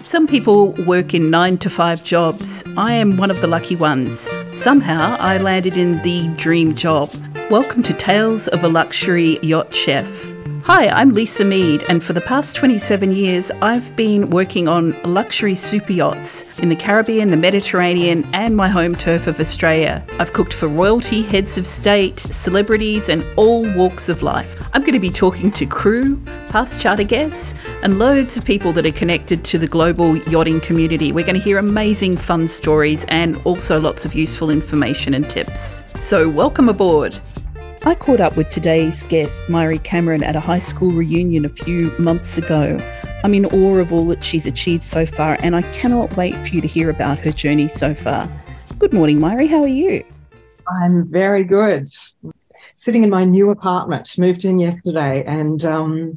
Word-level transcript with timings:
Some 0.00 0.26
people 0.26 0.72
work 0.86 1.12
in 1.12 1.28
nine 1.28 1.58
to 1.58 1.68
five 1.68 2.02
jobs. 2.02 2.64
I 2.78 2.94
am 2.94 3.18
one 3.18 3.30
of 3.30 3.42
the 3.42 3.46
lucky 3.46 3.76
ones. 3.76 4.30
Somehow 4.52 5.14
I 5.20 5.36
landed 5.36 5.76
in 5.76 6.00
the 6.02 6.26
dream 6.36 6.74
job. 6.74 7.12
Welcome 7.50 7.82
to 7.82 7.92
Tales 7.92 8.48
of 8.48 8.64
a 8.64 8.68
Luxury 8.68 9.38
Yacht 9.42 9.74
Chef. 9.74 10.29
Hi, 10.64 10.88
I'm 10.88 11.10
Lisa 11.10 11.44
Mead, 11.44 11.84
and 11.88 12.04
for 12.04 12.12
the 12.12 12.20
past 12.20 12.54
27 12.54 13.12
years, 13.12 13.50
I've 13.62 13.96
been 13.96 14.28
working 14.28 14.68
on 14.68 15.00
luxury 15.04 15.54
super 15.54 15.92
yachts 15.92 16.44
in 16.58 16.68
the 16.68 16.76
Caribbean, 16.76 17.30
the 17.30 17.36
Mediterranean, 17.36 18.28
and 18.34 18.54
my 18.54 18.68
home 18.68 18.94
turf 18.94 19.26
of 19.26 19.40
Australia. 19.40 20.04
I've 20.18 20.34
cooked 20.34 20.52
for 20.52 20.68
royalty, 20.68 21.22
heads 21.22 21.56
of 21.56 21.66
state, 21.66 22.20
celebrities, 22.20 23.08
and 23.08 23.24
all 23.36 23.72
walks 23.74 24.08
of 24.08 24.22
life. 24.22 24.54
I'm 24.74 24.82
going 24.82 24.92
to 24.92 25.00
be 25.00 25.10
talking 25.10 25.50
to 25.52 25.64
crew, 25.64 26.16
past 26.48 26.80
charter 26.80 27.04
guests, 27.04 27.54
and 27.82 27.98
loads 27.98 28.36
of 28.36 28.44
people 28.44 28.72
that 28.74 28.84
are 28.84 28.92
connected 28.92 29.42
to 29.44 29.58
the 29.58 29.66
global 29.66 30.16
yachting 30.16 30.60
community. 30.60 31.10
We're 31.10 31.24
going 31.24 31.36
to 31.36 31.42
hear 31.42 31.58
amazing 31.58 32.18
fun 32.18 32.46
stories 32.46 33.06
and 33.08 33.40
also 33.44 33.80
lots 33.80 34.04
of 34.04 34.14
useful 34.14 34.50
information 34.50 35.14
and 35.14 35.28
tips. 35.28 35.82
So, 35.98 36.28
welcome 36.28 36.68
aboard. 36.68 37.18
I 37.82 37.94
caught 37.94 38.20
up 38.20 38.36
with 38.36 38.50
today's 38.50 39.04
guest, 39.04 39.48
Mairi 39.48 39.78
Cameron, 39.78 40.22
at 40.22 40.36
a 40.36 40.40
high 40.40 40.58
school 40.58 40.92
reunion 40.92 41.46
a 41.46 41.48
few 41.48 41.90
months 41.98 42.36
ago. 42.36 42.78
I'm 43.24 43.32
in 43.32 43.46
awe 43.46 43.78
of 43.78 43.90
all 43.90 44.04
that 44.08 44.22
she's 44.22 44.44
achieved 44.44 44.84
so 44.84 45.06
far, 45.06 45.38
and 45.40 45.56
I 45.56 45.62
cannot 45.72 46.14
wait 46.14 46.34
for 46.36 46.48
you 46.48 46.60
to 46.60 46.66
hear 46.66 46.90
about 46.90 47.18
her 47.20 47.32
journey 47.32 47.68
so 47.68 47.94
far. 47.94 48.30
Good 48.78 48.92
morning, 48.92 49.18
Mairi. 49.18 49.46
How 49.46 49.62
are 49.62 49.66
you? 49.66 50.04
I'm 50.68 51.10
very 51.10 51.42
good. 51.42 51.88
Sitting 52.74 53.02
in 53.02 53.08
my 53.08 53.24
new 53.24 53.48
apartment, 53.48 54.18
moved 54.18 54.44
in 54.44 54.60
yesterday, 54.60 55.24
and 55.24 55.64
um, 55.64 56.16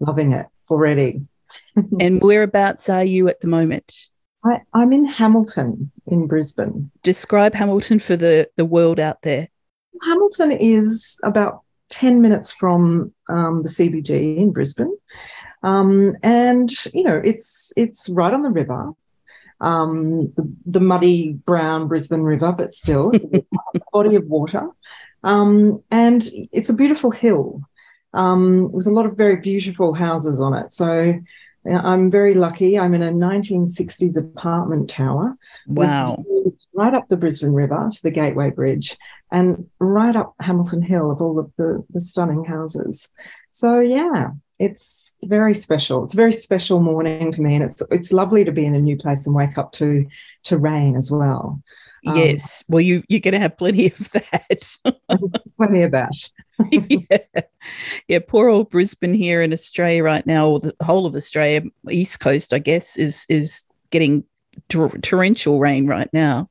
loving 0.00 0.32
it 0.32 0.46
already. 0.70 1.20
and 2.00 2.22
whereabouts 2.22 2.88
are 2.88 3.04
you 3.04 3.28
at 3.28 3.42
the 3.42 3.46
moment? 3.46 4.08
I, 4.42 4.62
I'm 4.72 4.94
in 4.94 5.04
Hamilton 5.04 5.90
in 6.06 6.28
Brisbane. 6.28 6.90
Describe 7.02 7.52
Hamilton 7.52 7.98
for 7.98 8.16
the, 8.16 8.48
the 8.56 8.64
world 8.64 8.98
out 8.98 9.20
there. 9.20 9.48
Hamilton 10.02 10.52
is 10.52 11.18
about 11.22 11.62
10 11.90 12.20
minutes 12.20 12.52
from 12.52 13.12
um, 13.28 13.62
the 13.62 13.68
CBD 13.68 14.38
in 14.38 14.52
Brisbane. 14.52 14.96
Um, 15.62 16.14
and, 16.22 16.70
you 16.92 17.04
know, 17.04 17.20
it's, 17.24 17.72
it's 17.76 18.08
right 18.08 18.34
on 18.34 18.42
the 18.42 18.50
river, 18.50 18.90
um, 19.60 20.32
the, 20.36 20.52
the, 20.66 20.80
muddy 20.80 21.32
brown 21.32 21.88
Brisbane 21.88 22.22
River, 22.22 22.52
but 22.52 22.70
still 22.70 23.12
a 23.14 23.42
body 23.92 24.16
of 24.16 24.26
water. 24.26 24.68
Um, 25.22 25.82
and 25.90 26.28
it's 26.52 26.68
a 26.68 26.74
beautiful 26.74 27.10
hill 27.10 27.62
um, 28.12 28.70
with 28.72 28.86
a 28.86 28.92
lot 28.92 29.06
of 29.06 29.16
very 29.16 29.36
beautiful 29.36 29.94
houses 29.94 30.40
on 30.40 30.54
it. 30.54 30.70
So 30.70 31.18
I'm 31.66 32.10
very 32.10 32.34
lucky. 32.34 32.78
I'm 32.78 32.94
in 32.94 33.02
a 33.02 33.10
1960s 33.10 34.16
apartment 34.16 34.90
tower. 34.90 35.36
Wow. 35.66 36.22
Right 36.74 36.94
up 36.94 37.08
the 37.08 37.16
Brisbane 37.16 37.52
River 37.52 37.88
to 37.90 38.02
the 38.02 38.10
Gateway 38.10 38.50
Bridge 38.50 38.98
and 39.32 39.68
right 39.78 40.14
up 40.14 40.34
Hamilton 40.40 40.82
Hill 40.82 41.10
of 41.10 41.22
all 41.22 41.38
of 41.38 41.50
the, 41.56 41.84
the 41.90 42.00
stunning 42.00 42.44
houses. 42.44 43.10
So, 43.50 43.80
yeah, 43.80 44.30
it's 44.58 45.16
very 45.24 45.54
special. 45.54 46.04
It's 46.04 46.14
a 46.14 46.18
very 46.18 46.32
special 46.32 46.80
morning 46.80 47.32
for 47.32 47.42
me. 47.42 47.54
And 47.54 47.64
it's, 47.64 47.82
it's 47.90 48.12
lovely 48.12 48.44
to 48.44 48.52
be 48.52 48.66
in 48.66 48.74
a 48.74 48.80
new 48.80 48.96
place 48.96 49.26
and 49.26 49.34
wake 49.34 49.56
up 49.56 49.72
to, 49.72 50.06
to 50.44 50.58
rain 50.58 50.96
as 50.96 51.10
well. 51.10 51.62
Um, 52.06 52.16
yes. 52.16 52.64
Well, 52.68 52.80
you, 52.80 53.02
you're 53.08 53.20
going 53.20 53.32
to 53.32 53.40
have 53.40 53.56
plenty 53.56 53.86
of 53.86 54.10
that. 54.12 54.76
plenty 55.56 55.82
of 55.82 55.90
that. 55.92 56.12
yeah. 56.70 57.42
yeah, 58.08 58.18
poor 58.26 58.48
old 58.48 58.70
Brisbane 58.70 59.14
here 59.14 59.42
in 59.42 59.52
Australia 59.52 60.02
right 60.02 60.26
now, 60.26 60.48
or 60.48 60.60
the 60.60 60.74
whole 60.82 61.06
of 61.06 61.14
Australia, 61.14 61.62
East 61.90 62.20
Coast, 62.20 62.52
I 62.52 62.58
guess, 62.58 62.96
is 62.96 63.26
is 63.28 63.64
getting 63.90 64.24
tor- 64.68 64.96
torrential 64.98 65.58
rain 65.58 65.86
right 65.86 66.08
now. 66.12 66.48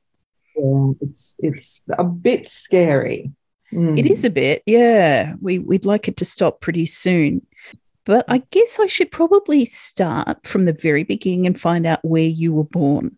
Yeah, 0.56 0.92
it's 1.00 1.34
it's 1.38 1.82
a 1.98 2.04
bit 2.04 2.46
scary. 2.48 3.30
Mm. 3.72 3.98
It 3.98 4.06
is 4.06 4.24
a 4.24 4.30
bit, 4.30 4.62
yeah. 4.66 5.34
We 5.40 5.58
we'd 5.58 5.86
like 5.86 6.06
it 6.06 6.16
to 6.18 6.24
stop 6.24 6.60
pretty 6.60 6.86
soon. 6.86 7.46
But 8.04 8.26
I 8.28 8.38
guess 8.50 8.78
I 8.78 8.86
should 8.86 9.10
probably 9.10 9.64
start 9.64 10.46
from 10.46 10.66
the 10.66 10.74
very 10.74 11.04
beginning 11.04 11.46
and 11.46 11.58
find 11.58 11.86
out 11.86 12.04
where 12.04 12.22
you 12.22 12.52
were 12.52 12.64
born. 12.64 13.16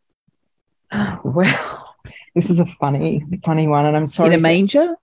Well, 1.25 1.86
this 2.35 2.51
is 2.51 2.61
a 2.61 2.67
funny, 2.67 3.25
funny 3.45 3.67
one, 3.69 3.87
and 3.87 3.97
I'm 3.97 4.07
sorry. 4.07 4.35
In 4.35 4.41
a 4.41 4.43
manger? 4.43 4.97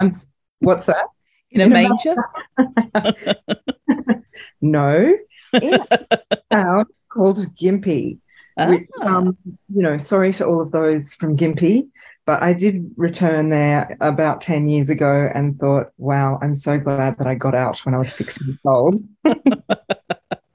I'm, 0.00 0.14
what's 0.60 0.86
that? 0.86 1.06
in 1.50 1.60
a 1.60 1.64
in 1.64 1.70
manger? 1.70 2.14
no, 4.60 5.16
in 5.54 5.74
a 5.74 6.38
town 6.50 6.86
called 7.08 7.38
Gympie. 7.56 8.18
Ah. 8.58 8.70
Which, 8.70 8.88
um, 9.02 9.36
you 9.74 9.82
know, 9.82 9.98
sorry 9.98 10.32
to 10.34 10.46
all 10.46 10.60
of 10.60 10.72
those 10.72 11.14
from 11.14 11.36
Gympie, 11.36 11.88
but 12.26 12.42
I 12.42 12.52
did 12.52 12.90
return 12.96 13.48
there 13.50 13.96
about 14.00 14.40
10 14.40 14.68
years 14.68 14.90
ago 14.90 15.30
and 15.32 15.58
thought, 15.58 15.92
wow, 15.96 16.38
I'm 16.42 16.54
so 16.54 16.78
glad 16.78 17.18
that 17.18 17.26
I 17.26 17.34
got 17.34 17.54
out 17.54 17.78
when 17.86 17.94
I 17.94 17.98
was 17.98 18.12
six 18.12 18.40
years 18.44 18.58
old. 18.64 18.96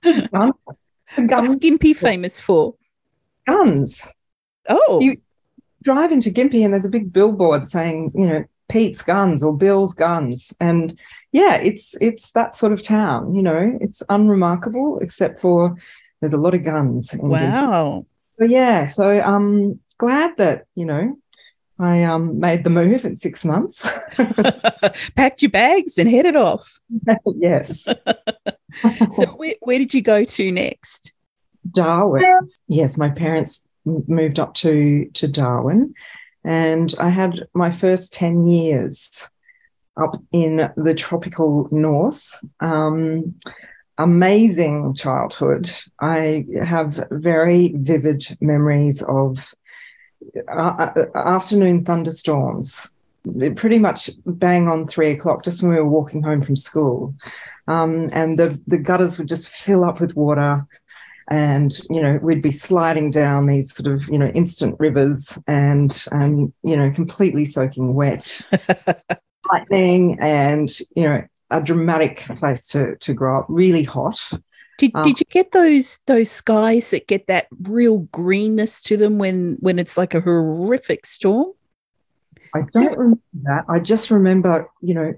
guns. 0.03 0.53
What's 1.18 1.56
Gympie 1.56 1.96
famous 1.96 2.40
for? 2.40 2.75
Guns. 3.47 4.06
Oh. 4.68 5.00
You 5.02 5.18
drive 5.84 6.12
into 6.12 6.32
Gympie 6.32 6.64
and 6.64 6.74
there's 6.74 6.86
a 6.86 6.90
big 6.90 7.14
billboard 7.14 7.68
saying, 7.68 8.12
you 8.16 8.26
know, 8.28 8.46
Pete's 8.70 9.04
Guns 9.04 9.44
or 9.44 9.56
Bill's 9.56 9.94
Guns. 9.94 10.54
And 10.60 11.00
yeah, 11.32 11.56
it's 11.56 11.96
it's 12.02 12.32
that 12.32 12.56
sort 12.56 12.72
of 12.72 12.82
town, 12.82 13.36
you 13.36 13.44
know. 13.44 13.78
It's 13.82 14.02
unremarkable 14.10 15.00
except 15.00 15.40
for 15.40 15.76
there's 16.20 16.34
a 16.34 16.38
lot 16.38 16.56
of 16.56 16.64
guns. 16.64 17.16
wow. 17.20 18.06
But 18.38 18.50
yeah, 18.50 18.86
so 18.86 19.22
um 19.22 19.80
glad 19.98 20.38
that, 20.38 20.66
you 20.76 20.86
know, 20.86 21.18
I 21.78 22.04
um 22.04 22.40
made 22.40 22.64
the 22.64 22.70
move 22.70 23.06
in 23.06 23.16
six 23.16 23.46
months. 23.46 23.88
Packed 25.16 25.42
your 25.42 25.52
bags 25.52 25.98
and 25.98 26.10
headed 26.10 26.36
off. 26.36 26.80
yes. 27.36 27.84
so 27.84 29.26
where, 29.36 29.56
where 29.62 29.78
did 29.78 29.94
you 29.94 30.02
go 30.02 30.24
to 30.24 30.52
next? 30.52 31.14
Darwin. 31.72 32.24
Yes, 32.68 32.98
my 32.98 33.10
parents 33.10 33.68
moved 33.86 34.40
up 34.40 34.54
to 34.56 35.10
to 35.14 35.28
Darwin 35.28 35.94
and 36.44 36.94
I 37.00 37.10
had 37.10 37.48
my 37.54 37.72
first 37.72 38.14
10 38.14 38.44
years 38.44 39.30
up 39.96 40.22
in 40.32 40.70
the 40.76 40.94
tropical 40.94 41.68
north. 41.72 42.44
Um, 42.60 43.36
amazing 43.98 44.96
childhood. 44.96 45.72
I 46.00 46.46
have 46.64 47.08
very 47.12 47.74
vivid 47.78 48.26
memories 48.42 49.02
of 49.04 49.54
uh, 50.52 50.90
uh, 50.96 51.06
afternoon 51.16 51.86
thunderstorms, 51.86 52.92
pretty 53.56 53.78
much 53.78 54.10
bang 54.26 54.68
on 54.68 54.88
three 54.88 55.12
o'clock, 55.12 55.44
just 55.44 55.62
when 55.62 55.72
we 55.72 55.78
were 55.78 55.88
walking 55.88 56.24
home 56.24 56.42
from 56.42 56.56
school. 56.56 57.14
Um, 57.68 58.10
and 58.12 58.38
the, 58.38 58.60
the 58.68 58.78
gutters 58.78 59.18
would 59.18 59.30
just 59.30 59.48
fill 59.48 59.86
up 59.86 60.02
with 60.02 60.16
water 60.16 60.66
and 61.34 61.80
you 61.90 62.00
know 62.00 62.20
we'd 62.22 62.44
be 62.44 62.52
sliding 62.52 63.10
down 63.10 63.48
these 63.48 63.74
sort 63.74 63.92
of 63.92 64.08
you 64.08 64.20
know 64.20 64.28
instant 64.36 64.76
rivers 64.80 65.40
and 65.48 66.06
and 66.12 66.54
you 66.62 66.78
know 66.78 66.92
completely 66.92 67.44
soaking 67.44 67.96
wet. 67.96 68.40
Lightning 69.52 70.18
and 70.20 70.70
you 70.96 71.04
know 71.04 71.24
a 71.50 71.60
dramatic 71.60 72.18
place 72.36 72.68
to 72.68 72.96
to 72.98 73.16
grow 73.16 73.40
up 73.40 73.48
really 73.50 73.84
hot. 73.84 74.20
Did, 74.78 74.92
um, 74.94 75.02
did 75.02 75.20
you 75.20 75.26
get 75.32 75.52
those 75.54 76.00
those 76.06 76.30
skies 76.30 76.92
that 76.92 77.08
get 77.08 77.26
that 77.28 77.48
real 77.64 78.00
greenness 78.12 78.80
to 78.84 78.96
them 78.96 79.18
when 79.18 79.58
when 79.60 79.80
it's 79.80 79.98
like 79.98 80.14
a 80.14 80.22
horrific 80.22 81.08
storm? 81.08 81.54
I 82.54 82.62
don't 82.72 82.96
remember 82.96 83.22
that. 83.46 83.66
I 83.68 83.80
just 83.80 84.12
remember 84.12 84.70
you 84.82 84.94
know 84.94 85.14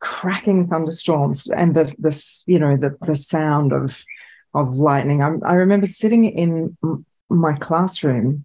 cracking 0.00 0.66
thunderstorms 0.66 1.46
and 1.46 1.76
the 1.76 1.84
the 2.00 2.42
you 2.48 2.58
know 2.58 2.76
the 2.76 2.96
the 3.06 3.14
sound 3.14 3.72
of 3.72 4.04
of 4.54 4.74
lightning. 4.76 5.22
I, 5.22 5.36
I 5.46 5.54
remember 5.54 5.86
sitting 5.86 6.24
in 6.24 6.76
my 7.28 7.54
classroom 7.54 8.44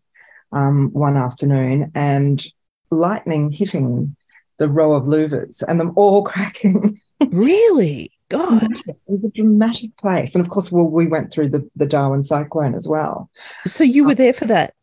um, 0.51 0.89
one 0.93 1.17
afternoon 1.17 1.91
and 1.95 2.45
lightning 2.89 3.51
hitting 3.51 4.15
the 4.57 4.67
row 4.67 4.93
of 4.93 5.03
louvers 5.03 5.63
and 5.67 5.79
them 5.79 5.93
all 5.95 6.23
cracking. 6.31 6.99
really? 7.29 8.11
God. 8.29 8.71
It 8.87 8.97
was 9.07 9.23
a 9.25 9.29
dramatic 9.29 9.95
place. 9.97 10.35
And 10.35 10.43
of 10.43 10.49
course, 10.49 10.71
well, 10.71 10.85
we 10.85 11.05
went 11.05 11.33
through 11.33 11.49
the, 11.49 11.69
the 11.75 11.85
Darwin 11.85 12.23
cyclone 12.23 12.75
as 12.75 12.87
well. 12.87 13.29
So 13.65 13.83
you 13.83 14.05
were 14.05 14.15
there 14.15 14.33
for 14.33 14.45
that? 14.45 14.73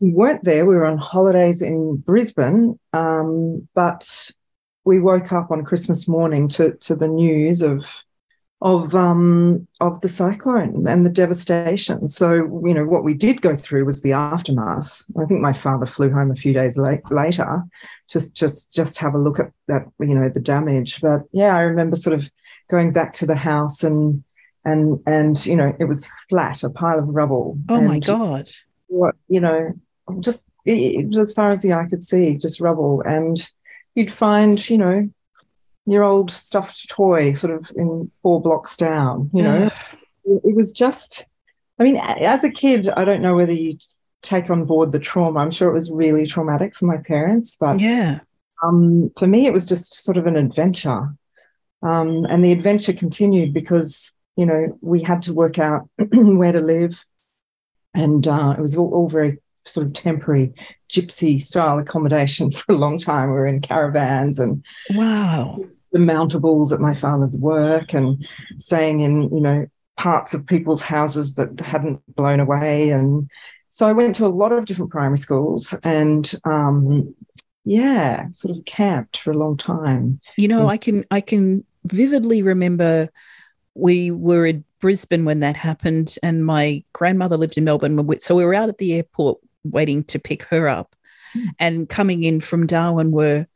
We 0.00 0.10
weren't 0.10 0.42
there. 0.42 0.64
We 0.64 0.74
were 0.74 0.86
on 0.86 0.98
holidays 0.98 1.60
in 1.60 1.96
Brisbane. 1.96 2.78
Um, 2.94 3.68
but 3.74 4.30
we 4.84 5.00
woke 5.00 5.32
up 5.32 5.50
on 5.50 5.64
Christmas 5.64 6.08
morning 6.08 6.48
to, 6.50 6.74
to 6.76 6.94
the 6.94 7.08
news 7.08 7.60
of 7.62 8.04
of 8.64 8.94
um, 8.94 9.68
of 9.82 10.00
the 10.00 10.08
cyclone 10.08 10.88
and 10.88 11.04
the 11.04 11.10
devastation. 11.10 12.08
So 12.08 12.32
you 12.64 12.72
know 12.72 12.86
what 12.86 13.04
we 13.04 13.12
did 13.12 13.42
go 13.42 13.54
through 13.54 13.84
was 13.84 14.00
the 14.00 14.12
aftermath. 14.12 15.02
I 15.20 15.26
think 15.26 15.42
my 15.42 15.52
father 15.52 15.84
flew 15.84 16.10
home 16.10 16.30
a 16.30 16.36
few 16.36 16.54
days 16.54 16.78
late, 16.78 17.00
later, 17.10 17.62
just 18.08 18.34
just 18.34 18.72
just 18.72 18.96
have 18.98 19.14
a 19.14 19.18
look 19.18 19.38
at 19.38 19.52
that 19.68 19.86
you 20.00 20.14
know 20.14 20.30
the 20.30 20.40
damage. 20.40 21.02
But 21.02 21.24
yeah, 21.30 21.54
I 21.54 21.60
remember 21.60 21.94
sort 21.94 22.14
of 22.14 22.30
going 22.70 22.92
back 22.92 23.12
to 23.14 23.26
the 23.26 23.36
house 23.36 23.84
and 23.84 24.24
and 24.64 24.98
and 25.06 25.44
you 25.44 25.56
know 25.56 25.76
it 25.78 25.84
was 25.84 26.08
flat, 26.30 26.62
a 26.62 26.70
pile 26.70 26.98
of 26.98 27.08
rubble. 27.08 27.58
Oh 27.68 27.82
my 27.82 27.98
God. 27.98 28.48
What 28.86 29.14
you 29.28 29.40
know, 29.40 29.74
just 30.20 30.46
it, 30.64 31.14
as 31.18 31.34
far 31.34 31.50
as 31.50 31.60
the 31.60 31.74
eye 31.74 31.86
could 31.90 32.02
see, 32.02 32.38
just 32.38 32.60
rubble. 32.60 33.02
And 33.04 33.36
you'd 33.94 34.10
find 34.10 34.70
you 34.70 34.78
know 34.78 35.10
your 35.86 36.02
old 36.02 36.30
stuffed 36.30 36.88
toy 36.88 37.32
sort 37.34 37.54
of 37.54 37.70
in 37.76 38.10
four 38.22 38.40
blocks 38.40 38.76
down. 38.76 39.30
You 39.32 39.42
know, 39.42 39.70
it 40.24 40.54
was 40.54 40.72
just 40.72 41.26
i 41.78 41.82
mean 41.82 41.96
as 41.96 42.44
a 42.44 42.50
kid 42.50 42.88
i 42.90 43.04
don't 43.04 43.22
know 43.22 43.34
whether 43.34 43.52
you 43.52 43.76
take 44.22 44.50
on 44.50 44.64
board 44.64 44.92
the 44.92 44.98
trauma 44.98 45.40
i'm 45.40 45.50
sure 45.50 45.68
it 45.68 45.74
was 45.74 45.90
really 45.90 46.26
traumatic 46.26 46.74
for 46.74 46.86
my 46.86 46.96
parents 46.96 47.56
but 47.58 47.80
yeah. 47.80 48.20
um, 48.62 49.10
for 49.18 49.26
me 49.26 49.46
it 49.46 49.52
was 49.52 49.66
just 49.66 50.02
sort 50.02 50.16
of 50.16 50.26
an 50.26 50.36
adventure 50.36 51.14
um, 51.82 52.24
and 52.30 52.42
the 52.42 52.52
adventure 52.52 52.94
continued 52.94 53.52
because 53.52 54.14
you 54.36 54.46
know 54.46 54.78
we 54.80 55.02
had 55.02 55.22
to 55.22 55.34
work 55.34 55.58
out 55.58 55.88
where 56.12 56.52
to 56.52 56.60
live 56.60 57.04
and 57.92 58.26
uh, 58.26 58.54
it 58.56 58.60
was 58.60 58.76
all, 58.76 58.92
all 58.92 59.08
very 59.08 59.38
sort 59.64 59.86
of 59.86 59.92
temporary 59.92 60.52
gypsy 60.90 61.40
style 61.40 61.78
accommodation 61.78 62.50
for 62.52 62.72
a 62.72 62.76
long 62.76 62.98
time 62.98 63.28
we 63.28 63.34
were 63.34 63.46
in 63.46 63.60
caravans 63.60 64.38
and 64.38 64.64
Wow. 64.90 65.58
demountables 65.94 66.72
at 66.72 66.80
my 66.80 66.94
father's 66.94 67.36
work 67.38 67.94
and 67.94 68.26
staying 68.58 69.00
in, 69.00 69.22
you 69.34 69.40
know, 69.40 69.66
parts 69.96 70.34
of 70.34 70.46
people's 70.46 70.82
houses 70.82 71.34
that 71.34 71.60
hadn't 71.60 72.00
blown 72.16 72.40
away. 72.40 72.90
And 72.90 73.30
so 73.68 73.86
I 73.86 73.92
went 73.92 74.14
to 74.16 74.26
a 74.26 74.28
lot 74.28 74.52
of 74.52 74.66
different 74.66 74.90
primary 74.90 75.18
schools 75.18 75.72
and 75.84 76.32
um, 76.44 77.14
yeah, 77.64 78.28
sort 78.32 78.56
of 78.56 78.64
camped 78.64 79.18
for 79.18 79.30
a 79.30 79.38
long 79.38 79.56
time. 79.56 80.20
You 80.36 80.48
know. 80.48 80.68
I 80.68 80.76
can 80.76 81.04
I 81.10 81.20
can 81.20 81.64
vividly 81.84 82.42
remember 82.42 83.08
we 83.74 84.10
were 84.10 84.46
in 84.46 84.64
Brisbane 84.80 85.24
when 85.24 85.40
that 85.40 85.56
happened, 85.56 86.16
and 86.22 86.44
my 86.44 86.84
grandmother 86.92 87.36
lived 87.36 87.56
in 87.56 87.64
Melbourne. 87.64 88.18
So 88.18 88.34
we 88.34 88.44
were 88.44 88.54
out 88.54 88.68
at 88.68 88.78
the 88.78 88.94
airport 88.94 89.38
waiting 89.64 90.04
to 90.04 90.18
pick 90.18 90.42
her 90.44 90.68
up, 90.68 90.94
Mm. 91.36 91.48
and 91.58 91.88
coming 91.88 92.22
in 92.22 92.40
from 92.40 92.66
Darwin 92.66 93.10
were, 93.10 93.46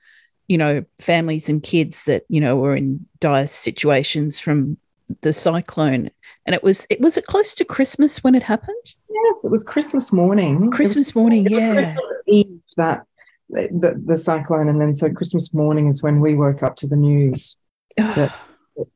you 0.49 0.59
know, 0.59 0.85
families 1.01 1.49
and 1.49 1.63
kids 1.63 2.05
that 2.05 2.25
you 2.29 2.41
know 2.41 2.57
were 2.57 2.75
in 2.75 3.07
dire 3.21 3.47
situations 3.47 4.41
from 4.41 4.77
the 5.23 5.33
cyclone. 5.33 6.11
And 6.45 6.55
it 6.55 6.63
was 6.63 6.87
it 6.91 7.01
was 7.01 7.17
it 7.17 7.27
close 7.27 7.55
to 7.55 7.65
Christmas 7.65 8.25
when 8.25 8.35
it 8.35 8.43
happened. 8.43 8.85
Yes, 9.09 9.45
it 9.45 9.51
was 9.51 9.63
Christmas 9.65 10.13
morning. 10.13 10.57
It 10.57 10.67
was- 10.67 10.75
Christmas 10.77 11.15
morning, 11.15 11.47
yeah. 11.49 11.75
Christmas 11.75 12.05
Eve 12.27 12.61
that 12.77 13.05
the, 13.51 14.01
the 14.05 14.17
cyclone, 14.17 14.69
and 14.69 14.81
then 14.81 14.95
so 14.95 15.09
Christmas 15.11 15.55
morning 15.55 15.89
is 15.89 16.03
when 16.03 16.21
we 16.21 16.35
woke 16.35 16.63
up 16.63 16.77
to 16.77 16.87
the 16.87 16.97
news. 16.97 17.57
that 17.97 18.35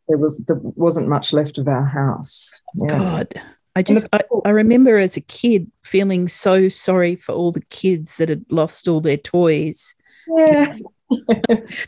There 0.08 0.19
was 0.19 0.38
there 0.47 0.58
wasn't 0.61 1.08
much 1.08 1.32
left 1.32 1.56
of 1.58 1.69
our 1.69 1.85
house. 1.87 2.61
Yeah. 2.75 2.87
God. 2.99 3.43
I 3.75 3.83
just 3.83 4.09
I, 4.13 4.21
I 4.45 4.51
remember 4.51 4.99
as 4.99 5.17
a 5.17 5.23
kid 5.23 5.71
feeling 5.83 6.29
so 6.29 6.69
sorry 6.69 7.17
for 7.17 7.33
all 7.33 7.53
the 7.53 7.65
kids 7.71 8.19
that 8.19 8.29
had 8.29 8.45
lost 8.51 8.87
all 8.87 9.01
their 9.01 9.17
toys. 9.17 9.95
Yeah. 10.29 10.77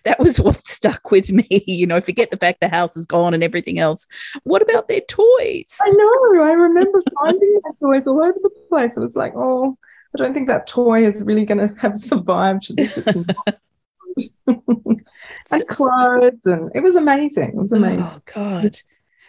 That 0.04 0.18
was 0.18 0.38
what 0.38 0.66
stuck 0.66 1.10
with 1.10 1.30
me. 1.30 1.64
You 1.66 1.86
know, 1.86 2.00
forget 2.00 2.30
the 2.30 2.36
fact 2.36 2.60
the 2.60 2.68
house 2.68 2.96
is 2.96 3.06
gone 3.06 3.34
and 3.34 3.42
everything 3.42 3.78
else. 3.78 4.06
What 4.42 4.62
about 4.62 4.88
their 4.88 5.00
toys? 5.00 5.78
I 5.80 5.90
know. 5.90 6.42
I 6.42 6.52
remember 6.52 7.00
finding 7.20 7.60
my 7.62 7.70
toys 7.80 8.06
all 8.06 8.22
over 8.22 8.38
the 8.42 8.50
place. 8.68 8.96
It 8.96 9.00
was 9.00 9.16
like, 9.16 9.32
oh, 9.34 9.76
I 10.14 10.22
don't 10.22 10.34
think 10.34 10.48
that 10.48 10.66
toy 10.66 11.04
is 11.04 11.22
really 11.22 11.44
going 11.44 11.68
to 11.68 11.74
have 11.76 11.96
survived 11.96 12.76
this. 12.76 12.98
It's 12.98 13.16
and 14.46 15.68
clothes, 15.68 16.46
and 16.46 16.70
it 16.74 16.82
was 16.82 16.96
amazing. 16.96 17.50
It 17.50 17.54
was 17.56 17.72
oh, 17.72 17.76
amazing. 17.76 18.02
Oh 18.02 18.20
God. 18.32 18.78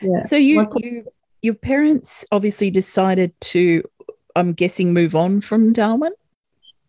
Yeah. 0.02 0.20
So 0.22 0.36
you, 0.36 0.68
you 0.76 1.06
your 1.46 1.54
parents 1.54 2.26
obviously 2.32 2.72
decided 2.72 3.32
to, 3.40 3.84
I'm 4.36 4.52
guessing, 4.54 4.94
move 4.94 5.16
on 5.16 5.40
from 5.42 5.72
Darwin. 5.72 6.12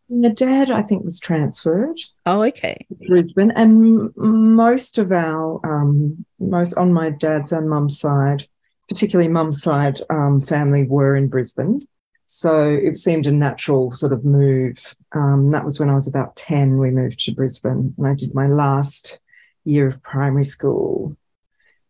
My 0.08 0.28
dad, 0.30 0.70
I 0.70 0.82
think, 0.82 1.04
was 1.04 1.20
transferred 1.20 1.98
Oh, 2.26 2.42
okay. 2.44 2.86
to 2.88 3.08
Brisbane, 3.08 3.50
and 3.52 4.10
most 4.16 4.98
of 4.98 5.12
our, 5.12 5.60
um, 5.66 6.24
most 6.38 6.74
on 6.74 6.92
my 6.92 7.10
dad's 7.10 7.52
and 7.52 7.68
mum's 7.68 7.98
side, 8.00 8.44
particularly 8.88 9.28
mum's 9.28 9.60
side, 9.62 10.00
um, 10.10 10.40
family 10.40 10.84
were 10.84 11.16
in 11.16 11.28
Brisbane. 11.28 11.82
So 12.26 12.66
it 12.68 12.98
seemed 12.98 13.26
a 13.26 13.32
natural 13.32 13.90
sort 13.92 14.12
of 14.12 14.24
move. 14.24 14.96
Um, 15.12 15.50
that 15.50 15.64
was 15.64 15.78
when 15.78 15.90
I 15.90 15.94
was 15.94 16.08
about 16.08 16.34
10, 16.36 16.78
we 16.78 16.90
moved 16.90 17.20
to 17.26 17.34
Brisbane, 17.34 17.94
and 17.98 18.06
I 18.06 18.14
did 18.14 18.34
my 18.34 18.46
last 18.46 19.20
year 19.64 19.86
of 19.88 20.00
primary 20.02 20.44
school 20.44 21.16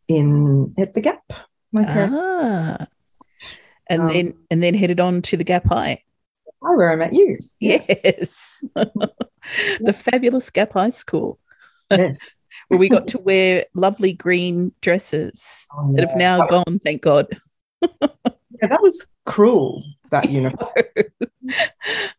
in 0.08 0.74
at 0.78 0.94
the 0.94 1.00
Gap. 1.02 1.32
Parents, 1.84 2.14
Ah. 2.17 2.87
And 3.88 4.02
Um, 4.02 4.08
then 4.08 4.34
and 4.50 4.62
then 4.62 4.75
headed 4.75 5.00
on 5.00 5.23
to 5.23 5.37
the 5.37 5.44
Gap 5.44 5.64
High. 5.67 6.02
where 6.61 6.90
I 6.90 6.96
met 6.96 7.12
you. 7.12 7.38
Yes. 7.61 8.62
the 8.75 9.93
fabulous 9.93 10.50
Gap 10.50 10.73
High 10.73 10.90
School, 10.90 11.38
Yes. 11.90 12.28
where 12.69 12.78
we 12.81 12.88
got 12.88 13.06
to 13.08 13.19
wear 13.19 13.64
lovely 13.75 14.12
green 14.12 14.73
dresses 14.81 15.67
Oh, 15.76 15.93
that 15.94 16.00
have 16.08 16.19
yeah. 16.19 16.37
now 16.38 16.46
gone, 16.46 16.81
thank 16.81 17.02
God. 17.02 17.28
Yeah, 18.62 18.69
that 18.69 18.81
was 18.81 19.06
cruel, 19.26 19.84
that 20.11 20.31
uniform. 20.31 20.72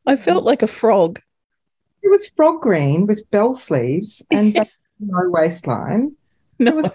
I 0.06 0.16
felt 0.16 0.44
like 0.44 0.62
a 0.62 0.68
frog. 0.68 1.20
It 2.04 2.12
was 2.12 2.28
frog 2.28 2.62
green 2.62 3.08
with 3.08 3.28
bell 3.32 3.56
sleeves 3.56 4.24
and 4.30 4.54
no 5.00 5.30
waistline. 5.32 6.16
No. 6.60 6.74
was- 6.76 6.92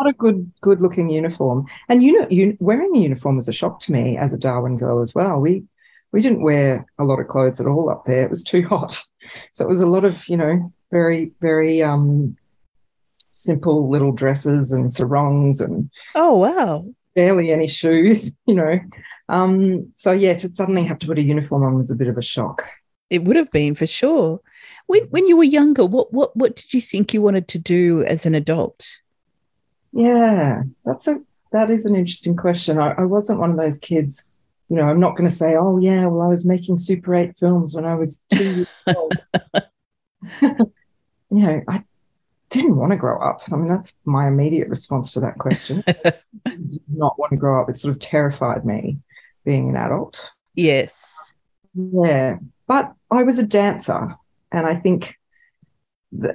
Not 0.00 0.10
a 0.10 0.12
good, 0.12 0.50
good-looking 0.60 1.10
uniform. 1.10 1.66
And 1.88 2.02
you 2.02 2.20
know, 2.20 2.26
you, 2.30 2.56
wearing 2.60 2.94
a 2.94 3.00
uniform 3.00 3.36
was 3.36 3.48
a 3.48 3.52
shock 3.52 3.80
to 3.80 3.92
me 3.92 4.16
as 4.16 4.32
a 4.32 4.38
Darwin 4.38 4.76
girl 4.76 5.00
as 5.00 5.14
well. 5.14 5.38
We 5.40 5.64
we 6.12 6.22
didn't 6.22 6.42
wear 6.42 6.86
a 6.98 7.04
lot 7.04 7.20
of 7.20 7.28
clothes 7.28 7.60
at 7.60 7.66
all 7.66 7.90
up 7.90 8.04
there. 8.06 8.22
It 8.22 8.30
was 8.30 8.42
too 8.44 8.62
hot, 8.66 9.00
so 9.52 9.64
it 9.64 9.68
was 9.68 9.82
a 9.82 9.86
lot 9.88 10.04
of 10.04 10.28
you 10.28 10.36
know 10.36 10.72
very 10.90 11.32
very 11.40 11.82
um, 11.82 12.36
simple 13.32 13.90
little 13.90 14.12
dresses 14.12 14.72
and 14.72 14.92
sarongs 14.92 15.60
and 15.60 15.90
Oh, 16.14 16.36
wow. 16.38 16.86
barely 17.14 17.50
any 17.52 17.68
shoes. 17.68 18.30
You 18.46 18.54
know, 18.54 18.78
um, 19.28 19.92
so 19.94 20.12
yeah, 20.12 20.32
to 20.34 20.48
suddenly 20.48 20.84
have 20.84 20.98
to 21.00 21.06
put 21.06 21.18
a 21.18 21.22
uniform 21.22 21.62
on 21.62 21.76
was 21.76 21.90
a 21.90 21.94
bit 21.96 22.08
of 22.08 22.16
a 22.16 22.22
shock. 22.22 22.64
It 23.10 23.24
would 23.24 23.36
have 23.36 23.50
been 23.50 23.74
for 23.74 23.86
sure. 23.86 24.40
When, 24.86 25.02
when 25.10 25.26
you 25.26 25.36
were 25.36 25.44
younger, 25.44 25.84
what, 25.84 26.12
what, 26.14 26.34
what 26.34 26.56
did 26.56 26.72
you 26.72 26.80
think 26.80 27.12
you 27.12 27.20
wanted 27.20 27.46
to 27.48 27.58
do 27.58 28.04
as 28.04 28.24
an 28.24 28.34
adult? 28.34 28.86
Yeah, 29.92 30.62
that's 30.84 31.06
a 31.08 31.20
that 31.52 31.70
is 31.70 31.86
an 31.86 31.94
interesting 31.94 32.36
question. 32.36 32.78
I, 32.78 32.92
I 32.92 33.04
wasn't 33.04 33.40
one 33.40 33.50
of 33.50 33.56
those 33.56 33.78
kids, 33.78 34.24
you 34.68 34.76
know, 34.76 34.82
I'm 34.82 35.00
not 35.00 35.16
going 35.16 35.28
to 35.28 35.34
say, 35.34 35.56
oh 35.56 35.78
yeah, 35.78 36.06
well, 36.06 36.26
I 36.26 36.28
was 36.28 36.44
making 36.44 36.78
Super 36.78 37.14
8 37.14 37.36
films 37.36 37.74
when 37.74 37.84
I 37.84 37.94
was 37.94 38.20
two 38.30 38.44
years 38.44 38.68
old. 38.94 39.14
you 40.42 40.58
know, 41.30 41.62
I 41.68 41.84
didn't 42.50 42.76
want 42.76 42.92
to 42.92 42.96
grow 42.96 43.20
up. 43.20 43.40
I 43.50 43.56
mean, 43.56 43.66
that's 43.66 43.96
my 44.04 44.28
immediate 44.28 44.68
response 44.68 45.12
to 45.12 45.20
that 45.20 45.38
question. 45.38 45.82
I 45.86 45.94
did 46.44 46.82
not 46.88 47.18
want 47.18 47.30
to 47.30 47.36
grow 47.36 47.62
up. 47.62 47.70
It 47.70 47.78
sort 47.78 47.92
of 47.92 48.00
terrified 48.00 48.64
me 48.64 48.98
being 49.44 49.70
an 49.70 49.76
adult. 49.76 50.32
Yes. 50.54 51.32
Yeah, 51.74 52.38
but 52.66 52.92
I 53.10 53.22
was 53.22 53.38
a 53.38 53.44
dancer, 53.44 54.16
and 54.50 54.66
I 54.66 54.74
think 54.74 55.16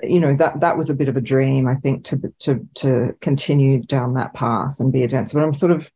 you 0.03 0.19
know 0.19 0.35
that 0.35 0.59
that 0.61 0.77
was 0.77 0.89
a 0.89 0.93
bit 0.93 1.09
of 1.09 1.17
a 1.17 1.21
dream. 1.21 1.67
I 1.67 1.75
think 1.75 2.05
to 2.05 2.33
to 2.39 2.67
to 2.75 3.15
continue 3.21 3.81
down 3.81 4.13
that 4.15 4.33
path 4.33 4.79
and 4.79 4.91
be 4.91 5.03
a 5.03 5.07
dancer. 5.07 5.37
But 5.39 5.45
I'm 5.45 5.53
sort 5.53 5.71
of, 5.71 5.91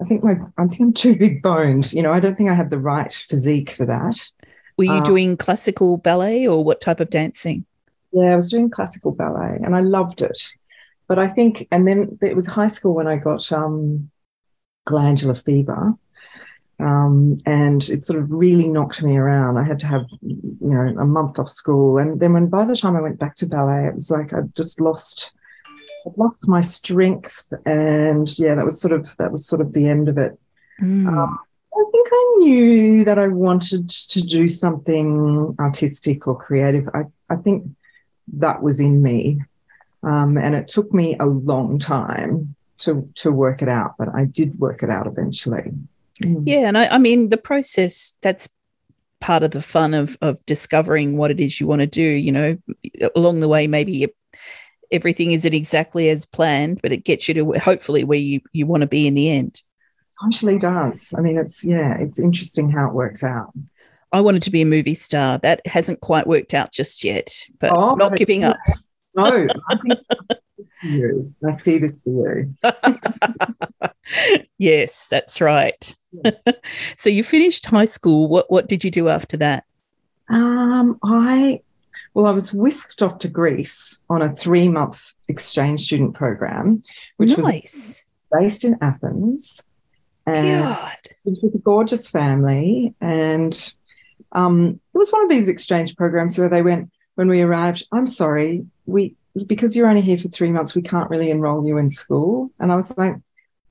I 0.00 0.04
think 0.04 0.24
my 0.24 0.36
I 0.56 0.66
think 0.66 0.80
I'm 0.80 0.92
too 0.92 1.16
big 1.16 1.42
boned. 1.42 1.92
You 1.92 2.02
know, 2.02 2.12
I 2.12 2.20
don't 2.20 2.36
think 2.36 2.50
I 2.50 2.54
have 2.54 2.70
the 2.70 2.78
right 2.78 3.12
physique 3.12 3.70
for 3.70 3.86
that. 3.86 4.30
Were 4.76 4.84
you 4.84 5.00
Uh, 5.00 5.00
doing 5.00 5.36
classical 5.36 5.98
ballet 5.98 6.46
or 6.46 6.64
what 6.64 6.80
type 6.80 7.00
of 7.00 7.10
dancing? 7.10 7.66
Yeah, 8.12 8.32
I 8.32 8.36
was 8.36 8.50
doing 8.50 8.70
classical 8.70 9.12
ballet, 9.12 9.58
and 9.62 9.76
I 9.76 9.80
loved 9.80 10.22
it. 10.22 10.52
But 11.06 11.18
I 11.18 11.28
think, 11.28 11.66
and 11.70 11.86
then 11.86 12.18
it 12.22 12.36
was 12.36 12.46
high 12.46 12.68
school 12.68 12.94
when 12.94 13.06
I 13.06 13.16
got 13.16 13.50
um, 13.52 14.10
glandular 14.86 15.34
fever. 15.34 15.94
Um, 16.80 17.40
and 17.44 17.86
it 17.88 18.04
sort 18.04 18.18
of 18.18 18.30
really 18.30 18.66
knocked 18.66 19.02
me 19.02 19.16
around. 19.16 19.58
I 19.58 19.64
had 19.64 19.78
to 19.80 19.86
have, 19.86 20.06
you 20.22 20.56
know, 20.60 21.00
a 21.00 21.06
month 21.06 21.38
off 21.38 21.50
school, 21.50 21.98
and 21.98 22.18
then 22.20 22.32
when 22.32 22.46
by 22.48 22.64
the 22.64 22.76
time 22.76 22.96
I 22.96 23.00
went 23.02 23.18
back 23.18 23.36
to 23.36 23.46
ballet, 23.46 23.86
it 23.86 23.94
was 23.94 24.10
like 24.10 24.32
I'd 24.32 24.54
just 24.56 24.80
lost, 24.80 25.32
I'd 26.06 26.16
lost 26.16 26.48
my 26.48 26.60
strength, 26.62 27.52
and 27.66 28.26
yeah, 28.38 28.54
that 28.54 28.64
was 28.64 28.80
sort 28.80 28.92
of 28.92 29.14
that 29.18 29.30
was 29.30 29.46
sort 29.46 29.60
of 29.60 29.72
the 29.72 29.88
end 29.88 30.08
of 30.08 30.16
it. 30.16 30.38
Mm. 30.80 31.06
Um, 31.06 31.38
I 31.72 31.84
think 31.92 32.08
I 32.10 32.36
knew 32.38 33.04
that 33.04 33.18
I 33.18 33.28
wanted 33.28 33.88
to 33.88 34.20
do 34.22 34.48
something 34.48 35.54
artistic 35.58 36.26
or 36.26 36.36
creative. 36.36 36.88
I, 36.94 37.02
I 37.28 37.36
think 37.36 37.64
that 38.34 38.62
was 38.62 38.80
in 38.80 39.02
me. 39.02 39.40
Um, 40.02 40.38
and 40.38 40.54
it 40.54 40.68
took 40.68 40.92
me 40.94 41.16
a 41.20 41.26
long 41.26 41.78
time 41.78 42.54
to, 42.78 43.08
to 43.16 43.30
work 43.30 43.60
it 43.62 43.68
out, 43.68 43.94
but 43.98 44.08
I 44.14 44.24
did 44.24 44.58
work 44.58 44.82
it 44.82 44.90
out 44.90 45.06
eventually. 45.06 45.72
Mm. 46.22 46.42
Yeah, 46.44 46.68
and 46.68 46.78
I, 46.78 46.88
I 46.88 46.98
mean 46.98 47.28
the 47.28 47.36
process 47.36 48.16
that's 48.22 48.48
part 49.20 49.42
of 49.42 49.50
the 49.50 49.62
fun 49.62 49.94
of 49.94 50.16
of 50.20 50.44
discovering 50.46 51.16
what 51.16 51.30
it 51.30 51.40
is 51.40 51.60
you 51.60 51.66
want 51.66 51.80
to 51.80 51.86
do. 51.86 52.02
You 52.02 52.32
know, 52.32 52.58
along 53.14 53.40
the 53.40 53.48
way, 53.48 53.66
maybe 53.66 54.04
it, 54.04 54.16
everything 54.90 55.32
isn't 55.32 55.54
exactly 55.54 56.08
as 56.10 56.26
planned, 56.26 56.80
but 56.82 56.92
it 56.92 57.04
gets 57.04 57.28
you 57.28 57.34
to 57.34 57.52
hopefully 57.58 58.04
where 58.04 58.18
you, 58.18 58.40
you 58.52 58.66
want 58.66 58.82
to 58.82 58.88
be 58.88 59.06
in 59.06 59.14
the 59.14 59.30
end. 59.30 59.62
Actually, 60.24 60.58
does. 60.58 61.14
I 61.16 61.20
mean, 61.20 61.38
it's 61.38 61.64
yeah, 61.64 61.96
it's 61.98 62.18
interesting 62.18 62.70
how 62.70 62.88
it 62.88 62.94
works 62.94 63.22
out. 63.24 63.52
I 64.12 64.20
wanted 64.20 64.42
to 64.42 64.50
be 64.50 64.62
a 64.62 64.66
movie 64.66 64.94
star. 64.94 65.38
That 65.38 65.62
hasn't 65.66 66.00
quite 66.00 66.26
worked 66.26 66.52
out 66.52 66.72
just 66.72 67.04
yet, 67.04 67.32
but 67.58 67.76
oh, 67.76 67.94
not 67.94 68.16
giving 68.16 68.44
up. 68.44 68.58
No, 69.14 69.46
I 69.68 69.76
think 69.76 69.98
you. 70.82 71.34
I 71.46 71.52
see 71.52 71.78
this 71.78 72.00
for 72.02 72.40
you. 72.40 72.54
yes, 74.58 75.06
that's 75.08 75.40
right. 75.40 75.96
Yes. 76.12 76.34
so 76.96 77.10
you 77.10 77.24
finished 77.24 77.66
high 77.66 77.84
school. 77.84 78.28
What 78.28 78.50
what 78.50 78.68
did 78.68 78.84
you 78.84 78.90
do 78.90 79.08
after 79.08 79.36
that? 79.38 79.64
Um, 80.28 80.98
I 81.04 81.60
well, 82.14 82.26
I 82.26 82.32
was 82.32 82.52
whisked 82.52 83.02
off 83.02 83.18
to 83.18 83.28
Greece 83.28 84.00
on 84.10 84.22
a 84.22 84.34
three 84.34 84.68
month 84.68 85.14
exchange 85.28 85.82
student 85.82 86.14
program, 86.14 86.82
which 87.16 87.36
nice. 87.38 88.02
was 88.30 88.40
based 88.40 88.64
in 88.64 88.76
Athens. 88.80 89.62
And 90.26 90.64
God. 90.64 90.98
It 91.04 91.16
was 91.24 91.40
with 91.42 91.54
a 91.54 91.58
gorgeous 91.58 92.08
family. 92.08 92.94
And 93.00 93.74
um, 94.32 94.80
it 94.94 94.98
was 94.98 95.10
one 95.10 95.24
of 95.24 95.30
these 95.30 95.48
exchange 95.48 95.96
programs 95.96 96.38
where 96.38 96.48
they 96.48 96.62
went, 96.62 96.90
when 97.14 97.28
we 97.28 97.40
arrived, 97.42 97.86
I'm 97.92 98.06
sorry, 98.06 98.66
we 98.86 99.16
because 99.46 99.76
you're 99.76 99.88
only 99.88 100.00
here 100.00 100.18
for 100.18 100.28
three 100.28 100.50
months, 100.50 100.74
we 100.74 100.82
can't 100.82 101.10
really 101.10 101.30
enroll 101.30 101.66
you 101.66 101.78
in 101.78 101.90
school. 101.90 102.50
And 102.58 102.72
I 102.72 102.76
was 102.76 102.96
like, 102.96 103.14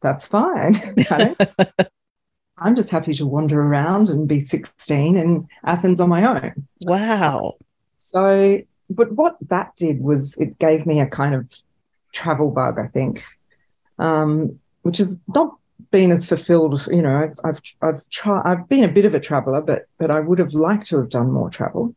that's 0.02 0.28
fine. 0.28 0.96
I'm 2.58 2.76
just 2.76 2.90
happy 2.90 3.14
to 3.14 3.26
wander 3.26 3.62
around 3.62 4.10
and 4.10 4.28
be 4.28 4.40
16 4.40 5.18
in 5.18 5.48
Athens 5.64 6.02
on 6.02 6.10
my 6.10 6.26
own. 6.26 6.68
Wow. 6.86 7.56
So, 8.00 8.62
but 8.90 9.12
what 9.14 9.38
that 9.48 9.76
did 9.76 10.02
was 10.02 10.38
it 10.38 10.60
gave 10.60 10.86
me 10.86 11.00
a 11.00 11.08
kind 11.08 11.36
of 11.36 11.54
travel 12.12 12.52
bug, 12.52 12.80
I 12.80 12.88
think, 12.88 13.24
um, 13.98 14.60
which 14.82 14.98
has 14.98 15.20
not 15.34 15.56
been 15.92 16.12
as 16.12 16.26
fulfilled. 16.26 16.86
You 16.88 17.02
know, 17.02 17.16
I've 17.16 17.40
I've 17.44 17.62
I've 17.82 18.10
tried. 18.10 18.42
I've 18.46 18.70
been 18.70 18.84
a 18.84 18.92
bit 18.92 19.06
of 19.06 19.14
a 19.14 19.20
traveler, 19.20 19.62
but 19.62 19.84
but 19.98 20.12
I 20.12 20.20
would 20.20 20.40
have 20.40 20.54
liked 20.54 20.88
to 20.88 20.98
have 20.98 21.10
done 21.10 21.32
more 21.32 21.50
travel. 21.50 21.96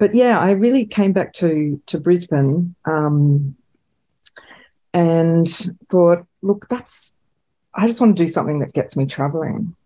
But 0.00 0.14
yeah, 0.14 0.40
I 0.40 0.52
really 0.52 0.86
came 0.86 1.12
back 1.12 1.32
to 1.34 1.80
to 1.86 2.00
Brisbane 2.00 2.74
um, 2.86 3.54
and 4.92 5.46
thought, 5.88 6.26
look, 6.42 6.68
that's 6.68 7.14
I 7.74 7.86
just 7.86 8.00
want 8.00 8.16
to 8.16 8.24
do 8.24 8.28
something 8.28 8.58
that 8.60 8.72
gets 8.72 8.96
me 8.96 9.06
traveling. 9.06 9.76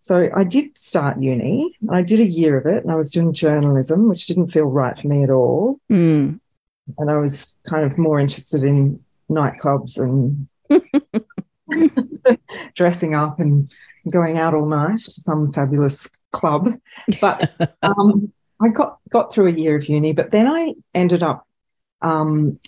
So 0.00 0.28
I 0.34 0.44
did 0.44 0.76
start 0.76 1.22
uni. 1.22 1.76
And 1.80 1.92
I 1.92 2.02
did 2.02 2.20
a 2.20 2.26
year 2.26 2.58
of 2.58 2.66
it, 2.66 2.82
and 2.82 2.92
I 2.92 2.96
was 2.96 3.10
doing 3.10 3.32
journalism, 3.32 4.08
which 4.08 4.26
didn't 4.26 4.48
feel 4.48 4.66
right 4.66 4.98
for 4.98 5.08
me 5.08 5.22
at 5.22 5.30
all. 5.30 5.80
Mm. 5.90 6.40
And 6.98 7.10
I 7.10 7.16
was 7.16 7.56
kind 7.68 7.90
of 7.90 7.96
more 7.96 8.18
interested 8.20 8.64
in 8.64 9.02
nightclubs 9.30 9.98
and 9.98 10.48
dressing 12.74 13.14
up 13.14 13.38
and 13.40 13.70
going 14.10 14.38
out 14.38 14.54
all 14.54 14.66
night 14.66 14.98
to 14.98 15.10
some 15.12 15.52
fabulous 15.52 16.08
club. 16.32 16.74
But 17.20 17.50
um, 17.82 18.32
I 18.62 18.68
got 18.68 18.98
got 19.10 19.32
through 19.32 19.48
a 19.48 19.52
year 19.52 19.76
of 19.76 19.88
uni, 19.88 20.12
but 20.12 20.30
then 20.30 20.46
I 20.46 20.74
ended 20.94 21.22
up. 21.22 21.46
Um, 22.00 22.58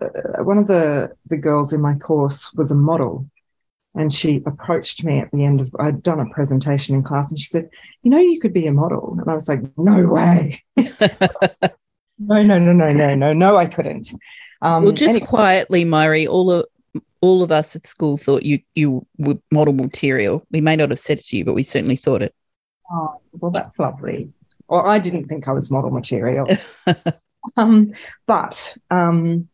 uh, 0.00 0.42
one 0.42 0.58
of 0.58 0.66
the 0.66 1.12
the 1.26 1.36
girls 1.36 1.72
in 1.72 1.80
my 1.80 1.94
course 1.94 2.52
was 2.54 2.70
a 2.70 2.74
model, 2.74 3.28
and 3.94 4.12
she 4.12 4.42
approached 4.46 5.04
me 5.04 5.18
at 5.18 5.30
the 5.32 5.44
end 5.44 5.60
of 5.60 5.74
I'd 5.78 6.02
done 6.02 6.20
a 6.20 6.30
presentation 6.30 6.94
in 6.94 7.02
class 7.02 7.30
and 7.30 7.38
she 7.38 7.48
said, 7.48 7.68
"You 8.02 8.10
know, 8.10 8.18
you 8.18 8.40
could 8.40 8.52
be 8.52 8.66
a 8.66 8.72
model." 8.72 9.16
And 9.20 9.30
I 9.30 9.34
was 9.34 9.48
like, 9.48 9.60
"No 9.76 10.06
way." 10.06 10.62
no, 10.76 12.42
no, 12.42 12.58
no, 12.58 12.72
no, 12.72 12.92
no, 12.92 13.14
no, 13.14 13.32
no, 13.32 13.56
I 13.56 13.66
couldn't. 13.66 14.08
Um, 14.62 14.84
well, 14.84 14.92
just 14.92 15.16
anyway. 15.16 15.26
quietly, 15.26 15.84
Murray, 15.84 16.26
all 16.26 16.50
of 16.50 16.66
all 17.20 17.42
of 17.42 17.52
us 17.52 17.76
at 17.76 17.86
school 17.86 18.16
thought 18.16 18.44
you 18.44 18.60
you 18.74 19.06
were 19.18 19.36
model 19.50 19.74
material. 19.74 20.46
We 20.50 20.60
may 20.60 20.76
not 20.76 20.90
have 20.90 20.98
said 20.98 21.18
it 21.18 21.26
to 21.26 21.36
you, 21.36 21.44
but 21.44 21.54
we 21.54 21.62
certainly 21.62 21.96
thought 21.96 22.22
it. 22.22 22.34
Oh, 22.90 23.20
well, 23.32 23.50
that's 23.50 23.78
lovely. 23.78 24.32
Well, 24.68 24.86
I 24.86 24.98
didn't 24.98 25.26
think 25.26 25.48
I 25.48 25.52
was 25.52 25.70
model 25.70 25.90
material. 25.90 26.46
um, 27.56 27.92
but 28.26 28.76
um, 28.90 29.48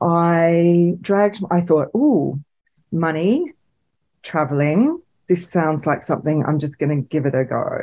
I 0.00 0.96
dragged. 1.00 1.42
I 1.50 1.62
thought, 1.62 1.88
oh, 1.94 2.40
money 2.92 3.52
traveling. 4.22 5.00
This 5.28 5.48
sounds 5.48 5.86
like 5.86 6.02
something 6.02 6.44
I'm 6.44 6.58
just 6.58 6.78
going 6.78 6.90
to 6.90 7.08
give 7.08 7.26
it 7.26 7.34
a 7.34 7.44
go. 7.44 7.80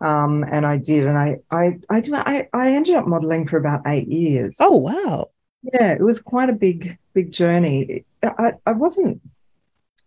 Um, 0.00 0.44
and 0.50 0.66
I 0.66 0.76
did, 0.76 1.06
and 1.06 1.16
I, 1.16 1.36
I, 1.50 1.78
I, 1.88 2.02
I, 2.12 2.48
I 2.52 2.72
ended 2.72 2.96
up 2.96 3.06
modeling 3.06 3.46
for 3.46 3.56
about 3.56 3.82
eight 3.86 4.08
years. 4.08 4.56
Oh 4.60 4.76
wow! 4.76 5.28
Yeah, 5.62 5.92
it 5.92 6.00
was 6.00 6.20
quite 6.20 6.50
a 6.50 6.52
big, 6.52 6.98
big 7.14 7.32
journey. 7.32 8.04
I, 8.22 8.52
I 8.66 8.72
wasn't, 8.72 9.22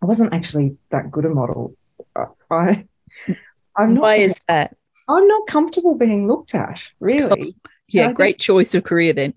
I 0.02 0.06
wasn't 0.06 0.34
actually 0.34 0.76
that 0.90 1.10
good 1.10 1.24
a 1.24 1.30
model. 1.30 1.74
I, 2.50 2.84
I'm 3.76 3.94
not. 3.94 4.02
Why 4.02 4.14
is 4.16 4.40
that? 4.46 4.76
I'm 5.08 5.26
not 5.26 5.46
comfortable 5.46 5.94
being 5.94 6.26
looked 6.26 6.54
at. 6.54 6.82
Really. 7.00 7.54
Yeah, 7.88 8.12
great 8.12 8.32
think, 8.32 8.40
choice 8.40 8.74
of 8.74 8.84
career 8.84 9.12
then. 9.12 9.34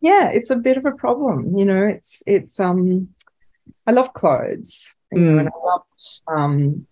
Yeah, 0.00 0.30
it's 0.30 0.50
a 0.50 0.56
bit 0.56 0.78
of 0.78 0.86
a 0.86 0.92
problem. 0.92 1.56
You 1.56 1.66
know, 1.66 1.84
it's 1.84 2.22
it's 2.26 2.58
um, 2.58 3.08
I 3.86 3.92
love 3.92 4.14
clothes 4.14 4.96
you 5.12 5.20
know, 5.20 5.38
and 5.38 5.48
I 5.48 5.52
loved 5.64 6.20
um, 6.28 6.86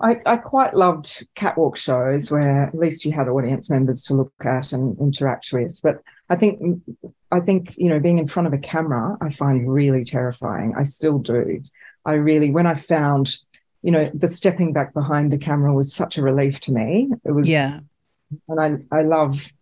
I, 0.00 0.20
I, 0.26 0.36
quite 0.36 0.74
loved 0.74 1.26
catwalk 1.36 1.76
shows 1.76 2.30
where 2.30 2.64
at 2.64 2.74
least 2.74 3.04
you 3.04 3.12
had 3.12 3.28
audience 3.28 3.70
members 3.70 4.02
to 4.04 4.14
look 4.14 4.32
at 4.44 4.72
and 4.72 4.98
interact 4.98 5.52
with. 5.52 5.78
But 5.82 6.02
I 6.28 6.36
think 6.36 6.82
I 7.30 7.40
think 7.40 7.74
you 7.76 7.88
know 7.88 8.00
being 8.00 8.18
in 8.18 8.28
front 8.28 8.46
of 8.46 8.52
a 8.52 8.58
camera 8.58 9.16
I 9.20 9.30
find 9.30 9.72
really 9.72 10.04
terrifying. 10.04 10.74
I 10.76 10.82
still 10.82 11.18
do. 11.18 11.62
I 12.04 12.12
really 12.14 12.50
when 12.50 12.66
I 12.66 12.74
found 12.74 13.36
you 13.82 13.90
know 13.90 14.10
the 14.14 14.28
stepping 14.28 14.72
back 14.72 14.94
behind 14.94 15.30
the 15.30 15.38
camera 15.38 15.74
was 15.74 15.92
such 15.92 16.18
a 16.18 16.22
relief 16.22 16.60
to 16.60 16.72
me. 16.72 17.10
It 17.24 17.32
was 17.32 17.48
yeah, 17.48 17.80
and 18.48 18.60
I 18.92 18.96
I 18.96 19.02
love 19.02 19.52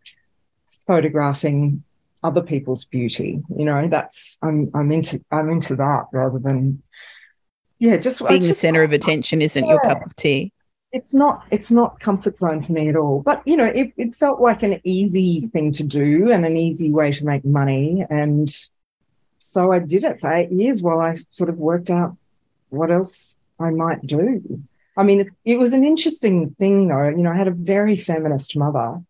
photographing 0.87 1.83
other 2.23 2.43
people's 2.43 2.85
beauty. 2.85 3.43
You 3.57 3.65
know 3.65 3.89
that's 3.89 4.39
I'm 4.43 4.71
I'm 4.75 4.93
into 4.93 5.25
I'm 5.31 5.51
into 5.51 5.75
that 5.77 6.07
rather 6.13 6.39
than 6.39 6.83
yeah, 7.81 7.97
just 7.97 8.27
being 8.29 8.43
just, 8.43 8.49
the 8.49 8.55
center 8.55 8.83
of 8.83 8.93
attention 8.93 9.41
isn't 9.41 9.65
yeah, 9.65 9.71
your 9.71 9.81
cup 9.81 10.05
of 10.05 10.15
tea. 10.15 10.53
It's 10.93 11.15
not. 11.15 11.45
It's 11.51 11.71
not 11.71 11.99
comfort 11.99 12.37
zone 12.37 12.63
for 12.63 12.73
me 12.73 12.89
at 12.89 12.97
all. 12.97 13.23
But 13.23 13.43
you 13.47 13.57
know, 13.57 13.67
it, 13.67 13.93
it 13.97 14.15
felt 14.15 14.41
like 14.41 14.63
an 14.63 14.81
easy 14.85 15.41
thing 15.41 15.73
to 15.73 15.85
do 15.85 16.31
and 16.31 16.45
an 16.45 16.59
easy 16.59 16.91
way 16.91 17.11
to 17.13 17.25
make 17.25 17.45
money, 17.45 18.05
and 18.11 18.55
so 19.39 19.73
I 19.73 19.79
did 19.79 20.05
it 20.05 20.21
for 20.21 20.31
eight 20.31 20.53
years 20.53 20.83
while 20.83 21.01
I 21.01 21.15
sort 21.31 21.49
of 21.49 21.57
worked 21.57 21.89
out 21.89 22.17
what 22.69 22.91
else 22.91 23.37
I 23.61 23.71
might 23.71 24.07
do. 24.07 24.43
I 24.97 25.03
mean, 25.03 25.27
it 25.45 25.59
was 25.59 25.73
an 25.73 25.85
interesting 25.85 26.51
thing, 26.59 26.89
though. 26.89 27.09
You 27.09 27.19
know, 27.19 27.31
I 27.31 27.37
had 27.37 27.49
a 27.49 27.53
very 27.53 27.97
feminist 27.97 28.57
mother, 28.57 29.01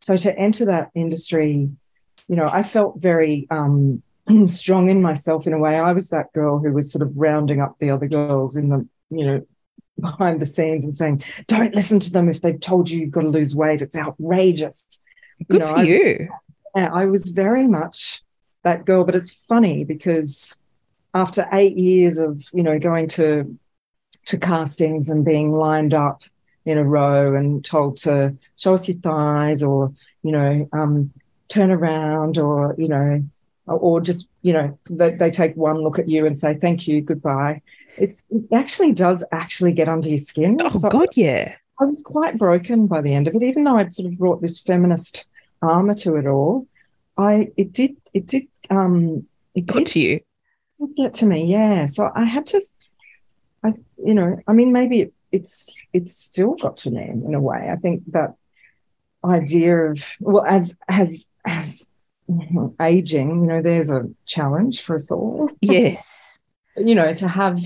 so 0.00 0.16
to 0.16 0.38
enter 0.38 0.66
that 0.66 0.90
industry, 0.94 1.70
you 2.28 2.36
know, 2.36 2.48
I 2.50 2.62
felt 2.62 3.00
very 3.00 3.46
um, 3.50 4.02
strong 4.46 4.88
in 4.88 5.02
myself 5.02 5.46
in 5.46 5.52
a 5.52 5.58
way. 5.58 5.76
I 5.76 5.92
was 5.92 6.10
that 6.10 6.32
girl 6.32 6.58
who 6.58 6.72
was 6.72 6.92
sort 6.92 7.02
of 7.02 7.16
rounding 7.16 7.60
up 7.60 7.78
the 7.78 7.90
other 7.90 8.06
girls 8.06 8.56
in 8.56 8.68
the, 8.68 8.86
you 9.10 9.26
know, 9.26 9.46
behind 10.00 10.40
the 10.40 10.46
scenes 10.46 10.84
and 10.84 10.94
saying, 10.94 11.22
don't 11.46 11.74
listen 11.74 12.00
to 12.00 12.10
them 12.10 12.28
if 12.28 12.40
they've 12.40 12.60
told 12.60 12.90
you 12.90 13.00
you've 13.00 13.10
got 13.10 13.22
to 13.22 13.28
lose 13.28 13.54
weight. 13.54 13.82
It's 13.82 13.96
outrageous. 13.96 15.00
Good 15.48 15.54
you 15.54 15.58
know, 15.60 15.68
for 15.68 15.78
I 15.78 15.82
you. 15.82 16.28
yeah, 16.76 16.90
I 16.92 17.06
was 17.06 17.30
very 17.30 17.66
much 17.66 18.22
that 18.62 18.84
girl, 18.84 19.04
but 19.04 19.14
it's 19.14 19.32
funny 19.32 19.84
because 19.84 20.56
after 21.12 21.48
eight 21.52 21.76
years 21.76 22.18
of, 22.18 22.42
you 22.52 22.62
know, 22.62 22.78
going 22.78 23.08
to 23.10 23.56
to 24.26 24.38
castings 24.38 25.08
and 25.08 25.24
being 25.24 25.52
lined 25.52 25.94
up 25.94 26.22
in 26.64 26.78
a 26.78 26.84
row 26.84 27.34
and 27.34 27.64
told 27.64 27.98
to 27.98 28.36
show 28.56 28.72
us 28.72 28.88
your 28.88 28.96
thighs 28.98 29.62
or, 29.62 29.92
you 30.22 30.32
know, 30.32 30.68
um, 30.72 31.12
turn 31.48 31.70
around 31.70 32.38
or, 32.38 32.74
you 32.78 32.88
know, 32.88 33.22
or 33.66 34.00
just 34.00 34.28
you 34.42 34.52
know 34.52 34.78
they, 34.90 35.10
they 35.10 35.30
take 35.30 35.56
one 35.56 35.78
look 35.78 35.98
at 35.98 36.08
you 36.08 36.26
and 36.26 36.38
say 36.38 36.54
thank 36.54 36.86
you 36.86 37.00
goodbye. 37.00 37.62
It's 37.96 38.24
it 38.30 38.44
actually 38.52 38.92
does 38.92 39.24
actually 39.32 39.72
get 39.72 39.88
under 39.88 40.08
your 40.08 40.18
skin. 40.18 40.58
Oh 40.60 40.70
so 40.70 40.88
god 40.88 41.08
yeah. 41.14 41.56
I 41.80 41.84
was 41.86 42.02
quite 42.02 42.36
broken 42.38 42.86
by 42.86 43.00
the 43.00 43.14
end 43.14 43.26
of 43.26 43.34
it. 43.34 43.42
Even 43.42 43.64
though 43.64 43.76
i'd 43.76 43.94
sort 43.94 44.10
of 44.12 44.18
brought 44.18 44.40
this 44.40 44.58
feminist 44.58 45.26
armor 45.62 45.94
to 45.94 46.16
it 46.16 46.26
all 46.26 46.66
i 47.16 47.48
it 47.56 47.72
did 47.72 47.96
it 48.12 48.26
did 48.26 48.46
um 48.68 49.26
it 49.54 49.64
got 49.66 49.78
did, 49.78 49.86
to 49.86 50.00
you. 50.00 50.20
did 50.78 50.96
get 50.96 51.14
to 51.14 51.26
me 51.26 51.46
yeah. 51.46 51.86
So 51.86 52.10
i 52.14 52.24
had 52.24 52.46
to 52.48 52.60
i 53.64 53.72
you 54.04 54.14
know 54.14 54.38
i 54.46 54.52
mean 54.52 54.72
maybe 54.72 55.00
it's 55.00 55.20
it's 55.32 55.82
it's 55.92 56.16
still 56.16 56.54
got 56.54 56.76
to 56.76 56.90
me 56.90 57.02
in 57.02 57.34
a 57.34 57.40
way 57.40 57.70
i 57.72 57.76
think 57.76 58.02
that 58.12 58.34
idea 59.24 59.76
of 59.76 60.04
well 60.20 60.44
as 60.44 60.78
as 60.88 61.26
as 61.44 61.86
aging, 62.80 63.28
you 63.42 63.46
know, 63.46 63.62
there's 63.62 63.90
a 63.90 64.08
challenge 64.26 64.82
for 64.82 64.96
us 64.96 65.10
all. 65.10 65.50
Yes. 65.60 66.38
you 66.76 66.94
know, 66.94 67.12
to 67.14 67.28
have 67.28 67.60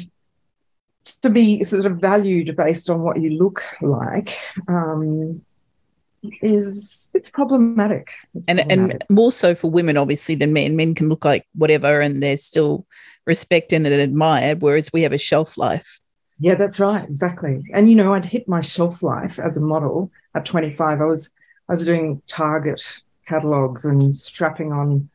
to 1.23 1.31
be 1.31 1.63
sort 1.63 1.87
of 1.87 1.99
valued 1.99 2.55
based 2.57 2.91
on 2.91 3.01
what 3.01 3.21
you 3.21 3.31
look 3.31 3.63
like. 3.81 4.37
Um, 4.69 5.43
is 6.43 7.13
it's 7.15 7.31
problematic. 7.31 8.13
It's 8.35 8.49
and 8.49 8.59
problematic. 8.59 9.05
and 9.09 9.17
more 9.17 9.31
so 9.31 9.55
for 9.55 9.71
women 9.71 9.97
obviously 9.97 10.35
than 10.35 10.53
men 10.53 10.75
men 10.75 10.97
can 10.97 11.09
look 11.09 11.25
like 11.25 11.47
whatever 11.55 12.01
and 12.01 12.21
they're 12.21 12.37
still 12.37 12.85
respected 13.29 13.77
and 13.77 13.87
admired 13.87 14.61
whereas 14.61 14.93
we 14.93 15.03
have 15.03 15.13
a 15.13 15.19
shelf 15.19 15.57
life 15.57 16.01
yeah, 16.41 16.55
that's 16.55 16.79
right, 16.79 17.05
exactly. 17.09 17.65
And 17.73 17.91
you 17.91 17.97
know, 17.97 18.15
I'd 18.15 18.25
hit 18.25 18.49
my 18.49 18.61
shelf 18.61 19.03
life 19.03 19.39
as 19.39 19.57
a 19.57 19.61
model 19.61 20.11
at 20.35 20.45
25. 20.45 21.01
I 21.01 21.05
was 21.05 21.31
I 21.69 21.73
was 21.73 21.85
doing 21.85 22.23
Target 22.29 23.03
catalogs 23.27 23.85
and 23.85 24.17
strapping 24.17 24.73
on 24.73 25.11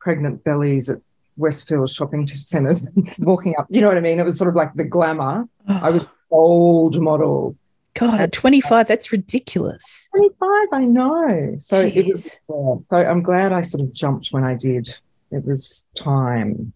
pregnant 0.00 0.44
bellies 0.44 0.88
at 0.88 1.00
Westfield 1.36 1.90
shopping 1.90 2.26
centers, 2.26 2.86
walking 3.18 3.54
up. 3.58 3.66
You 3.70 3.80
know 3.80 3.88
what 3.88 3.96
I 3.96 4.00
mean? 4.00 4.20
It 4.20 4.24
was 4.24 4.38
sort 4.38 4.48
of 4.48 4.54
like 4.54 4.72
the 4.74 4.84
glamour. 4.84 5.48
Oh. 5.68 5.80
I 5.82 5.90
was 5.90 6.06
old 6.30 7.00
model. 7.00 7.56
God, 7.94 8.20
at 8.20 8.32
25, 8.32 8.86
that's 8.86 9.10
ridiculous. 9.10 10.08
25, 10.14 10.48
I 10.72 10.84
know. 10.84 11.56
So 11.58 11.80
it 11.80 12.06
was, 12.06 12.38
yeah. 12.48 12.74
so 12.88 12.96
I'm 12.96 13.22
glad 13.22 13.52
I 13.52 13.62
sort 13.62 13.80
of 13.80 13.92
jumped 13.92 14.28
when 14.28 14.44
I 14.44 14.54
did. 14.54 14.88
It 15.32 15.44
was 15.44 15.84
time. 15.96 16.72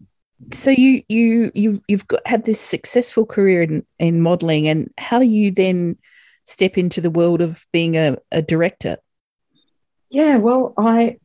So 0.51 0.71
you 0.71 1.01
you 1.09 1.51
you 1.53 1.81
you've 1.87 2.07
got 2.07 2.21
had 2.25 2.45
this 2.45 2.59
successful 2.59 3.25
career 3.25 3.61
in 3.61 3.85
in 3.99 4.21
modeling 4.21 4.67
and 4.67 4.91
how 4.97 5.19
do 5.19 5.25
you 5.25 5.51
then 5.51 5.97
step 6.43 6.77
into 6.77 6.99
the 6.99 7.09
world 7.09 7.41
of 7.41 7.65
being 7.71 7.95
a, 7.95 8.17
a 8.31 8.41
director 8.41 8.97
Yeah, 10.13 10.37
well, 10.37 10.75
I 10.77 11.17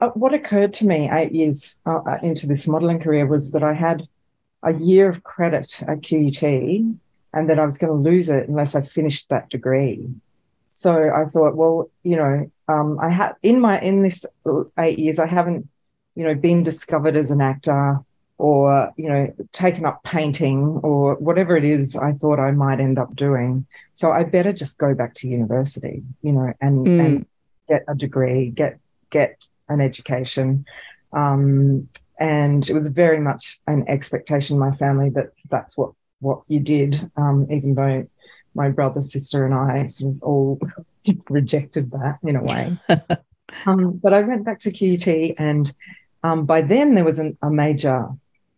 uh, 0.00 0.10
what 0.10 0.32
occurred 0.32 0.72
to 0.74 0.86
me 0.86 1.10
eight 1.10 1.32
years 1.32 1.76
uh, 1.86 1.98
uh, 2.06 2.18
into 2.22 2.46
this 2.46 2.68
modelling 2.68 3.00
career 3.00 3.26
was 3.26 3.50
that 3.50 3.64
I 3.64 3.72
had 3.72 4.06
a 4.62 4.72
year 4.74 5.08
of 5.08 5.24
credit 5.24 5.82
at 5.88 6.02
QUT, 6.02 6.42
and 6.42 7.50
that 7.50 7.58
I 7.58 7.64
was 7.64 7.78
going 7.78 7.92
to 7.92 8.10
lose 8.10 8.28
it 8.28 8.48
unless 8.48 8.76
I 8.76 8.82
finished 8.82 9.28
that 9.30 9.50
degree. 9.50 10.08
So 10.74 10.92
I 10.92 11.24
thought, 11.24 11.56
well, 11.56 11.90
you 12.04 12.14
know, 12.14 12.48
um, 12.68 13.00
I 13.00 13.08
had 13.08 13.32
in 13.42 13.60
my 13.60 13.80
in 13.80 14.02
this 14.02 14.24
eight 14.78 15.00
years, 15.00 15.18
I 15.18 15.26
haven't, 15.26 15.68
you 16.14 16.28
know, 16.28 16.36
been 16.36 16.62
discovered 16.62 17.16
as 17.16 17.32
an 17.32 17.40
actor 17.40 17.98
or 18.38 18.92
you 18.96 19.08
know 19.08 19.32
taken 19.52 19.84
up 19.86 20.02
painting 20.02 20.80
or 20.82 21.14
whatever 21.16 21.56
it 21.56 21.64
is 21.64 21.96
I 21.96 22.12
thought 22.12 22.38
I 22.38 22.50
might 22.50 22.80
end 22.80 22.98
up 22.98 23.14
doing. 23.16 23.66
So 23.92 24.12
I 24.12 24.24
better 24.24 24.52
just 24.52 24.78
go 24.78 24.94
back 24.94 25.14
to 25.14 25.28
university, 25.28 26.02
you 26.22 26.32
know, 26.32 26.52
and, 26.60 26.86
Mm. 26.86 27.04
and 27.04 27.26
get 27.68 27.84
a 27.88 27.94
degree, 27.94 28.50
get 28.50 28.78
get 29.10 29.36
an 29.68 29.80
education. 29.80 30.64
Um, 31.12 31.88
and 32.18 32.68
it 32.68 32.72
was 32.72 32.88
very 32.88 33.20
much 33.20 33.60
an 33.66 33.84
expectation 33.88 34.54
in 34.56 34.60
my 34.60 34.72
family 34.72 35.10
that 35.10 35.30
that's 35.50 35.76
what 35.76 35.92
what 36.20 36.40
you 36.48 36.60
did, 36.60 37.10
um, 37.16 37.46
even 37.50 37.74
though 37.74 38.06
my 38.54 38.70
brother, 38.70 39.02
sister, 39.02 39.44
and 39.44 39.54
I 39.54 39.86
sort 39.86 40.14
of 40.14 40.22
all 40.22 40.58
rejected 41.28 41.90
that 41.90 42.18
in 42.22 42.36
a 42.36 42.42
way. 42.42 42.76
um, 43.66 43.92
but 44.02 44.14
I 44.14 44.22
went 44.22 44.44
back 44.44 44.60
to 44.60 44.70
QUT, 44.72 45.34
and 45.38 45.72
um, 46.22 46.46
by 46.46 46.62
then 46.62 46.94
there 46.94 47.04
was 47.04 47.18
an, 47.18 47.36
a 47.42 47.50
major, 47.50 48.08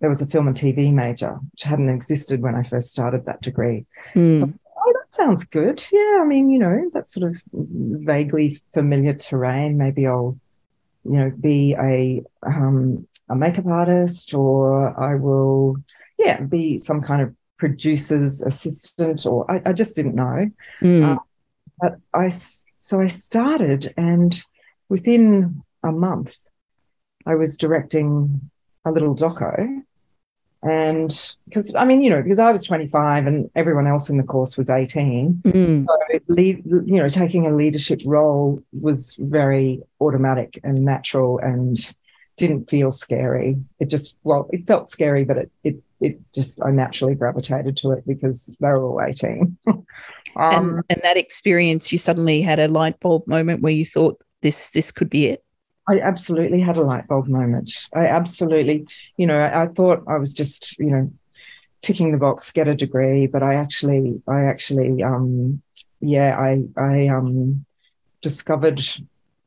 there 0.00 0.08
was 0.08 0.22
a 0.22 0.26
film 0.26 0.46
and 0.48 0.56
TV 0.56 0.92
major, 0.92 1.38
which 1.52 1.62
hadn't 1.64 1.88
existed 1.88 2.40
when 2.40 2.54
I 2.54 2.62
first 2.62 2.90
started 2.90 3.26
that 3.26 3.42
degree 3.42 3.84
Mm. 4.14 4.38
So- 4.40 4.52
oh, 4.76 4.92
that 4.94 5.14
sounds 5.14 5.44
good. 5.44 5.84
Yeah, 5.92 6.18
I 6.20 6.24
mean, 6.24 6.50
you 6.50 6.58
know, 6.58 6.90
that's 6.92 7.12
sort 7.12 7.30
of 7.30 7.42
vaguely 7.52 8.60
familiar 8.72 9.14
terrain. 9.14 9.76
Maybe 9.76 10.06
I'll, 10.06 10.38
you 11.04 11.18
know, 11.18 11.30
be 11.40 11.74
a 11.78 12.22
um, 12.44 13.06
a 13.28 13.34
makeup 13.36 13.66
artist, 13.66 14.32
or 14.34 14.98
I 14.98 15.14
will, 15.16 15.76
yeah, 16.18 16.40
be 16.40 16.78
some 16.78 17.00
kind 17.00 17.20
of 17.22 17.34
producer's 17.58 18.40
assistant, 18.40 19.26
or 19.26 19.50
I, 19.50 19.60
I 19.66 19.72
just 19.72 19.94
didn't 19.96 20.14
know. 20.14 20.50
Mm. 20.80 21.02
Uh, 21.02 21.18
But 21.80 21.96
I 22.14 22.30
so 22.78 23.00
I 23.00 23.06
started, 23.06 23.92
and 23.96 24.40
within 24.88 25.62
a 25.82 25.92
month, 25.92 26.36
I 27.26 27.34
was 27.34 27.56
directing 27.56 28.50
a 28.84 28.90
little 28.92 29.14
doco. 29.14 29.82
And 30.62 31.08
because 31.44 31.74
I 31.74 31.84
mean, 31.84 32.02
you 32.02 32.10
know, 32.10 32.22
because 32.22 32.40
I 32.40 32.50
was 32.50 32.64
25 32.64 33.26
and 33.26 33.50
everyone 33.54 33.86
else 33.86 34.10
in 34.10 34.16
the 34.16 34.24
course 34.24 34.56
was 34.56 34.70
18, 34.70 35.42
Mm. 35.44 35.86
so 35.86 36.18
lead, 36.28 36.62
you 36.66 37.00
know, 37.00 37.08
taking 37.08 37.46
a 37.46 37.54
leadership 37.54 38.00
role 38.04 38.62
was 38.72 39.14
very 39.18 39.82
automatic 40.00 40.58
and 40.64 40.84
natural 40.84 41.38
and 41.38 41.94
didn't 42.36 42.70
feel 42.70 42.90
scary. 42.90 43.56
It 43.78 43.90
just, 43.90 44.16
well, 44.22 44.48
it 44.52 44.66
felt 44.66 44.90
scary, 44.90 45.24
but 45.24 45.36
it, 45.38 45.50
it, 45.64 45.76
it 46.00 46.18
just, 46.34 46.62
I 46.62 46.70
naturally 46.70 47.14
gravitated 47.14 47.76
to 47.78 47.92
it 47.92 48.06
because 48.06 48.46
they 48.60 48.68
were 48.68 48.84
all 48.84 49.02
18. 49.02 49.56
um, 49.68 49.84
and 50.36 50.84
and 50.90 51.00
that 51.02 51.16
experience 51.16 51.92
you 51.92 51.98
suddenly 51.98 52.40
had 52.42 52.58
a 52.58 52.68
light 52.68 52.98
bulb 53.00 53.26
moment 53.26 53.62
where 53.62 53.72
you 53.72 53.84
thought 53.84 54.22
this 54.42 54.70
this 54.70 54.92
could 54.92 55.10
be 55.10 55.26
it 55.26 55.44
I 55.88 56.00
absolutely 56.00 56.60
had 56.60 56.76
a 56.76 56.82
light 56.82 57.06
bulb 57.08 57.28
moment. 57.28 57.88
I 57.94 58.06
absolutely, 58.06 58.86
you 59.16 59.26
know, 59.26 59.38
I, 59.38 59.62
I 59.62 59.66
thought 59.68 60.04
I 60.06 60.18
was 60.18 60.34
just, 60.34 60.78
you 60.78 60.90
know, 60.90 61.12
ticking 61.82 62.12
the 62.12 62.18
box, 62.18 62.50
get 62.52 62.68
a 62.68 62.74
degree, 62.74 63.26
but 63.26 63.42
I 63.42 63.54
actually, 63.54 64.20
I 64.28 64.44
actually, 64.44 65.02
um, 65.02 65.62
yeah, 66.00 66.38
I, 66.38 66.62
I, 66.76 67.08
um, 67.08 67.64
discovered, 68.20 68.80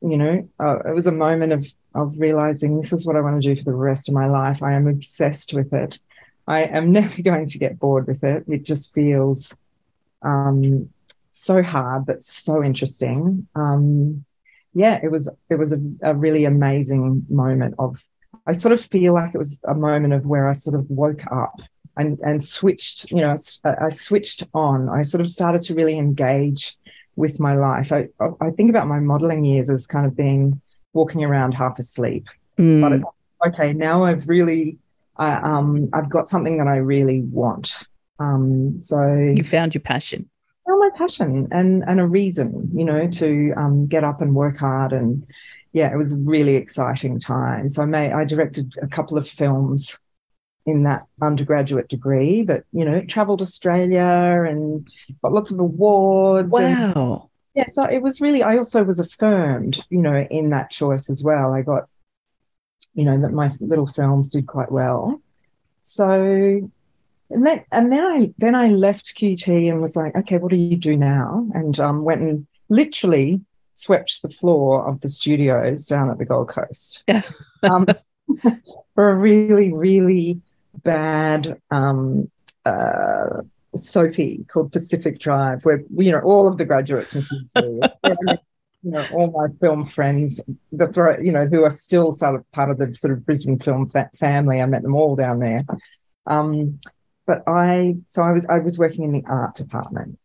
you 0.00 0.16
know, 0.16 0.48
uh, 0.58 0.78
it 0.80 0.94
was 0.94 1.06
a 1.06 1.12
moment 1.12 1.52
of 1.52 1.66
of 1.94 2.14
realizing 2.18 2.76
this 2.76 2.92
is 2.92 3.06
what 3.06 3.16
I 3.16 3.20
want 3.20 3.42
to 3.42 3.54
do 3.54 3.58
for 3.58 3.64
the 3.64 3.74
rest 3.74 4.08
of 4.08 4.14
my 4.14 4.26
life. 4.26 4.62
I 4.62 4.72
am 4.72 4.86
obsessed 4.86 5.52
with 5.52 5.72
it. 5.72 5.98
I 6.46 6.62
am 6.62 6.90
never 6.98 7.22
going 7.22 7.46
to 7.46 7.58
get 7.58 7.78
bored 7.78 8.06
with 8.06 8.24
it. 8.24 8.44
It 8.48 8.64
just 8.64 8.94
feels 8.94 9.54
um, 10.22 10.88
so 11.32 11.62
hard, 11.62 12.06
but 12.06 12.22
so 12.22 12.62
interesting. 12.62 13.46
Um, 13.54 14.24
yeah, 14.74 14.98
it 15.02 15.10
was 15.10 15.28
it 15.50 15.56
was 15.56 15.72
a, 15.72 15.80
a 16.02 16.14
really 16.14 16.44
amazing 16.44 17.26
moment 17.28 17.74
of. 17.78 18.02
I 18.44 18.52
sort 18.52 18.72
of 18.72 18.80
feel 18.80 19.14
like 19.14 19.34
it 19.34 19.38
was 19.38 19.60
a 19.68 19.74
moment 19.74 20.14
of 20.14 20.26
where 20.26 20.48
I 20.48 20.52
sort 20.52 20.74
of 20.74 20.90
woke 20.90 21.24
up 21.30 21.60
and 21.96 22.18
and 22.20 22.42
switched. 22.42 23.10
You 23.10 23.20
know, 23.20 23.36
I, 23.64 23.86
I 23.86 23.88
switched 23.90 24.44
on. 24.54 24.88
I 24.88 25.02
sort 25.02 25.20
of 25.20 25.28
started 25.28 25.62
to 25.62 25.74
really 25.74 25.96
engage 25.96 26.76
with 27.16 27.38
my 27.38 27.54
life. 27.54 27.92
I 27.92 28.08
I 28.40 28.50
think 28.50 28.70
about 28.70 28.88
my 28.88 29.00
modeling 29.00 29.44
years 29.44 29.70
as 29.70 29.86
kind 29.86 30.06
of 30.06 30.16
being 30.16 30.60
walking 30.92 31.24
around 31.24 31.54
half 31.54 31.78
asleep. 31.78 32.26
Mm. 32.58 32.80
But 32.80 32.92
it, 32.92 33.02
okay, 33.48 33.72
now 33.72 34.04
I've 34.04 34.28
really, 34.28 34.78
I 35.16 35.34
um, 35.34 35.90
I've 35.92 36.10
got 36.10 36.28
something 36.28 36.58
that 36.58 36.66
I 36.68 36.76
really 36.76 37.22
want. 37.22 37.74
Um, 38.18 38.80
so 38.80 39.32
you 39.36 39.44
found 39.44 39.74
your 39.74 39.82
passion 39.82 40.28
passion 40.94 41.48
and 41.50 41.82
and 41.86 42.00
a 42.00 42.06
reason, 42.06 42.70
you 42.74 42.84
know, 42.84 43.08
to 43.08 43.52
um, 43.56 43.86
get 43.86 44.04
up 44.04 44.20
and 44.20 44.34
work 44.34 44.58
hard. 44.58 44.92
And 44.92 45.26
yeah, 45.72 45.92
it 45.92 45.96
was 45.96 46.12
a 46.12 46.18
really 46.18 46.56
exciting 46.56 47.18
time. 47.18 47.68
So 47.68 47.82
I 47.82 47.86
made 47.86 48.12
I 48.12 48.24
directed 48.24 48.74
a 48.82 48.88
couple 48.88 49.16
of 49.16 49.28
films 49.28 49.98
in 50.64 50.84
that 50.84 51.06
undergraduate 51.20 51.88
degree 51.88 52.42
that 52.42 52.64
you 52.72 52.84
know 52.84 53.02
traveled 53.02 53.42
Australia 53.42 54.44
and 54.48 54.88
got 55.22 55.32
lots 55.32 55.50
of 55.50 55.58
awards. 55.58 56.54
and- 56.54 56.94
wow 56.94 57.28
yeah, 57.54 57.66
so 57.66 57.84
it 57.84 58.00
was 58.00 58.20
really. 58.20 58.42
I 58.42 58.56
also 58.56 58.82
was 58.82 58.98
affirmed, 58.98 59.84
you 59.90 60.00
know, 60.00 60.26
in 60.30 60.50
that 60.50 60.70
choice 60.70 61.10
as 61.10 61.22
well. 61.22 61.52
I 61.52 61.60
got, 61.60 61.86
you 62.94 63.04
know, 63.04 63.20
that 63.20 63.32
my 63.32 63.50
little 63.60 63.86
films 63.86 64.30
did 64.30 64.46
quite 64.46 64.72
well. 64.72 65.20
So, 65.82 66.70
and 67.32 67.46
then 67.46 67.64
and 67.72 67.92
then 67.92 68.04
I 68.04 68.32
then 68.38 68.54
I 68.54 68.68
left 68.68 69.16
QT 69.16 69.70
and 69.70 69.80
was 69.80 69.96
like, 69.96 70.14
okay, 70.16 70.38
what 70.38 70.50
do 70.50 70.56
you 70.56 70.76
do 70.76 70.96
now? 70.96 71.46
And 71.54 71.78
um, 71.80 72.04
went 72.04 72.22
and 72.22 72.46
literally 72.68 73.40
swept 73.74 74.22
the 74.22 74.28
floor 74.28 74.86
of 74.86 75.00
the 75.00 75.08
studios 75.08 75.86
down 75.86 76.10
at 76.10 76.18
the 76.18 76.24
Gold 76.24 76.48
Coast 76.48 77.04
um, 77.62 77.86
for 78.94 79.10
a 79.10 79.14
really 79.14 79.72
really 79.72 80.40
bad 80.84 81.60
um, 81.70 82.30
uh, 82.64 83.42
soapy 83.74 84.44
called 84.48 84.72
Pacific 84.72 85.18
Drive, 85.18 85.64
where 85.64 85.82
you 85.96 86.12
know 86.12 86.20
all 86.20 86.46
of 86.46 86.58
the 86.58 86.64
graduates 86.64 87.12
from 87.12 87.22
QT, 87.56 87.90
you 88.82 88.90
know 88.90 89.06
all 89.12 89.30
my 89.30 89.48
film 89.60 89.84
friends. 89.84 90.40
That's 90.70 90.96
right, 90.96 91.22
you 91.22 91.32
know 91.32 91.46
who 91.46 91.64
are 91.64 91.70
still 91.70 92.12
sort 92.12 92.34
of 92.34 92.50
part 92.52 92.70
of 92.70 92.78
the 92.78 92.94
sort 92.94 93.12
of 93.12 93.24
Brisbane 93.24 93.58
film 93.58 93.88
fa- 93.88 94.10
family. 94.18 94.60
I 94.60 94.66
met 94.66 94.82
them 94.82 94.94
all 94.94 95.16
down 95.16 95.38
there. 95.38 95.64
Um, 96.26 96.78
but 97.32 97.42
I 97.50 97.96
so 98.06 98.22
I 98.22 98.32
was 98.32 98.44
I 98.46 98.58
was 98.58 98.78
working 98.78 99.04
in 99.04 99.12
the 99.12 99.24
art 99.26 99.54
department, 99.54 100.18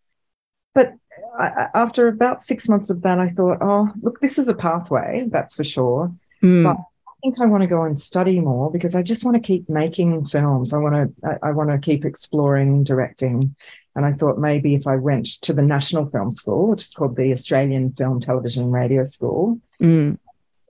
but 0.75 0.93
I, 1.39 1.67
after 1.73 2.07
about 2.07 2.41
six 2.41 2.67
months 2.67 2.89
of 2.89 3.01
that, 3.03 3.19
I 3.19 3.29
thought, 3.29 3.59
oh 3.61 3.89
look, 4.01 4.19
this 4.19 4.37
is 4.37 4.47
a 4.49 4.53
pathway, 4.53 5.25
that's 5.31 5.55
for 5.55 5.63
sure. 5.63 6.13
Mm. 6.43 6.63
But- 6.63 6.77
I 7.09 7.19
think 7.29 7.41
I 7.41 7.47
want 7.47 7.63
to 7.63 7.67
go 7.67 7.81
and 7.81 7.97
study 7.97 8.39
more 8.39 8.71
because 8.71 8.93
I 8.93 9.01
just 9.01 9.25
want 9.25 9.35
to 9.35 9.41
keep 9.41 9.67
making 9.67 10.25
films. 10.25 10.71
I 10.71 10.77
want 10.77 10.95
to 10.95 11.27
I, 11.27 11.49
I 11.49 11.51
want 11.51 11.71
to 11.71 11.79
keep 11.79 12.05
exploring 12.05 12.83
directing. 12.83 13.55
And 13.95 14.05
I 14.05 14.11
thought 14.11 14.37
maybe 14.37 14.75
if 14.75 14.85
I 14.85 14.97
went 14.97 15.25
to 15.41 15.51
the 15.51 15.63
National 15.63 16.05
Film 16.11 16.31
School, 16.31 16.67
which 16.67 16.83
is 16.83 16.93
called 16.93 17.15
the 17.15 17.31
Australian 17.31 17.93
Film, 17.93 18.19
Television, 18.19 18.65
and 18.65 18.73
Radio 18.73 19.03
School, 19.03 19.59
Mm. 19.81 20.19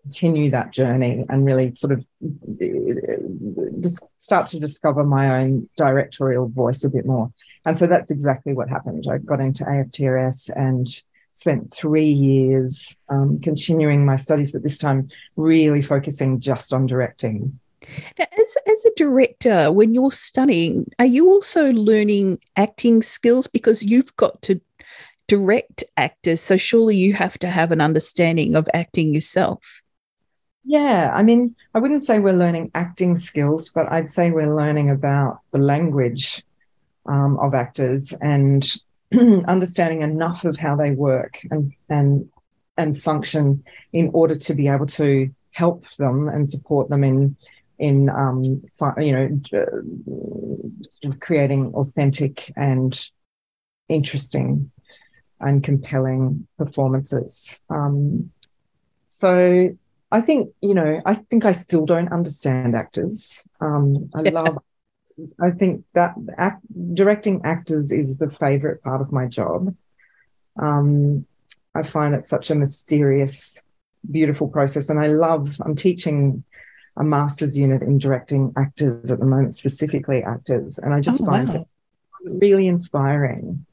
Continue 0.07 0.49
that 0.51 0.71
journey 0.71 1.25
and 1.27 1.45
really 1.45 1.75
sort 1.75 1.91
of 1.91 2.05
uh, 2.23 2.75
just 3.81 4.01
start 4.17 4.45
to 4.45 4.59
discover 4.59 5.03
my 5.03 5.41
own 5.41 5.69
directorial 5.75 6.47
voice 6.47 6.83
a 6.85 6.89
bit 6.89 7.05
more. 7.05 7.31
And 7.65 7.77
so 7.77 7.87
that's 7.87 8.09
exactly 8.09 8.53
what 8.53 8.69
happened. 8.69 9.05
I 9.09 9.17
got 9.17 9.41
into 9.41 9.65
AFTRS 9.65 10.49
and 10.55 10.87
spent 11.33 11.73
three 11.73 12.09
years 12.09 12.95
um, 13.09 13.39
continuing 13.41 14.05
my 14.05 14.15
studies, 14.15 14.53
but 14.53 14.63
this 14.63 14.77
time 14.77 15.09
really 15.35 15.81
focusing 15.81 16.39
just 16.39 16.73
on 16.73 16.85
directing. 16.85 17.59
As, 18.17 18.57
as 18.65 18.85
a 18.85 18.95
director, 18.95 19.71
when 19.71 19.93
you're 19.93 20.11
studying, 20.11 20.89
are 20.99 21.05
you 21.05 21.27
also 21.27 21.73
learning 21.73 22.39
acting 22.55 23.01
skills? 23.01 23.45
Because 23.45 23.83
you've 23.83 24.15
got 24.15 24.41
to 24.43 24.59
direct 25.27 25.83
actors, 25.97 26.41
so 26.41 26.55
surely 26.57 26.95
you 26.95 27.13
have 27.13 27.37
to 27.39 27.47
have 27.47 27.71
an 27.71 27.81
understanding 27.81 28.55
of 28.55 28.67
acting 28.73 29.13
yourself. 29.13 29.83
Yeah, 30.69 31.13
I 31.15 31.23
mean, 31.23 31.55
I 31.73 31.79
wouldn't 31.79 32.03
say 32.03 32.19
we're 32.19 32.33
learning 32.33 32.71
acting 32.75 33.15
skills, 33.15 33.69
but 33.69 33.89
I'd 33.89 34.11
say 34.11 34.31
we're 34.31 34.53
learning 34.53 34.89
about 34.89 35.39
the 35.51 35.59
language 35.59 36.43
um, 37.05 37.39
of 37.39 37.53
actors 37.53 38.13
and 38.19 38.69
understanding 39.47 40.01
enough 40.01 40.43
of 40.43 40.57
how 40.57 40.75
they 40.75 40.91
work 40.91 41.39
and 41.51 41.71
and 41.87 42.29
and 42.75 43.01
function 43.01 43.63
in 43.93 44.11
order 44.13 44.35
to 44.35 44.53
be 44.53 44.67
able 44.67 44.87
to 44.87 45.33
help 45.51 45.85
them 45.97 46.27
and 46.27 46.49
support 46.49 46.89
them 46.89 47.05
in 47.05 47.37
in 47.79 48.09
um, 48.09 48.61
you 48.97 49.13
know 49.13 49.39
sort 50.83 51.13
of 51.13 51.21
creating 51.21 51.73
authentic 51.75 52.51
and 52.57 53.09
interesting 53.87 54.69
and 55.39 55.63
compelling 55.63 56.45
performances. 56.57 57.61
Um, 57.69 58.31
so 59.07 59.77
I 60.11 60.21
think, 60.21 60.53
you 60.61 60.73
know, 60.73 61.01
I 61.05 61.13
think 61.13 61.45
I 61.45 61.51
still 61.51 61.85
don't 61.85 62.11
understand 62.11 62.75
actors. 62.75 63.45
Um, 63.59 64.09
I 64.15 64.21
love, 64.21 64.57
I 65.41 65.51
think 65.51 65.83
that 65.93 66.15
act, 66.37 66.61
directing 66.93 67.41
actors 67.43 67.91
is 67.91 68.17
the 68.17 68.29
favorite 68.29 68.81
part 68.83 69.01
of 69.01 69.11
my 69.11 69.25
job. 69.25 69.75
Um, 70.57 71.25
I 71.75 71.83
find 71.83 72.15
it 72.15 72.25
such 72.25 72.49
a 72.49 72.55
mysterious, 72.55 73.65
beautiful 74.09 74.47
process. 74.47 74.89
And 74.89 74.99
I 74.99 75.07
love, 75.07 75.59
I'm 75.63 75.75
teaching 75.75 76.43
a 76.95 77.03
master's 77.03 77.57
unit 77.57 77.81
in 77.81 77.97
directing 77.97 78.53
actors 78.57 79.11
at 79.11 79.19
the 79.19 79.25
moment, 79.25 79.55
specifically 79.55 80.23
actors. 80.23 80.77
And 80.77 80.93
I 80.93 81.01
just 81.01 81.21
oh, 81.21 81.25
find 81.25 81.49
wow. 81.49 81.55
it 81.55 81.67
really 82.23 82.67
inspiring 82.67 83.65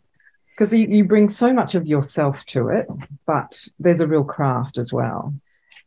because 0.51 0.75
you, 0.75 0.87
you 0.89 1.05
bring 1.05 1.29
so 1.29 1.53
much 1.53 1.75
of 1.75 1.87
yourself 1.87 2.45
to 2.47 2.69
it, 2.69 2.87
but 3.25 3.67
there's 3.79 4.01
a 4.01 4.07
real 4.07 4.25
craft 4.25 4.79
as 4.79 4.93
well 4.93 5.35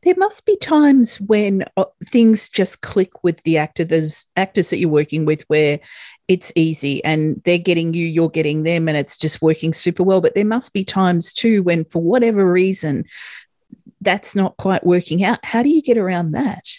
there 0.03 0.15
must 0.17 0.45
be 0.45 0.55
times 0.57 1.19
when 1.19 1.65
uh, 1.75 1.85
things 2.05 2.49
just 2.49 2.81
click 2.81 3.23
with 3.23 3.43
the 3.43 3.57
actor. 3.57 3.83
There's 3.83 4.27
actors 4.35 4.69
that 4.69 4.77
you're 4.77 4.89
working 4.89 5.25
with 5.25 5.41
where 5.47 5.79
it's 6.27 6.51
easy 6.55 7.03
and 7.03 7.41
they're 7.45 7.57
getting 7.57 7.93
you, 7.93 8.05
you're 8.05 8.29
getting 8.29 8.63
them, 8.63 8.87
and 8.87 8.97
it's 8.97 9.17
just 9.17 9.41
working 9.41 9.73
super 9.73 10.03
well. 10.03 10.21
But 10.21 10.35
there 10.35 10.45
must 10.45 10.73
be 10.73 10.83
times 10.83 11.33
too 11.33 11.63
when, 11.63 11.85
for 11.85 12.01
whatever 12.01 12.49
reason, 12.49 13.05
that's 14.01 14.35
not 14.35 14.57
quite 14.57 14.85
working 14.85 15.23
out. 15.23 15.43
How 15.43 15.63
do 15.63 15.69
you 15.69 15.81
get 15.81 15.97
around 15.97 16.31
that? 16.31 16.69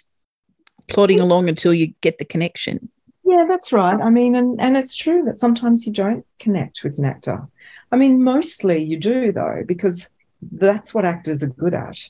Plodding 0.87 1.21
along 1.21 1.49
until 1.49 1.75
you 1.75 1.95
get 2.01 2.19
the 2.19 2.25
connection. 2.25 2.89
Yeah, 3.25 3.45
that's 3.47 3.73
right. 3.73 4.01
I 4.01 4.09
mean, 4.09 4.35
and, 4.35 4.59
and 4.59 4.77
it's 4.77 4.95
true 4.95 5.25
that 5.25 5.39
sometimes 5.39 5.87
you 5.87 5.93
don't 5.93 6.25
connect 6.39 6.83
with 6.83 6.99
an 6.99 7.05
actor. 7.05 7.47
I 7.93 7.97
mean, 7.97 8.23
mostly 8.23 8.83
you 8.83 8.97
do, 8.97 9.33
though, 9.33 9.65
because 9.67 10.09
that's 10.41 10.95
what 10.95 11.05
actors 11.05 11.43
are 11.43 11.49
good 11.49 11.75
at 11.75 12.09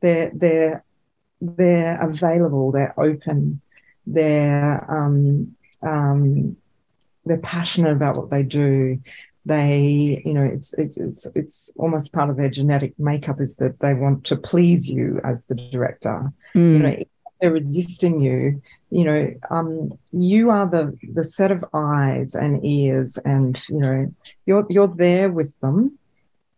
they're 0.00 0.30
they're 0.34 0.84
they're 1.40 2.00
available. 2.00 2.72
They're 2.72 2.98
open. 2.98 3.60
They're 4.06 4.90
um, 4.90 5.56
um, 5.82 6.56
they're 7.24 7.38
passionate 7.38 7.92
about 7.92 8.16
what 8.16 8.30
they 8.30 8.42
do. 8.42 9.00
They, 9.46 10.22
you 10.24 10.34
know, 10.34 10.44
it's 10.44 10.74
it's 10.74 10.96
it's 10.96 11.26
it's 11.34 11.70
almost 11.76 12.12
part 12.12 12.30
of 12.30 12.36
their 12.36 12.50
genetic 12.50 12.98
makeup 12.98 13.40
is 13.40 13.56
that 13.56 13.80
they 13.80 13.94
want 13.94 14.24
to 14.24 14.36
please 14.36 14.90
you 14.90 15.20
as 15.24 15.44
the 15.46 15.54
director. 15.54 16.32
Mm. 16.54 16.72
You 16.72 16.78
know, 16.78 17.02
they're 17.40 17.52
resisting 17.52 18.20
you. 18.20 18.62
You 18.90 19.04
know, 19.04 19.34
um, 19.50 19.98
you 20.12 20.50
are 20.50 20.66
the 20.66 20.96
the 21.12 21.24
set 21.24 21.50
of 21.50 21.64
eyes 21.72 22.34
and 22.34 22.64
ears, 22.64 23.18
and 23.18 23.62
you 23.68 23.78
know, 23.78 24.14
you're 24.46 24.66
you're 24.68 24.88
there 24.88 25.30
with 25.30 25.58
them 25.60 25.98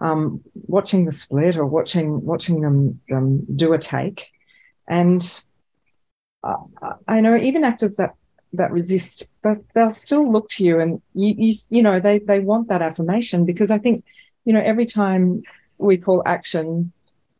um, 0.00 0.40
watching 0.54 1.04
the 1.04 1.12
split 1.12 1.56
or 1.56 1.66
watching 1.66 2.24
watching 2.24 2.60
them 2.60 3.00
um, 3.12 3.44
do 3.54 3.72
a 3.72 3.78
take, 3.78 4.28
and 4.88 5.42
uh, 6.42 6.56
I 7.06 7.20
know 7.20 7.36
even 7.36 7.64
actors 7.64 7.96
that 7.96 8.14
that 8.52 8.72
resist, 8.72 9.28
they'll 9.74 9.90
still 9.90 10.30
look 10.30 10.48
to 10.50 10.64
you, 10.64 10.80
and 10.80 11.00
you, 11.14 11.34
you 11.36 11.54
you 11.70 11.82
know 11.82 12.00
they 12.00 12.18
they 12.18 12.40
want 12.40 12.68
that 12.68 12.82
affirmation 12.82 13.44
because 13.44 13.70
I 13.70 13.78
think 13.78 14.04
you 14.44 14.52
know 14.52 14.62
every 14.62 14.86
time 14.86 15.42
we 15.78 15.96
call 15.96 16.22
action, 16.26 16.92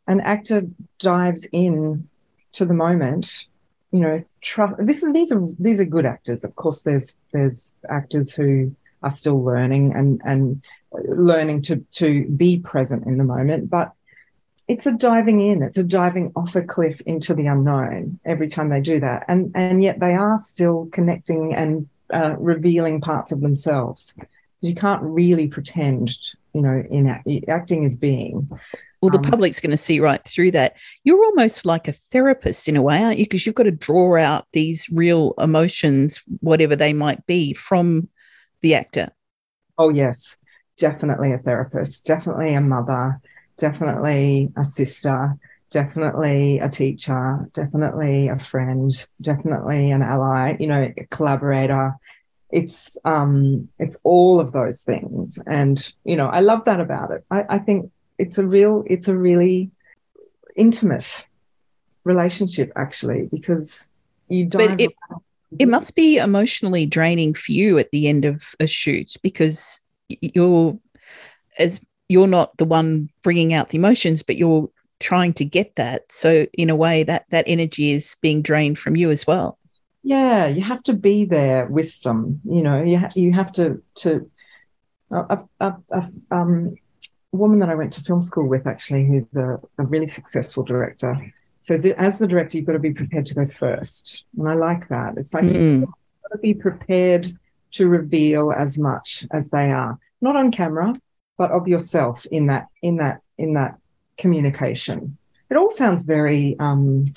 an 0.07 0.21
actor 0.21 0.63
dives 0.99 1.47
in 1.51 2.07
to 2.53 2.65
the 2.65 2.73
moment. 2.73 3.47
You 3.91 3.99
know, 3.99 4.23
tr- 4.39 4.79
this 4.79 5.03
is 5.03 5.11
these 5.11 5.31
are 5.31 5.41
these 5.59 5.81
are 5.81 5.85
good 5.85 6.05
actors. 6.05 6.43
Of 6.43 6.55
course, 6.55 6.83
there's 6.83 7.15
there's 7.33 7.75
actors 7.89 8.33
who 8.33 8.73
are 9.03 9.09
still 9.09 9.43
learning 9.43 9.93
and 9.93 10.21
and 10.23 10.61
learning 11.07 11.61
to 11.61 11.77
to 11.91 12.27
be 12.29 12.59
present 12.59 13.05
in 13.05 13.17
the 13.17 13.23
moment 13.23 13.69
but 13.69 13.93
it's 14.71 14.85
a 14.85 14.91
diving 14.93 15.41
in 15.41 15.61
it's 15.61 15.77
a 15.77 15.83
diving 15.83 16.31
off 16.35 16.55
a 16.55 16.61
cliff 16.61 17.01
into 17.01 17.33
the 17.33 17.45
unknown 17.45 18.19
every 18.23 18.47
time 18.47 18.69
they 18.69 18.79
do 18.79 19.01
that. 19.01 19.25
And 19.27 19.51
and 19.53 19.83
yet 19.83 19.99
they 19.99 20.13
are 20.13 20.37
still 20.37 20.87
connecting 20.93 21.53
and 21.53 21.89
uh, 22.13 22.35
revealing 22.37 23.01
parts 23.01 23.33
of 23.33 23.41
themselves. 23.41 24.13
You 24.61 24.73
can't 24.73 25.01
really 25.03 25.47
pretend 25.47 26.17
you 26.53 26.61
know 26.61 26.83
in 26.89 27.07
acting 27.49 27.85
as 27.85 27.95
being. 27.95 28.49
Well 29.01 29.11
the 29.11 29.17
um, 29.17 29.23
public's 29.23 29.59
going 29.59 29.71
to 29.71 29.77
see 29.77 29.99
right 29.99 30.23
through 30.25 30.51
that. 30.51 30.77
You're 31.03 31.25
almost 31.25 31.65
like 31.65 31.89
a 31.89 31.93
therapist 31.93 32.69
in 32.69 32.77
a 32.77 32.81
way 32.81 33.03
aren't 33.03 33.17
you? 33.17 33.25
Because 33.25 33.45
you've 33.45 33.55
got 33.55 33.63
to 33.63 33.71
draw 33.71 34.15
out 34.15 34.47
these 34.53 34.87
real 34.89 35.33
emotions 35.37 36.23
whatever 36.39 36.77
they 36.77 36.93
might 36.93 37.25
be 37.25 37.53
from 37.53 38.07
the 38.61 38.75
actor? 38.75 39.09
Oh, 39.77 39.89
yes, 39.89 40.37
definitely 40.77 41.33
a 41.33 41.37
therapist, 41.37 42.05
definitely 42.05 42.53
a 42.53 42.61
mother, 42.61 43.19
definitely 43.57 44.51
a 44.55 44.63
sister, 44.63 45.35
definitely 45.71 46.59
a 46.59 46.69
teacher, 46.69 47.49
definitely 47.53 48.27
a 48.27 48.37
friend, 48.37 48.91
definitely 49.21 49.91
an 49.91 50.01
ally, 50.01 50.55
you 50.59 50.67
know, 50.67 50.91
a 50.95 51.05
collaborator. 51.09 51.95
It's 52.51 52.97
um 53.05 53.69
it's 53.79 53.97
all 54.03 54.39
of 54.39 54.51
those 54.51 54.83
things. 54.83 55.39
And, 55.47 55.93
you 56.03 56.15
know, 56.15 56.27
I 56.27 56.41
love 56.41 56.65
that 56.65 56.79
about 56.79 57.11
it. 57.11 57.23
I, 57.31 57.45
I 57.49 57.57
think 57.59 57.89
it's 58.17 58.37
a 58.37 58.45
real, 58.45 58.83
it's 58.87 59.07
a 59.07 59.15
really 59.17 59.71
intimate 60.55 61.25
relationship 62.03 62.71
actually, 62.75 63.29
because 63.31 63.89
you 64.27 64.45
don't 64.45 64.79
it 65.59 65.67
must 65.67 65.95
be 65.95 66.17
emotionally 66.17 66.85
draining 66.85 67.33
for 67.33 67.51
you 67.51 67.77
at 67.77 67.91
the 67.91 68.07
end 68.07 68.25
of 68.25 68.43
a 68.59 68.67
shoot 68.67 69.15
because 69.21 69.81
you're 70.09 70.77
as 71.59 71.81
you're 72.07 72.27
not 72.27 72.55
the 72.57 72.65
one 72.65 73.09
bringing 73.21 73.53
out 73.53 73.69
the 73.69 73.77
emotions 73.77 74.23
but 74.23 74.37
you're 74.37 74.69
trying 74.99 75.33
to 75.33 75.45
get 75.45 75.75
that. 75.75 76.11
So 76.11 76.45
in 76.53 76.69
a 76.69 76.75
way 76.75 77.03
that 77.03 77.25
that 77.31 77.45
energy 77.47 77.91
is 77.91 78.15
being 78.21 78.41
drained 78.41 78.77
from 78.77 78.95
you 78.95 79.09
as 79.09 79.25
well. 79.25 79.57
Yeah 80.03 80.47
you 80.47 80.61
have 80.61 80.83
to 80.83 80.93
be 80.93 81.25
there 81.25 81.67
with 81.67 82.01
them 82.01 82.41
you 82.45 82.63
know 82.63 82.81
you, 82.81 82.97
ha- 82.97 83.09
you 83.15 83.33
have 83.33 83.51
to 83.53 83.81
to 83.95 84.29
a, 85.11 85.39
a, 85.59 85.75
um, 86.31 86.75
woman 87.33 87.59
that 87.59 87.69
i 87.69 87.75
went 87.75 87.93
to 87.93 88.01
film 88.01 88.21
school 88.21 88.47
with 88.47 88.65
actually 88.65 89.05
who's 89.05 89.25
a, 89.35 89.59
a 89.77 89.83
really 89.89 90.07
successful 90.07 90.63
director 90.63 91.31
so 91.61 91.75
as 91.75 92.19
the 92.19 92.27
director, 92.27 92.57
you've 92.57 92.67
got 92.67 92.73
to 92.73 92.79
be 92.79 92.93
prepared 92.93 93.25
to 93.27 93.35
go 93.35 93.47
first. 93.47 94.25
And 94.37 94.49
I 94.49 94.55
like 94.55 94.89
that. 94.89 95.13
It's 95.17 95.33
like 95.33 95.43
mm. 95.43 95.81
you've 95.81 95.89
got 95.89 96.31
to 96.33 96.37
be 96.39 96.53
prepared 96.53 97.37
to 97.71 97.87
reveal 97.87 98.51
as 98.51 98.77
much 98.77 99.25
as 99.31 99.49
they 99.49 99.71
are, 99.71 99.97
not 100.21 100.35
on 100.35 100.51
camera, 100.51 100.93
but 101.37 101.51
of 101.51 101.67
yourself 101.67 102.25
in 102.25 102.47
that, 102.47 102.67
in 102.81 102.97
that, 102.97 103.21
in 103.37 103.53
that 103.53 103.77
communication. 104.17 105.17
It 105.49 105.57
all 105.57 105.69
sounds 105.69 106.03
very 106.03 106.55
um, 106.59 107.13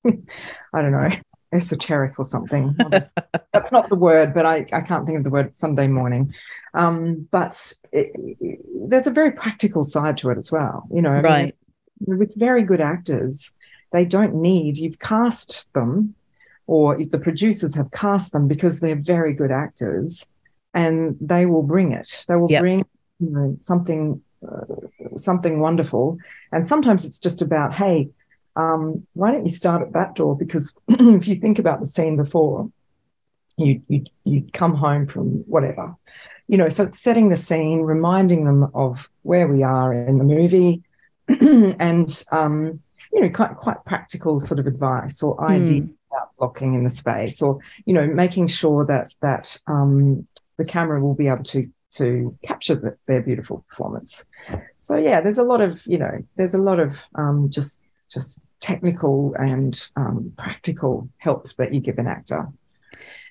I 0.72 0.82
don't 0.82 0.92
know, 0.92 1.10
esoteric 1.52 2.18
or 2.18 2.24
something. 2.24 2.76
that's, 3.52 3.72
not 3.72 3.88
the 3.88 3.96
word, 3.96 4.34
but 4.34 4.46
I, 4.46 4.66
I 4.72 4.80
can't 4.80 5.06
think 5.06 5.18
of 5.18 5.24
the 5.24 5.30
word 5.30 5.56
Sunday 5.56 5.88
morning. 5.88 6.32
Um, 6.74 7.28
but 7.30 7.72
it, 7.92 8.12
it, 8.40 8.60
there's 8.88 9.06
a 9.06 9.12
very 9.12 9.32
practical 9.32 9.82
side 9.82 10.18
to 10.18 10.30
it 10.30 10.38
as 10.38 10.52
well. 10.52 10.86
You 10.92 11.02
know, 11.02 11.12
right. 11.12 11.54
I 11.54 12.04
mean, 12.06 12.18
with 12.18 12.34
very 12.36 12.62
good 12.62 12.80
actors, 12.80 13.50
they 13.92 14.04
don't 14.04 14.34
need, 14.34 14.78
you've 14.78 14.98
cast 14.98 15.72
them, 15.72 16.14
or 16.66 17.02
the 17.02 17.18
producers 17.18 17.74
have 17.74 17.90
cast 17.90 18.32
them 18.32 18.46
because 18.46 18.80
they're 18.80 18.96
very 19.00 19.32
good 19.32 19.50
actors 19.50 20.26
and 20.74 21.16
they 21.20 21.46
will 21.46 21.62
bring 21.62 21.92
it. 21.92 22.24
They 22.28 22.36
will 22.36 22.50
yep. 22.50 22.60
bring 22.60 22.84
you 23.20 23.30
know, 23.30 23.56
something. 23.60 24.22
Uh, 24.40 24.86
something 25.16 25.58
wonderful 25.58 26.16
and 26.52 26.64
sometimes 26.64 27.04
it's 27.04 27.18
just 27.18 27.42
about 27.42 27.74
hey 27.74 28.08
um, 28.54 29.06
why 29.14 29.32
don't 29.32 29.44
you 29.44 29.50
start 29.50 29.82
at 29.82 29.92
that 29.94 30.14
door 30.14 30.36
because 30.36 30.72
if 30.88 31.26
you 31.26 31.34
think 31.34 31.58
about 31.58 31.80
the 31.80 31.86
scene 31.86 32.16
before 32.16 32.70
you 33.58 33.82
you 33.88 34.04
you 34.24 34.44
come 34.52 34.74
home 34.74 35.04
from 35.06 35.44
whatever, 35.46 35.94
you 36.46 36.56
know. 36.56 36.68
So 36.68 36.84
it's 36.84 37.00
setting 37.00 37.28
the 37.28 37.36
scene, 37.36 37.80
reminding 37.80 38.44
them 38.44 38.70
of 38.74 39.10
where 39.22 39.48
we 39.48 39.62
are 39.62 39.92
in 39.92 40.18
the 40.18 40.24
movie, 40.24 40.82
and 41.28 42.24
um, 42.30 42.80
you 43.12 43.20
know, 43.20 43.30
quite 43.30 43.56
quite 43.56 43.84
practical 43.84 44.40
sort 44.40 44.60
of 44.60 44.66
advice 44.66 45.22
or 45.22 45.40
ideas 45.50 45.86
mm. 45.86 45.94
about 46.10 46.36
blocking 46.38 46.74
in 46.74 46.84
the 46.84 46.90
space, 46.90 47.42
or 47.42 47.58
you 47.84 47.94
know, 47.94 48.06
making 48.06 48.46
sure 48.46 48.84
that 48.86 49.14
that 49.20 49.56
um, 49.66 50.26
the 50.56 50.64
camera 50.64 51.00
will 51.00 51.14
be 51.14 51.28
able 51.28 51.44
to 51.44 51.68
to 51.90 52.36
capture 52.44 52.74
the, 52.74 52.96
their 53.06 53.22
beautiful 53.22 53.64
performance. 53.68 54.24
So 54.80 54.96
yeah, 54.96 55.20
there's 55.20 55.38
a 55.38 55.42
lot 55.42 55.60
of 55.60 55.86
you 55.86 55.98
know, 55.98 56.22
there's 56.36 56.54
a 56.54 56.58
lot 56.58 56.80
of 56.80 57.02
um, 57.14 57.48
just 57.50 57.80
just 58.10 58.40
technical 58.60 59.34
and 59.38 59.88
um, 59.96 60.32
practical 60.36 61.08
help 61.18 61.52
that 61.56 61.72
you 61.72 61.80
give 61.80 61.98
an 61.98 62.06
actor. 62.06 62.48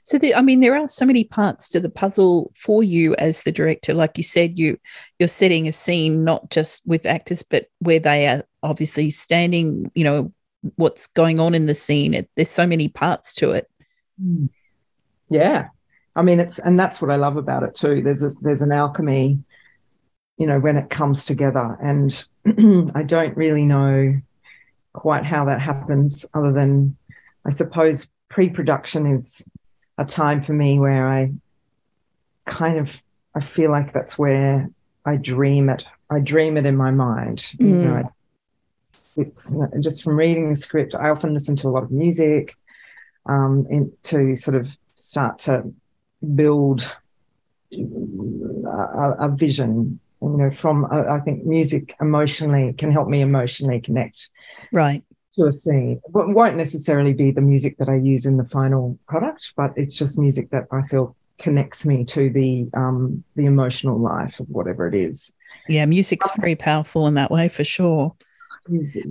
So, 0.04 0.18
the, 0.18 0.36
I 0.36 0.42
mean, 0.42 0.60
there 0.60 0.78
are 0.78 0.88
so 0.88 1.06
many 1.06 1.24
parts 1.24 1.70
to 1.70 1.80
the 1.80 1.90
puzzle 1.90 2.52
for 2.56 2.84
you 2.84 3.16
as 3.16 3.44
the 3.44 3.52
director. 3.52 3.94
Like 3.94 4.18
you 4.18 4.24
said, 4.24 4.58
you 4.58 4.78
you're 5.20 5.28
setting 5.28 5.68
a 5.68 5.72
scene 5.72 6.24
not 6.24 6.50
just 6.50 6.86
with 6.88 7.06
actors, 7.06 7.44
but 7.44 7.68
where 7.80 8.00
they 8.00 8.28
are 8.28 8.44
obviously 8.64 9.10
standing. 9.12 9.92
You 9.96 10.04
know 10.04 10.34
what's 10.76 11.08
going 11.08 11.40
on 11.40 11.54
in 11.54 11.66
the 11.66 11.74
scene. 11.74 12.14
It, 12.14 12.30
there's 12.36 12.50
so 12.50 12.68
many 12.68 12.88
parts 12.88 13.34
to 13.36 13.52
it. 13.52 13.70
Hmm. 14.20 14.46
Yeah, 15.30 15.68
I 16.16 16.24
mean, 16.24 16.40
it's 16.40 16.58
and 16.58 16.80
that's 16.80 17.00
what 17.00 17.12
I 17.12 17.16
love 17.16 17.38
about 17.38 17.64
it 17.64 17.76
too. 17.76 18.02
There's 18.02 18.24
a 18.24 18.32
there's 18.42 18.64
an 18.64 18.72
alchemy, 18.72 19.40
you 20.38 20.48
know, 20.48 20.60
when 20.60 20.76
it 20.76 20.90
comes 20.90 21.26
together, 21.26 21.78
and 21.82 22.28
I 22.96 23.04
don't 23.04 23.38
really 23.38 23.66
know 23.66 24.20
quite 24.94 25.26
how 25.26 25.46
that 25.46 25.62
happens, 25.62 26.26
other 26.34 26.52
than 26.52 26.98
I 27.46 27.52
suppose 27.52 28.10
pre-production 28.30 29.06
is 29.06 29.48
a 29.98 30.06
time 30.06 30.42
for 30.42 30.54
me 30.54 30.80
where 30.80 31.08
I 31.08 31.32
kind 32.46 32.78
of 32.78 32.96
I 33.36 33.40
feel 33.40 33.72
like 33.72 33.94
that's 33.94 34.18
where 34.18 34.70
I 35.06 35.16
dream 35.18 35.70
it. 35.70 35.86
I 36.10 36.20
dream 36.20 36.58
it 36.58 36.66
in 36.66 36.76
my 36.76 36.92
mind. 36.92 37.40
Mm. 37.60 37.68
You 37.68 37.76
know, 37.76 38.04
mm. 38.04 38.12
it's 39.18 39.54
just 39.80 40.04
from 40.04 40.18
reading 40.18 40.50
the 40.50 40.56
script. 40.56 40.96
I 40.96 41.10
often 41.10 41.34
listen 41.34 41.56
to 41.58 41.68
a 41.68 41.70
lot 41.70 41.84
of 41.84 41.92
music 41.92 42.56
um, 43.26 43.92
to 44.04 44.36
sort 44.36 44.56
of 44.56 44.78
start 44.96 45.40
to 45.40 45.72
build 46.36 46.96
a, 47.72 49.16
a 49.20 49.30
vision. 49.30 50.00
You 50.22 50.30
know, 50.30 50.50
from 50.50 50.86
I 50.86 51.20
think 51.20 51.46
music 51.46 51.96
emotionally 52.02 52.74
can 52.74 52.92
help 52.92 53.08
me 53.08 53.22
emotionally 53.22 53.80
connect. 53.80 54.30
Right 54.72 55.04
scene. 55.52 56.02
It 56.04 56.12
won't 56.12 56.58
necessarily 56.58 57.14
be 57.14 57.32
the 57.32 57.42
music 57.42 57.78
that 57.78 57.90
I 57.90 57.96
use 57.96 58.26
in 58.26 58.38
the 58.38 58.46
final 58.46 58.98
product, 59.08 59.54
but 59.56 59.72
it's 59.76 59.96
just 59.96 60.18
music 60.18 60.50
that 60.52 60.66
I 60.72 60.82
feel 60.82 61.16
connects 61.40 61.86
me 61.86 62.04
to 62.04 62.30
the 62.30 62.68
um, 62.74 63.24
the 63.36 63.46
emotional 63.46 64.00
life 64.00 64.40
of 64.40 64.48
whatever 64.50 64.88
it 64.88 64.96
is. 64.96 65.32
Yeah, 65.68 65.86
music's 65.86 66.28
very 66.38 66.56
powerful 66.56 67.08
in 67.08 67.14
that 67.14 67.32
way 67.32 67.50
for 67.50 67.64
sure. 67.64 68.16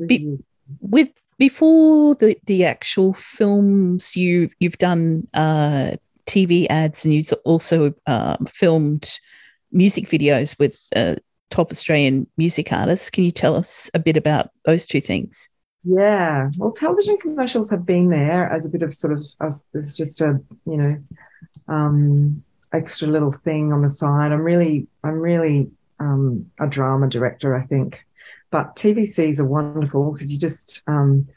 Be- 0.07 0.39
with 0.81 1.11
before 1.39 2.15
the 2.17 2.37
the 2.47 2.65
actual 2.65 3.13
films, 3.15 4.17
you 4.17 4.51
you've 4.59 4.79
done 4.79 5.29
uh, 5.35 5.97
TV 6.27 6.67
ads 6.69 7.05
and 7.05 7.15
you've 7.15 7.33
also 7.45 7.95
um, 8.07 8.47
filmed 8.49 9.19
music 9.73 10.07
videos 10.07 10.59
with 10.59 10.89
uh, 10.97 11.17
top 11.51 11.71
Australian 11.71 12.27
music 12.37 12.73
artists. 12.73 13.11
Can 13.11 13.25
you 13.25 13.33
tell 13.33 13.55
us 13.55 13.91
a 13.95 13.99
bit 13.99 14.17
about 14.17 14.51
those 14.65 14.87
two 14.87 15.01
things? 15.01 15.49
Yeah, 15.89 16.51
well, 16.59 16.73
television 16.73 17.17
commercials 17.17 17.71
have 17.71 17.87
been 17.87 18.11
there 18.11 18.51
as 18.51 18.67
a 18.67 18.69
bit 18.69 18.83
of 18.83 18.93
sort 18.93 19.13
of 19.13 19.23
as, 19.41 19.97
just 19.97 20.21
a 20.21 20.41
you 20.65 20.77
know 20.77 20.99
um, 21.69 22.43
extra 22.73 23.07
little 23.07 23.31
thing 23.31 23.73
on 23.73 23.83
the 23.83 23.89
side. 23.89 24.33
I'm 24.33 24.41
really 24.41 24.89
I'm 25.05 25.21
really 25.21 25.71
um, 26.01 26.51
a 26.59 26.67
drama 26.67 27.09
director, 27.09 27.55
I 27.55 27.65
think, 27.67 28.05
but 28.51 28.75
TVCs 28.75 29.39
are 29.39 29.45
wonderful 29.45 30.13
because 30.13 30.33
you 30.33 30.39
just 30.41 30.83
um, 30.89 31.29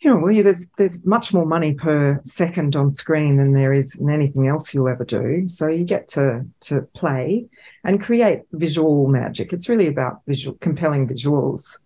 you 0.00 0.10
know, 0.10 0.20
well, 0.20 0.42
there's 0.42 0.66
there's 0.76 1.04
much 1.04 1.32
more 1.32 1.46
money 1.46 1.74
per 1.74 2.20
second 2.24 2.74
on 2.74 2.92
screen 2.92 3.36
than 3.36 3.52
there 3.52 3.72
is 3.72 3.94
in 3.96 4.10
anything 4.10 4.48
else 4.48 4.74
you'll 4.74 4.88
ever 4.88 5.04
do. 5.04 5.46
So 5.46 5.68
you 5.68 5.84
get 5.84 6.08
to 6.08 6.44
to 6.62 6.82
play 6.94 7.46
and 7.84 8.02
create 8.02 8.42
visual 8.52 9.06
magic. 9.08 9.52
It's 9.52 9.68
really 9.68 9.86
about 9.86 10.22
visual, 10.26 10.56
compelling 10.60 11.08
visuals. 11.08 11.78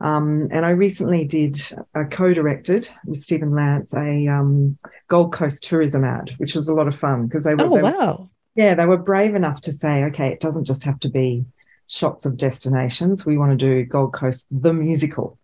Um, 0.00 0.48
and 0.50 0.66
I 0.66 0.70
recently 0.70 1.24
did 1.24 1.58
a 1.94 2.04
co-directed 2.04 2.88
with 3.06 3.18
Stephen 3.18 3.54
Lance 3.54 3.94
a 3.94 4.26
um, 4.26 4.76
Gold 5.08 5.32
Coast 5.32 5.64
tourism 5.64 6.04
ad, 6.04 6.34
which 6.36 6.54
was 6.54 6.68
a 6.68 6.74
lot 6.74 6.86
of 6.86 6.94
fun 6.94 7.26
because 7.26 7.44
they 7.44 7.54
were. 7.54 7.64
Oh 7.64 7.74
they 7.74 7.82
wow! 7.82 8.28
yeah, 8.54 8.74
they 8.74 8.86
were 8.86 8.98
brave 8.98 9.34
enough 9.34 9.62
to 9.62 9.72
say, 9.72 10.04
okay, 10.04 10.28
it 10.28 10.40
doesn't 10.40 10.64
just 10.64 10.84
have 10.84 11.00
to 11.00 11.08
be 11.08 11.44
shots 11.86 12.26
of 12.26 12.36
destinations. 12.36 13.24
We 13.24 13.38
want 13.38 13.52
to 13.52 13.56
do 13.56 13.84
Gold 13.84 14.12
Coast 14.12 14.46
the 14.50 14.72
musical. 14.72 15.38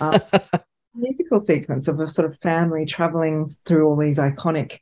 Uh, 0.00 0.18
musical 0.94 1.38
sequence 1.38 1.88
of 1.88 2.00
a 2.00 2.06
sort 2.06 2.26
of 2.26 2.38
family 2.38 2.84
traveling 2.84 3.48
through 3.64 3.86
all 3.86 3.96
these 3.96 4.18
iconic 4.18 4.80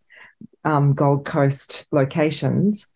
um, 0.65 0.95
Gold 0.95 1.25
Coast 1.25 1.87
locations 1.93 2.89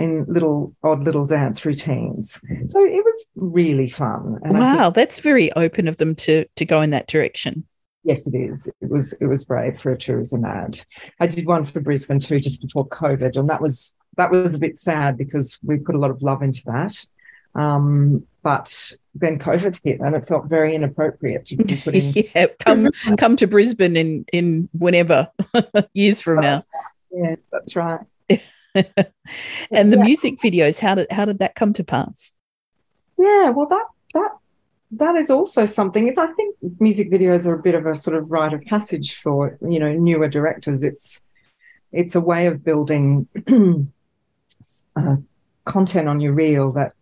in 0.00 0.24
little 0.28 0.74
odd 0.82 1.04
little 1.04 1.26
dance 1.26 1.64
routines. 1.64 2.40
So 2.66 2.84
it 2.84 3.04
was 3.04 3.26
really 3.34 3.88
fun. 3.88 4.40
And 4.42 4.58
wow, 4.58 4.84
think, 4.84 4.94
that's 4.94 5.20
very 5.20 5.52
open 5.52 5.86
of 5.86 5.98
them 5.98 6.14
to 6.16 6.46
to 6.56 6.64
go 6.64 6.80
in 6.80 6.90
that 6.90 7.06
direction. 7.06 7.66
Yes, 8.02 8.26
it 8.26 8.34
is. 8.34 8.66
It 8.80 8.90
was 8.90 9.12
it 9.14 9.26
was 9.26 9.44
brave 9.44 9.78
for 9.78 9.92
a 9.92 9.98
tourism 9.98 10.44
ad. 10.44 10.80
I 11.20 11.26
did 11.26 11.46
one 11.46 11.64
for 11.64 11.80
Brisbane 11.80 12.18
too, 12.18 12.40
just 12.40 12.62
before 12.62 12.88
COVID, 12.88 13.36
and 13.36 13.50
that 13.50 13.60
was 13.60 13.94
that 14.16 14.30
was 14.30 14.54
a 14.54 14.58
bit 14.58 14.78
sad 14.78 15.18
because 15.18 15.58
we 15.62 15.76
put 15.76 15.94
a 15.94 15.98
lot 15.98 16.10
of 16.10 16.22
love 16.22 16.42
into 16.42 16.62
that. 16.66 16.96
Um, 17.54 18.26
but 18.42 18.92
then 19.14 19.38
COVID 19.38 19.80
hit, 19.84 20.00
and 20.00 20.14
it 20.14 20.26
felt 20.26 20.48
very 20.48 20.74
inappropriate 20.74 21.44
to 21.46 21.56
be 21.56 21.76
putting. 21.76 22.12
yeah, 22.34 22.46
come 22.58 22.88
come 23.18 23.36
to 23.36 23.46
Brisbane 23.46 23.96
in 23.96 24.24
in 24.32 24.70
whenever 24.72 25.28
years 25.92 26.22
from 26.22 26.40
now. 26.40 26.64
Yeah, 27.12 27.36
that's 27.52 27.76
right. 27.76 28.00
and 29.72 29.92
the 29.92 29.96
yeah. 29.96 30.04
music 30.04 30.38
videos, 30.38 30.80
how 30.80 30.94
did 30.94 31.10
how 31.10 31.24
did 31.24 31.38
that 31.38 31.54
come 31.54 31.72
to 31.74 31.84
pass? 31.84 32.34
Yeah, 33.18 33.50
well, 33.50 33.66
that 33.66 33.86
that 34.14 34.30
that 34.92 35.16
is 35.16 35.30
also 35.30 35.64
something. 35.64 36.08
If 36.08 36.18
I 36.18 36.28
think 36.32 36.56
music 36.78 37.10
videos 37.10 37.46
are 37.46 37.54
a 37.54 37.62
bit 37.62 37.74
of 37.74 37.86
a 37.86 37.94
sort 37.94 38.16
of 38.16 38.30
rite 38.30 38.52
of 38.52 38.62
passage 38.62 39.16
for 39.16 39.58
you 39.60 39.78
know 39.78 39.92
newer 39.92 40.28
directors, 40.28 40.82
it's 40.82 41.20
it's 41.92 42.14
a 42.14 42.20
way 42.20 42.46
of 42.46 42.64
building 42.64 43.28
uh, 44.96 45.16
content 45.64 46.08
on 46.08 46.20
your 46.20 46.32
reel 46.32 46.72
that 46.72 46.92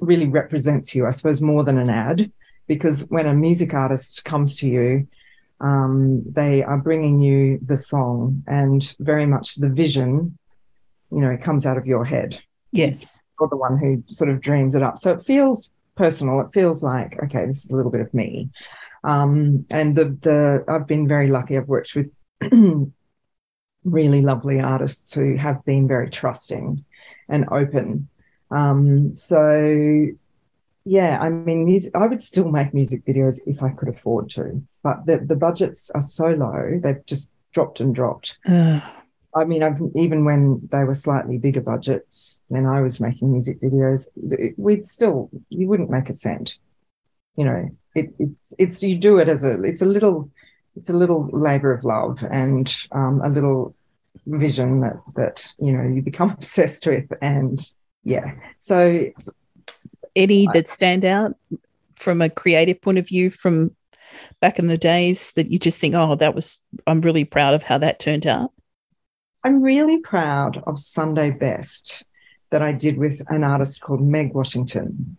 really 0.00 0.26
represents 0.26 0.94
you. 0.94 1.06
I 1.06 1.10
suppose 1.10 1.40
more 1.40 1.64
than 1.64 1.78
an 1.78 1.90
ad, 1.90 2.30
because 2.66 3.02
when 3.08 3.26
a 3.26 3.34
music 3.34 3.74
artist 3.74 4.24
comes 4.24 4.56
to 4.56 4.68
you, 4.68 5.08
um, 5.60 6.22
they 6.30 6.62
are 6.62 6.78
bringing 6.78 7.20
you 7.20 7.58
the 7.64 7.76
song 7.76 8.42
and 8.46 8.94
very 9.00 9.26
much 9.26 9.56
the 9.56 9.68
vision 9.68 10.38
you 11.10 11.20
know, 11.20 11.30
it 11.30 11.40
comes 11.40 11.66
out 11.66 11.78
of 11.78 11.86
your 11.86 12.04
head. 12.04 12.40
Yes. 12.72 13.20
You're 13.38 13.48
the 13.48 13.56
one 13.56 13.78
who 13.78 14.02
sort 14.12 14.30
of 14.30 14.40
dreams 14.40 14.74
it 14.74 14.82
up. 14.82 14.98
So 14.98 15.12
it 15.12 15.22
feels 15.22 15.72
personal. 15.94 16.40
It 16.40 16.52
feels 16.52 16.82
like, 16.82 17.22
okay, 17.24 17.46
this 17.46 17.64
is 17.64 17.70
a 17.70 17.76
little 17.76 17.90
bit 17.90 18.00
of 18.00 18.12
me. 18.12 18.50
Um, 19.04 19.66
and 19.70 19.94
the 19.94 20.06
the 20.06 20.64
I've 20.68 20.86
been 20.86 21.06
very 21.06 21.28
lucky. 21.28 21.56
I've 21.56 21.68
worked 21.68 21.94
with 21.94 22.10
really 23.84 24.22
lovely 24.22 24.60
artists 24.60 25.14
who 25.14 25.36
have 25.36 25.64
been 25.64 25.86
very 25.86 26.10
trusting 26.10 26.84
and 27.28 27.46
open. 27.50 28.08
Um, 28.50 29.14
so 29.14 30.08
yeah, 30.84 31.18
I 31.20 31.28
mean, 31.28 31.66
music, 31.66 31.94
I 31.94 32.06
would 32.06 32.22
still 32.22 32.50
make 32.50 32.72
music 32.72 33.04
videos 33.04 33.40
if 33.46 33.62
I 33.62 33.70
could 33.70 33.88
afford 33.88 34.30
to, 34.30 34.62
but 34.82 35.04
the, 35.04 35.18
the 35.18 35.36
budgets 35.36 35.90
are 35.90 36.00
so 36.00 36.28
low, 36.28 36.80
they've 36.82 37.04
just 37.04 37.30
dropped 37.52 37.80
and 37.80 37.94
dropped. 37.94 38.38
I 39.34 39.44
mean, 39.44 39.62
I've, 39.62 39.80
even 39.94 40.24
when 40.24 40.68
they 40.70 40.84
were 40.84 40.94
slightly 40.94 41.38
bigger 41.38 41.60
budgets, 41.60 42.40
when 42.48 42.66
I 42.66 42.80
was 42.80 43.00
making 43.00 43.30
music 43.30 43.60
videos, 43.60 44.06
we'd 44.56 44.86
still 44.86 45.30
you 45.50 45.68
wouldn't 45.68 45.90
make 45.90 46.08
a 46.08 46.14
cent. 46.14 46.58
You 47.36 47.44
know, 47.44 47.70
it, 47.94 48.14
it's 48.18 48.54
it's 48.58 48.82
you 48.82 48.96
do 48.96 49.18
it 49.18 49.28
as 49.28 49.44
a 49.44 49.62
it's 49.62 49.82
a 49.82 49.86
little 49.86 50.30
it's 50.76 50.90
a 50.90 50.96
little 50.96 51.28
labor 51.32 51.72
of 51.72 51.84
love 51.84 52.24
and 52.30 52.74
um, 52.92 53.20
a 53.22 53.28
little 53.28 53.74
vision 54.26 54.80
that 54.80 54.96
that 55.16 55.52
you 55.58 55.72
know 55.72 55.82
you 55.82 56.02
become 56.02 56.30
obsessed 56.38 56.86
with, 56.86 57.10
and 57.20 57.60
yeah. 58.04 58.32
So, 58.56 59.10
any 60.16 60.48
that 60.54 60.68
stand 60.68 61.04
out 61.04 61.36
from 61.96 62.22
a 62.22 62.30
creative 62.30 62.80
point 62.80 62.98
of 62.98 63.08
view 63.08 63.28
from 63.28 63.74
back 64.40 64.58
in 64.58 64.68
the 64.68 64.78
days 64.78 65.32
that 65.32 65.50
you 65.50 65.58
just 65.58 65.80
think, 65.80 65.94
oh, 65.94 66.14
that 66.14 66.34
was 66.34 66.62
I'm 66.86 67.00
really 67.00 67.24
proud 67.24 67.54
of 67.54 67.62
how 67.62 67.78
that 67.78 68.00
turned 68.00 68.26
out. 68.26 68.52
I'm 69.48 69.62
really 69.62 69.96
proud 69.96 70.62
of 70.66 70.78
Sunday 70.78 71.30
Best 71.30 72.04
that 72.50 72.60
I 72.60 72.72
did 72.72 72.98
with 72.98 73.22
an 73.30 73.44
artist 73.44 73.80
called 73.80 74.02
Meg 74.02 74.34
Washington, 74.34 75.16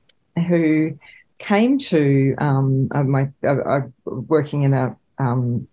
who 0.47 0.99
came 1.39 1.79
to 1.79 2.35
um, 2.37 2.89
my 2.93 3.29
uh, 3.43 3.79
working 4.05 4.61
in 4.61 4.75
a 4.75 4.95
um, 5.17 5.67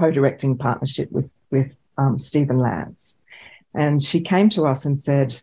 co-directing 0.00 0.58
partnership 0.58 1.12
with 1.12 1.32
with 1.52 1.78
um, 1.96 2.18
Stephen 2.18 2.58
Lance. 2.58 3.16
And 3.72 4.02
she 4.02 4.20
came 4.20 4.48
to 4.48 4.66
us 4.66 4.84
and 4.84 5.00
said, 5.00 5.40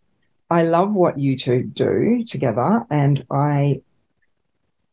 I 0.49 0.63
love 0.63 0.93
what 0.93 1.17
you 1.17 1.37
two 1.37 1.63
do 1.63 2.25
together, 2.25 2.85
and 2.89 3.25
I, 3.31 3.81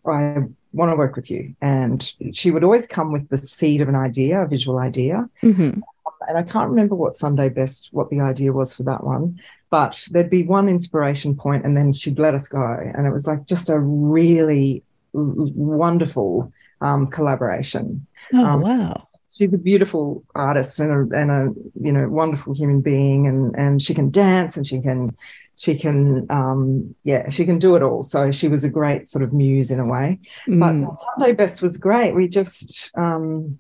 I 0.07 0.45
want 0.73 0.93
to 0.93 0.97
work 0.97 1.17
with 1.17 1.33
you. 1.33 1.57
And 1.61 2.15
she 2.33 2.53
would 2.53 2.63
always 2.63 2.87
come 2.87 3.11
with 3.11 3.29
the 3.29 3.39
seed 3.39 3.81
of 3.81 3.89
an 3.89 3.97
idea, 3.97 4.43
a 4.43 4.47
visual 4.47 4.79
idea. 4.79 5.29
Mm-hmm. 5.43 5.81
And 6.29 6.39
I 6.39 6.43
can't 6.43 6.71
remember 6.71 6.95
what 6.95 7.17
Sunday 7.17 7.49
best, 7.49 7.89
what 7.93 8.11
the 8.11 8.21
idea 8.21 8.53
was 8.53 8.75
for 8.75 8.83
that 8.85 9.05
one, 9.05 9.39
but 9.71 10.07
there'd 10.11 10.31
be 10.31 10.43
one 10.45 10.69
inspiration 10.69 11.35
point 11.37 11.65
and 11.65 11.75
then 11.77 11.93
she'd 11.93 12.19
let 12.19 12.35
us 12.35 12.49
go. 12.49 12.63
And 12.95 13.07
it 13.07 13.13
was 13.13 13.27
like 13.27 13.47
just 13.47 13.69
a 13.69 13.79
really 13.79 14.83
wonderful 15.13 16.53
um, 16.81 17.07
collaboration. 17.09 18.07
Oh, 18.33 18.45
Um, 18.45 18.61
wow. 18.63 19.07
she's 19.37 19.53
a 19.53 19.59
beautiful 19.59 20.25
artist 20.35 20.79
and 20.81 20.91
a, 21.13 21.17
and 21.19 21.31
a 21.31 21.53
you 21.75 21.93
know 21.93 22.09
wonderful 22.09 22.55
human 22.55 22.81
being 22.81 23.27
and 23.27 23.55
and 23.57 23.83
she 23.83 23.95
can 23.95 24.11
dance 24.11 24.57
and 24.57 24.67
she 24.67 24.81
can 24.81 25.11
she 25.57 25.77
can 25.77 26.27
um 26.31 26.95
yeah 27.05 27.29
she 27.29 27.45
can 27.45 27.59
do 27.59 27.75
it 27.77 27.83
all 27.83 28.03
so 28.03 28.31
she 28.31 28.49
was 28.49 28.65
a 28.65 28.69
great 28.69 29.09
sort 29.09 29.23
of 29.25 29.33
muse 29.33 29.71
in 29.71 29.81
a 29.81 29.87
way 29.87 30.19
but 30.47 30.73
Mm. 30.75 30.97
sunday 31.05 31.33
best 31.33 31.63
was 31.63 31.77
great 31.77 32.15
we 32.15 32.29
just 32.29 32.91
um 32.97 33.59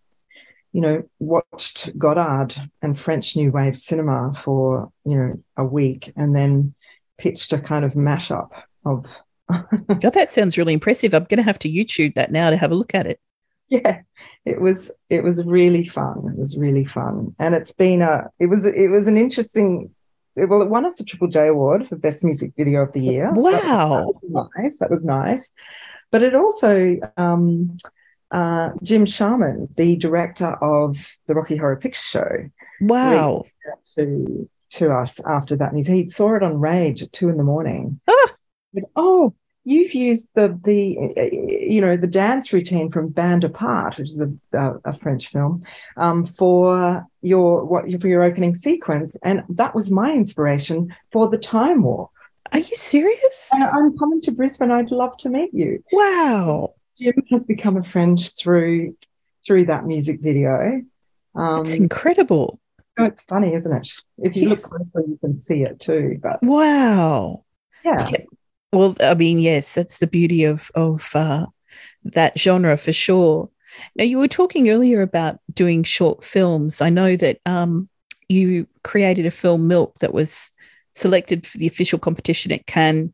you 0.74 0.80
know 0.82 1.02
watched 1.20 1.96
godard 1.96 2.54
and 2.82 2.98
french 2.98 3.36
new 3.36 3.50
wave 3.50 3.76
cinema 3.76 4.34
for 4.34 4.90
you 5.06 5.16
know 5.16 5.32
a 5.56 5.64
week 5.64 6.12
and 6.16 6.34
then 6.34 6.74
pitched 7.16 7.52
a 7.54 7.58
kind 7.58 7.84
of 7.86 7.94
mashup 7.94 8.50
of 8.84 9.22
God, 9.48 10.14
that 10.14 10.32
sounds 10.32 10.56
really 10.58 10.72
impressive. 10.72 11.12
I'm 11.14 11.24
going 11.24 11.36
to 11.36 11.42
have 11.44 11.58
to 11.60 11.68
YouTube 11.68 12.14
that 12.14 12.32
now 12.32 12.48
to 12.50 12.56
have 12.56 12.72
a 12.72 12.74
look 12.74 12.94
at 12.94 13.06
it. 13.06 13.20
yeah 13.68 14.00
it 14.44 14.60
was 14.60 14.90
it 15.10 15.22
was 15.22 15.44
really 15.44 15.86
fun 15.86 16.16
it 16.32 16.38
was 16.38 16.56
really 16.58 16.84
fun 16.84 17.34
and 17.38 17.54
it's 17.54 17.72
been 17.72 18.02
a 18.02 18.28
it 18.38 18.46
was 18.46 18.66
it 18.66 18.88
was 18.88 19.06
an 19.08 19.16
interesting 19.16 19.90
well 20.36 20.60
it 20.62 20.68
won 20.68 20.84
us 20.84 20.98
a 21.00 21.04
triple 21.04 21.28
j 21.28 21.46
award 21.48 21.86
for 21.86 21.96
best 21.96 22.22
music 22.24 22.52
video 22.56 22.82
of 22.82 22.92
the 22.92 23.00
year 23.00 23.30
Wow. 23.32 23.52
that 23.52 24.06
was 24.32 24.50
nice 24.56 24.78
that 24.80 24.90
was 24.90 25.04
nice 25.04 25.52
but 26.10 26.22
it 26.22 26.34
also 26.34 26.96
um 27.16 27.74
uh 28.34 28.70
jim 28.82 29.04
sharman 29.06 29.68
the 29.76 29.96
director 29.96 30.50
of 30.60 31.16
the 31.26 31.34
rocky 31.34 31.56
horror 31.56 31.76
picture 31.76 32.02
show 32.14 32.32
Wow. 32.80 33.44
to 33.94 34.48
to 34.70 34.90
us 34.92 35.20
after 35.36 35.54
that 35.56 35.72
and 35.72 35.86
he, 35.86 36.06
saw 36.08 36.34
it 36.34 36.42
on 36.42 36.58
rage 36.58 37.02
at 37.04 37.12
two 37.12 37.28
in 37.28 37.36
the 37.36 37.44
morning 37.44 38.00
Ah. 38.08 38.30
But, 38.74 38.84
oh 38.96 39.34
you've 39.66 39.94
used 39.94 40.28
the 40.34 40.46
the 40.64 40.78
you 41.70 41.80
know 41.80 41.96
the 41.96 42.06
dance 42.22 42.52
routine 42.52 42.90
from 42.90 43.08
Bande 43.08 43.44
à 43.44 43.52
part 43.52 43.96
which 43.98 44.10
is 44.10 44.20
a, 44.20 44.30
a, 44.52 44.64
a 44.86 44.92
french 44.92 45.28
film 45.28 45.62
um, 45.96 46.26
for 46.26 47.06
your 47.22 47.64
what 47.64 47.84
for 48.00 48.08
your 48.08 48.24
opening 48.24 48.54
sequence 48.54 49.16
and 49.22 49.42
that 49.48 49.74
was 49.74 49.90
my 49.90 50.12
inspiration 50.12 50.78
for 51.12 51.28
the 51.28 51.38
Time 51.38 51.82
Warp. 51.82 52.10
Are 52.52 52.58
you 52.58 52.74
serious? 52.74 53.38
and 53.52 53.64
i'm 53.64 53.96
coming 53.96 54.20
to 54.22 54.30
brisbane 54.32 54.70
i'd 54.72 54.90
love 54.90 55.16
to 55.18 55.28
meet 55.30 55.52
you 55.54 55.82
Wow. 55.92 56.74
Jim 56.98 57.14
has 57.30 57.44
become 57.46 57.76
a 57.76 57.82
friend 57.84 58.18
through 58.38 58.96
through 59.46 59.64
that 59.66 59.84
music 59.86 60.20
video 60.20 60.82
um, 61.36 61.60
It's 61.62 61.74
incredible. 61.74 62.60
Oh, 62.96 63.06
it's 63.06 63.22
funny, 63.22 63.54
isn't 63.54 63.72
it? 63.72 63.88
If 64.18 64.36
you 64.36 64.42
Yeah. 64.42 64.48
look 64.50 64.62
closely, 64.62 65.10
you 65.10 65.18
can 65.20 65.36
see 65.36 65.62
it 65.62 65.80
too. 65.80 66.20
But 66.22 66.40
Wow. 66.44 67.44
yeah, 67.84 68.08
Yeah. 68.10 68.24
Well, 68.72 68.94
I 69.00 69.14
mean, 69.14 69.40
yes, 69.40 69.74
that's 69.74 69.98
the 69.98 70.06
beauty 70.06 70.44
of 70.44 70.70
of 70.76 71.10
uh, 71.14 71.46
that 72.04 72.38
genre 72.38 72.76
for 72.76 72.92
sure. 72.92 73.50
Now, 73.96 74.04
you 74.04 74.18
were 74.18 74.28
talking 74.28 74.70
earlier 74.70 75.02
about 75.02 75.40
doing 75.52 75.82
short 75.82 76.22
films. 76.22 76.80
I 76.80 76.90
know 76.90 77.16
that 77.16 77.40
um, 77.46 77.88
you 78.28 78.68
created 78.84 79.26
a 79.26 79.32
film, 79.32 79.66
Milk, 79.66 79.94
that 79.96 80.14
was 80.14 80.52
selected 80.94 81.46
for 81.48 81.58
the 81.58 81.66
official 81.66 81.98
competition 81.98 82.52
at 82.52 82.66
Cannes, 82.66 83.12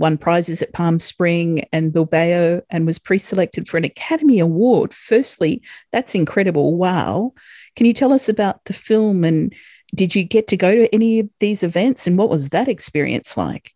won 0.00 0.18
prizes 0.18 0.62
at 0.62 0.72
Palm 0.72 0.98
Spring 0.98 1.64
and 1.72 1.92
Bilbao, 1.92 2.62
and 2.70 2.86
was 2.86 2.98
pre-selected 2.98 3.68
for 3.68 3.76
an 3.76 3.84
Academy 3.84 4.40
Award. 4.40 4.92
Firstly, 4.92 5.62
that's 5.92 6.16
incredible! 6.16 6.76
Wow. 6.76 7.34
Can 7.76 7.86
you 7.86 7.92
tell 7.92 8.12
us 8.12 8.28
about 8.28 8.64
the 8.64 8.72
film 8.72 9.22
and 9.22 9.54
did 9.94 10.14
you 10.14 10.24
get 10.24 10.48
to 10.48 10.56
go 10.56 10.74
to 10.74 10.92
any 10.92 11.20
of 11.20 11.28
these 11.38 11.62
events 11.62 12.06
and 12.06 12.18
what 12.18 12.30
was 12.30 12.48
that 12.48 12.68
experience 12.68 13.36
like? 13.36 13.74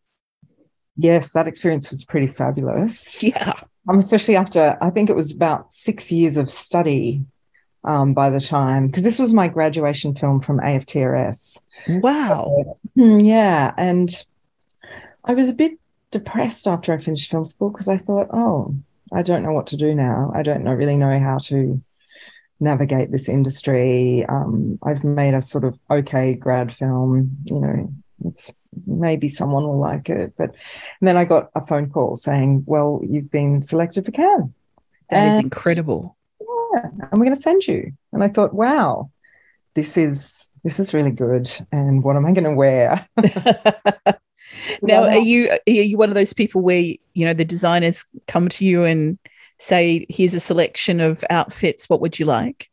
yes, 0.97 1.33
that 1.33 1.49
experience 1.49 1.91
was 1.91 2.05
pretty 2.05 2.27
fabulous. 2.27 3.23
Yeah. 3.23 3.55
Um, 3.87 3.99
especially 3.99 4.37
after 4.37 4.79
I 4.81 4.89
think 4.89 5.11
it 5.11 5.17
was 5.17 5.31
about 5.31 5.73
six 5.73 6.11
years 6.11 6.39
of 6.39 6.49
study 6.49 7.23
um, 7.85 8.15
by 8.15 8.31
the 8.31 8.41
time, 8.41 8.87
because 8.87 9.03
this 9.03 9.19
was 9.19 9.35
my 9.35 9.47
graduation 9.47 10.15
film 10.15 10.41
from 10.41 10.59
AFTRS. 10.59 11.59
Wow. 11.89 12.79
Hmm, 12.95 13.21
yeah, 13.21 13.75
and 13.77 14.11
I 15.23 15.35
was 15.35 15.51
a 15.51 15.53
bit 15.53 15.79
depressed 16.15 16.67
after 16.67 16.93
I 16.93 16.99
finished 16.99 17.31
film 17.31 17.45
school 17.45 17.71
because 17.71 17.89
I 17.89 17.99
thought, 17.99 18.29
oh, 18.33 18.75
I 19.13 19.23
don't 19.23 19.43
know 19.43 19.53
what 19.53 19.67
to 19.69 19.77
do 19.77 19.95
now. 19.95 20.33
I 20.35 20.43
don't 20.43 20.65
know, 20.65 20.73
really 20.73 20.97
know 20.97 21.19
how 21.21 21.39
to 21.51 21.81
navigate 22.61 23.11
this 23.11 23.29
industry. 23.29 24.25
Um, 24.27 24.79
I've 24.83 25.05
made 25.05 25.35
a 25.35 25.43
sort 25.43 25.65
of 25.65 25.79
okay 25.91 26.35
grad 26.35 26.73
film, 26.73 27.37
you 27.45 27.59
know, 27.61 27.93
it's 28.27 28.51
maybe 28.87 29.29
someone 29.29 29.65
will 29.65 29.79
like 29.79 30.09
it. 30.09 30.33
But 30.39 30.51
and 31.01 31.09
then 31.09 31.17
I 31.17 31.25
got 31.25 31.51
a 31.55 31.67
phone 31.67 31.91
call 31.91 32.17
saying, 32.17 32.63
well, 32.67 33.01
you've 33.07 33.31
been 33.31 33.61
selected 33.63 34.05
for 34.05 34.13
Cannes. 34.13 34.53
That 35.11 35.29
is 35.29 35.37
And- 35.37 35.45
incredible. 35.47 36.17
yeah, 36.41 36.85
and 36.85 37.13
we're 37.13 37.27
going 37.27 37.35
to 37.35 37.41
send 37.51 37.67
you. 37.67 37.93
And 38.13 38.25
I 38.25 38.29
thought, 38.29 38.55
wow, 38.55 39.11
this 39.75 39.97
is 39.97 40.51
this 40.65 40.79
is 40.81 40.95
really 40.95 41.11
good. 41.11 41.51
And 41.73 42.03
what 42.03 42.17
am 42.17 42.25
I 42.25 42.33
going 42.33 42.45
to 42.45 42.55
wear? 42.55 43.07
now, 44.83 45.05
are 45.05 45.19
you 45.19 45.51
are 45.51 45.59
you 45.67 45.99
one 45.99 46.09
of 46.09 46.15
those 46.15 46.33
people 46.33 46.63
where 46.63 46.81
you 46.81 47.27
know 47.27 47.35
the 47.35 47.45
designers 47.45 48.07
come 48.27 48.49
to 48.51 48.65
you 48.65 48.85
and 48.85 49.19
say, 49.59 50.07
"Here's 50.09 50.35
a 50.35 50.41
selection 50.41 51.01
of 51.01 51.25
outfits. 51.31 51.89
What 51.89 52.01
would 52.01 52.19
you 52.19 52.27
like?" 52.27 52.71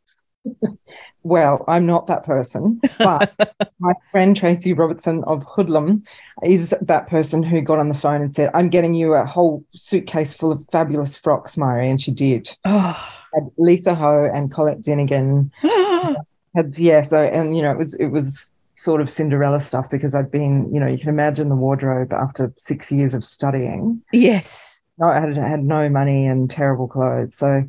Well, 1.24 1.64
I'm 1.68 1.86
not 1.86 2.08
that 2.08 2.24
person, 2.24 2.80
but 2.98 3.34
my 3.78 3.94
friend 4.10 4.36
Tracey 4.36 4.72
Robertson 4.72 5.22
of 5.24 5.44
Hoodlum 5.44 6.02
is 6.42 6.74
that 6.80 7.06
person 7.06 7.42
who 7.42 7.60
got 7.60 7.78
on 7.78 7.88
the 7.88 7.94
phone 7.94 8.22
and 8.22 8.34
said, 8.34 8.50
I'm 8.54 8.68
getting 8.68 8.94
you 8.94 9.14
a 9.14 9.24
whole 9.24 9.64
suitcase 9.74 10.36
full 10.36 10.50
of 10.50 10.64
fabulous 10.72 11.16
frocks, 11.16 11.56
Mairi. 11.56 11.88
And 11.88 12.00
she 12.00 12.10
did. 12.10 12.54
Oh, 12.64 13.14
Had 13.34 13.50
Lisa 13.56 13.94
Ho 13.94 14.28
and 14.32 14.50
Collette 14.50 14.82
Dinnigan 14.82 15.52
had, 16.56 16.76
yeah, 16.76 17.02
so, 17.02 17.22
and, 17.22 17.56
you 17.56 17.62
know, 17.62 17.70
it 17.70 17.78
was, 17.78 17.94
it 17.94 18.08
was 18.08 18.52
sort 18.82 19.00
of 19.00 19.08
Cinderella 19.08 19.60
stuff 19.60 19.88
because 19.90 20.14
I'd 20.14 20.30
been, 20.30 20.72
you 20.74 20.80
know, 20.80 20.86
you 20.88 20.98
can 20.98 21.08
imagine 21.08 21.48
the 21.48 21.54
wardrobe 21.56 22.12
after 22.12 22.52
six 22.56 22.90
years 22.90 23.14
of 23.14 23.24
studying. 23.24 24.02
yes. 24.12 24.78
No, 24.98 25.06
I 25.06 25.20
had, 25.20 25.36
had 25.36 25.64
no 25.64 25.88
money 25.88 26.26
and 26.26 26.50
terrible 26.50 26.86
clothes. 26.86 27.36
So, 27.38 27.64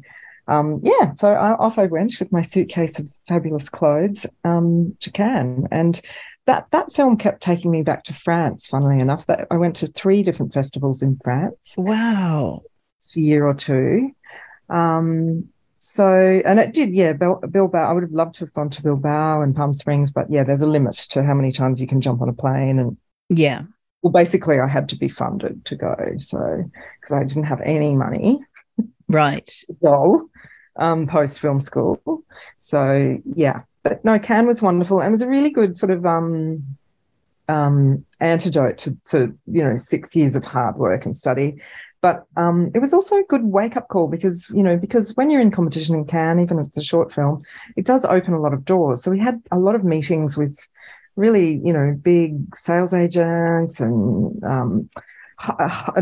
um, 0.47 0.81
yeah, 0.83 1.13
so 1.13 1.29
I, 1.29 1.53
off 1.53 1.79
I 1.79 1.85
went 1.85 2.15
with 2.19 2.31
my 2.33 2.41
suitcase 2.41 2.99
of 2.99 3.09
fabulous 3.29 3.69
clothes 3.69 4.25
um, 4.43 4.95
to 4.99 5.09
Cannes, 5.09 5.67
and 5.71 6.01
that 6.47 6.69
that 6.71 6.91
film 6.91 7.15
kept 7.15 7.41
taking 7.41 7.71
me 7.71 7.81
back 7.81 8.03
to 8.05 8.13
France. 8.13 8.67
Funnily 8.67 8.99
enough, 8.99 9.25
that 9.27 9.47
I 9.49 9.55
went 9.55 9.77
to 9.77 9.87
three 9.87 10.21
different 10.21 10.53
festivals 10.53 11.01
in 11.01 11.17
France 11.23 11.75
Wow. 11.77 12.63
a 13.15 13.19
year 13.19 13.47
or 13.47 13.53
two. 13.53 14.11
Um, 14.69 15.47
so, 15.85 16.41
and 16.45 16.59
it 16.59 16.71
did, 16.71 16.95
yeah, 16.95 17.11
Bil- 17.11 17.41
Bilbao. 17.51 17.89
I 17.89 17.91
would 17.91 18.03
have 18.03 18.13
loved 18.13 18.35
to 18.35 18.45
have 18.45 18.53
gone 18.53 18.69
to 18.69 18.81
Bilbao 18.81 19.41
and 19.41 19.53
Palm 19.53 19.73
Springs, 19.73 20.11
but 20.13 20.27
yeah, 20.29 20.45
there's 20.45 20.61
a 20.61 20.65
limit 20.67 20.93
to 21.09 21.23
how 21.23 21.33
many 21.33 21.51
times 21.51 21.81
you 21.81 21.87
can 21.87 21.99
jump 21.99 22.21
on 22.21 22.29
a 22.29 22.33
plane 22.33 22.79
and 22.79 22.95
Yeah. 23.27 23.63
well, 24.01 24.13
basically, 24.13 24.61
I 24.61 24.67
had 24.69 24.87
to 24.89 24.95
be 24.95 25.09
funded 25.09 25.65
to 25.65 25.75
go. 25.75 25.93
So, 26.19 26.63
because 27.01 27.13
I 27.13 27.25
didn't 27.25 27.43
have 27.43 27.59
any 27.65 27.95
money, 27.95 28.39
Right. 29.09 29.51
go 29.83 30.29
um, 30.77 31.05
post 31.05 31.41
film 31.41 31.59
school. 31.59 32.23
So, 32.55 33.17
yeah, 33.35 33.63
but 33.83 34.05
no, 34.05 34.17
Cannes 34.19 34.47
was 34.47 34.61
wonderful 34.61 35.01
and 35.01 35.11
was 35.11 35.21
a 35.21 35.27
really 35.27 35.49
good 35.49 35.75
sort 35.75 35.91
of 35.91 36.05
um, 36.05 36.77
um, 37.49 38.05
antidote 38.21 38.77
to, 38.77 38.97
to, 39.07 39.37
you 39.47 39.61
know, 39.65 39.75
six 39.75 40.15
years 40.15 40.37
of 40.37 40.45
hard 40.45 40.77
work 40.77 41.05
and 41.05 41.13
study. 41.17 41.61
But 42.03 42.25
um, 42.35 42.69
it 42.75 42.79
was 42.79 42.91
also 42.93 43.15
a 43.15 43.23
good 43.29 43.45
wake 43.45 43.77
up 43.77 43.87
call 43.87 44.09
because, 44.09 44.49
you 44.49 44.61
know, 44.61 44.75
because 44.75 45.15
when 45.15 45.29
you're 45.29 45.39
in 45.39 45.51
competition 45.51 45.95
in 45.95 46.03
Cannes, 46.03 46.41
even 46.41 46.59
if 46.59 46.67
it's 46.67 46.77
a 46.77 46.83
short 46.83 47.13
film, 47.13 47.41
it 47.77 47.85
does 47.85 48.03
open 48.03 48.33
a 48.33 48.41
lot 48.41 48.53
of 48.53 48.65
doors. 48.65 49.01
So 49.01 49.09
we 49.09 49.19
had 49.19 49.41
a 49.51 49.57
lot 49.57 49.73
of 49.73 49.85
meetings 49.85 50.37
with 50.37 50.67
really, 51.15 51.61
you 51.63 51.71
know, 51.71 51.97
big 52.03 52.57
sales 52.57 52.93
agents 52.93 53.79
and 53.79 54.43
um, 54.43 54.89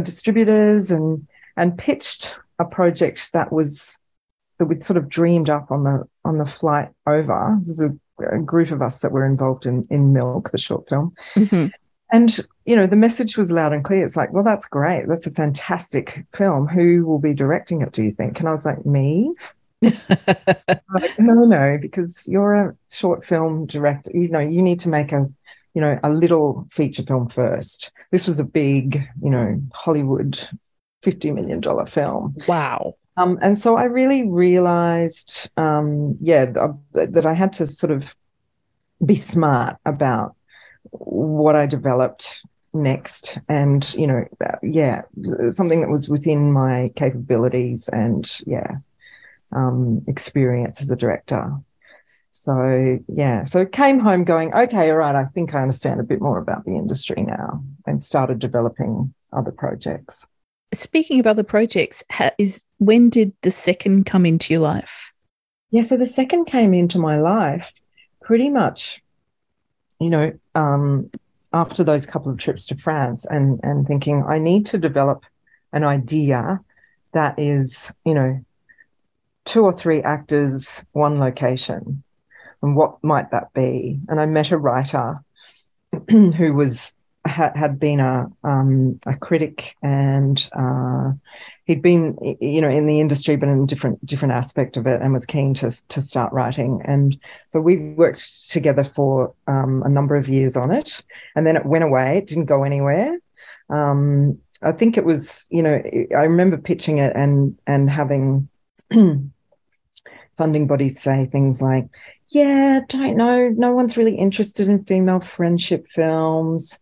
distributors 0.04 0.90
and 0.90 1.28
and 1.56 1.78
pitched 1.78 2.40
a 2.58 2.66
project 2.66 3.32
that 3.34 3.52
was 3.52 4.00
that 4.58 4.66
we'd 4.66 4.84
sort 4.84 4.98
of 4.98 5.08
dreamed 5.08 5.50
up 5.50 5.72
on 5.72 5.84
the 5.84 6.04
on 6.26 6.40
the 6.40 6.46
flight 6.46 6.90
over. 7.06 7.60
There's 7.64 7.84
a, 7.84 7.92
a 8.32 8.40
group 8.40 8.72
of 8.72 8.82
us 8.82 9.02
that 9.02 9.12
were 9.12 9.26
involved 9.26 9.66
in 9.66 9.86
in 9.92 10.14
Milk, 10.14 10.50
the 10.52 10.58
short 10.58 10.90
film, 10.90 11.12
Mhm. 11.36 11.72
And 12.12 12.40
you 12.66 12.76
know 12.76 12.88
the 12.88 12.96
message 12.96 13.38
was 13.38 13.52
loud 13.52 13.74
and 13.74 13.84
clear. 13.84 14.06
It's 14.06 14.18
like, 14.18 14.32
well, 14.34 14.44
that's 14.44 14.68
great. 14.68 15.08
That's 15.08 15.28
a 15.28 15.32
fantastic 15.32 16.26
film. 16.34 16.68
Who 16.68 17.06
will 17.06 17.20
be 17.20 17.34
directing 17.34 17.82
it? 17.82 17.92
Do 17.92 18.04
you 18.04 18.12
think? 18.12 18.40
And 18.40 18.48
I 18.48 18.52
was 18.52 18.66
like, 18.66 18.86
me. 18.86 19.34
like, 19.82 21.18
no, 21.18 21.46
no, 21.46 21.78
because 21.82 22.28
you're 22.28 22.54
a 22.54 22.76
short 22.92 23.24
film 23.24 23.66
director. 23.66 24.12
You 24.14 24.28
know, 24.28 24.40
you 24.40 24.62
need 24.62 24.80
to 24.82 24.90
make 24.90 25.12
a, 25.12 25.28
you 25.74 25.82
know, 25.82 26.00
a 26.04 26.10
little 26.10 26.68
feature 26.70 27.04
film 27.04 27.30
first. 27.30 27.92
This 28.12 28.28
was 28.28 28.40
a 28.40 28.46
big, 28.46 29.02
you 29.24 29.30
know, 29.30 29.62
Hollywood, 29.74 30.38
fifty 31.02 31.32
million 31.32 31.62
dollar 31.62 31.86
film. 31.86 32.36
Wow. 32.48 32.96
Um, 33.18 33.40
and 33.42 33.60
so 33.60 33.76
I 33.76 33.84
really 33.84 34.24
realized, 34.24 35.50
um, 35.58 36.18
yeah, 36.22 36.46
th- 36.46 37.10
that 37.10 37.26
I 37.26 37.34
had 37.34 37.54
to 37.54 37.68
sort 37.68 37.92
of 37.92 38.16
be 39.06 39.16
smart 39.16 39.78
about 39.86 40.36
what 40.92 41.56
I 41.56 41.66
developed 41.66 42.44
next. 42.74 43.40
And 43.50 43.92
you 43.94 44.08
know 44.08 44.26
yeah 44.64 45.02
something 45.50 45.82
that 45.82 45.90
was 45.90 46.10
within 46.10 46.52
my 46.52 46.90
capabilities 46.96 47.90
and 47.90 48.30
yeah 48.46 48.78
um, 49.52 50.02
experience 50.08 50.82
as 50.82 50.92
a 50.92 50.96
director. 50.96 51.52
So 52.32 53.00
yeah 53.08 53.44
so 53.44 53.66
came 53.66 54.00
home 54.00 54.24
going 54.24 54.54
okay 54.54 54.90
all 54.90 54.98
right 54.98 55.16
i 55.16 55.26
think 55.26 55.54
i 55.54 55.62
understand 55.62 56.00
a 56.00 56.04
bit 56.04 56.22
more 56.22 56.38
about 56.38 56.66
the 56.66 56.76
industry 56.76 57.24
now 57.24 57.62
and 57.86 58.02
started 58.02 58.40
developing 58.40 59.14
other 59.34 59.52
projects. 59.52 60.26
Speaking 60.74 61.20
of 61.20 61.28
other 61.28 61.44
projects 61.44 62.04
is 62.38 62.64
when 62.78 63.10
did 63.10 63.34
the 63.42 63.52
second 63.52 64.06
come 64.06 64.26
into 64.26 64.54
your 64.54 64.62
life? 64.62 65.12
Yeah 65.72 65.82
so 65.82 65.98
the 65.98 66.06
second 66.06 66.46
came 66.46 66.74
into 66.74 66.98
my 67.00 67.20
life 67.20 67.74
pretty 68.22 68.50
much 68.50 69.04
you 70.02 70.10
know 70.10 70.34
um, 70.56 71.10
after 71.54 71.84
those 71.84 72.06
couple 72.06 72.32
of 72.32 72.38
trips 72.38 72.66
to 72.68 72.76
France 72.76 73.26
and 73.30 73.60
and 73.64 73.88
thinking 73.88 74.24
I 74.24 74.40
need 74.40 74.66
to 74.68 74.78
develop 74.78 75.26
an 75.74 75.84
idea 75.84 76.60
that 77.14 77.36
is, 77.38 77.94
you 78.06 78.14
know, 78.14 78.44
two 79.46 79.64
or 79.64 79.72
three 79.72 80.02
actors, 80.02 80.86
one 80.92 81.20
location. 81.20 82.04
And 82.62 82.76
what 82.76 83.04
might 83.04 83.32
that 83.32 83.54
be? 83.54 84.00
And 84.08 84.20
I 84.20 84.26
met 84.26 84.52
a 84.52 84.58
writer 84.58 85.20
who 86.10 86.54
was 86.54 86.94
had, 87.26 87.56
had 87.56 87.80
been 87.80 88.00
a 88.00 88.28
um, 88.44 89.00
a 89.06 89.16
critic 89.16 89.76
and 89.84 90.50
uh, 90.58 91.12
he'd 91.66 91.82
been 91.82 92.18
you 92.40 92.62
know 92.62 92.70
in 92.70 92.88
the 92.88 93.00
industry 93.00 93.36
but 93.36 93.48
in 93.48 93.62
a 93.62 93.68
different 93.68 94.04
different 94.06 94.34
aspect 94.34 94.76
of 94.76 94.88
it 94.88 95.02
and 95.02 95.14
was 95.14 95.26
keen 95.26 95.54
to 95.56 95.70
to 95.90 96.02
start 96.02 96.34
writing. 96.34 96.82
And 96.86 97.18
so 97.50 97.62
we 97.62 97.78
worked 97.78 98.50
together 98.50 98.84
for 98.84 99.34
um, 99.48 99.84
a 99.86 99.90
number 99.90 100.16
of 100.16 100.28
years 100.28 100.58
on 100.58 100.72
it. 100.72 101.04
And 101.36 101.46
then 101.46 101.56
it 101.56 101.66
went 101.66 101.84
away. 101.84 102.18
It 102.18 102.28
didn't 102.28 102.46
go 102.46 102.64
anywhere. 102.64 103.20
Um, 103.70 104.40
I 104.64 104.72
think 104.72 104.98
it 104.98 105.06
was 105.06 105.48
you 105.52 105.62
know 105.62 105.82
I 106.16 106.24
remember 106.24 106.58
pitching 106.58 106.98
it 106.98 107.16
and 107.16 107.58
and 107.68 107.90
having 107.90 108.50
funding 110.38 110.66
bodies 110.66 111.00
say 111.00 111.28
things 111.32 111.62
like 111.62 111.86
yeah 112.30 112.80
don't 112.90 113.16
know. 113.16 113.50
No 113.50 113.74
one's 113.74 113.96
really 113.96 114.16
interested 114.16 114.68
in 114.68 114.86
female 114.86 115.20
friendship 115.20 115.88
films 115.88 116.80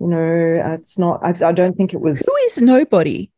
you 0.00 0.06
know, 0.06 0.74
it's 0.74 0.98
not, 0.98 1.20
I, 1.22 1.30
I 1.46 1.52
don't 1.52 1.76
think 1.76 1.94
it 1.94 2.00
was. 2.00 2.18
Who 2.18 2.36
is 2.46 2.60
nobody 2.60 3.30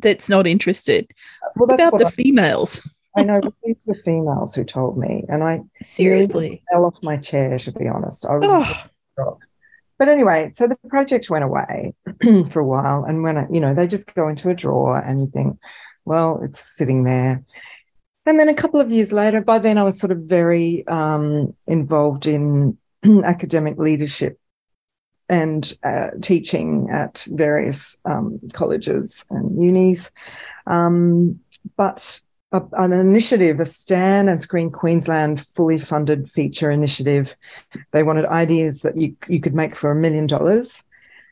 that's 0.00 0.28
not 0.28 0.46
interested? 0.46 1.10
Well, 1.56 1.66
that's 1.66 1.88
about 1.88 1.98
the 1.98 2.06
I, 2.06 2.10
females. 2.10 2.86
I 3.16 3.22
know 3.22 3.40
these 3.64 3.76
were 3.86 3.94
females 3.94 4.54
who 4.54 4.64
told 4.64 4.98
me, 4.98 5.24
and 5.28 5.42
I 5.42 5.60
seriously 5.82 6.62
fell 6.70 6.84
off 6.84 7.02
my 7.02 7.16
chair 7.16 7.58
to 7.58 7.72
be 7.72 7.88
honest. 7.88 8.26
I 8.26 8.36
was 8.36 8.88
oh. 9.18 9.38
But 9.98 10.08
anyway, 10.08 10.50
so 10.54 10.66
the 10.66 10.78
project 10.88 11.28
went 11.28 11.44
away 11.44 11.92
for 12.50 12.60
a 12.60 12.66
while, 12.66 13.04
and 13.04 13.22
when 13.22 13.36
I, 13.36 13.46
you 13.50 13.60
know 13.60 13.74
they 13.74 13.86
just 13.86 14.14
go 14.14 14.28
into 14.28 14.48
a 14.48 14.54
drawer, 14.54 14.96
and 14.96 15.20
you 15.20 15.30
think, 15.32 15.58
well, 16.04 16.40
it's 16.42 16.60
sitting 16.60 17.04
there. 17.04 17.44
And 18.26 18.38
then 18.38 18.48
a 18.48 18.54
couple 18.54 18.80
of 18.80 18.92
years 18.92 19.12
later, 19.12 19.42
by 19.42 19.58
then 19.58 19.78
I 19.78 19.82
was 19.82 19.98
sort 19.98 20.12
of 20.12 20.18
very 20.18 20.86
um, 20.86 21.54
involved 21.66 22.26
in 22.26 22.78
academic 23.24 23.78
leadership 23.78 24.38
and 25.30 25.72
uh, 25.84 26.08
teaching 26.20 26.90
at 26.90 27.24
various 27.30 27.96
um, 28.04 28.40
colleges 28.52 29.24
and 29.30 29.62
unis. 29.62 30.10
Um, 30.66 31.40
but 31.76 32.20
a, 32.52 32.62
an 32.72 32.92
initiative, 32.92 33.60
a 33.60 33.64
Stan 33.64 34.28
and 34.28 34.42
Screen 34.42 34.70
Queensland 34.70 35.46
fully 35.54 35.78
funded 35.78 36.28
feature 36.28 36.70
initiative, 36.70 37.36
they 37.92 38.02
wanted 38.02 38.26
ideas 38.26 38.82
that 38.82 38.96
you, 38.96 39.16
you 39.28 39.40
could 39.40 39.54
make 39.54 39.76
for 39.76 39.90
a 39.90 39.94
million 39.94 40.26
dollars. 40.26 40.84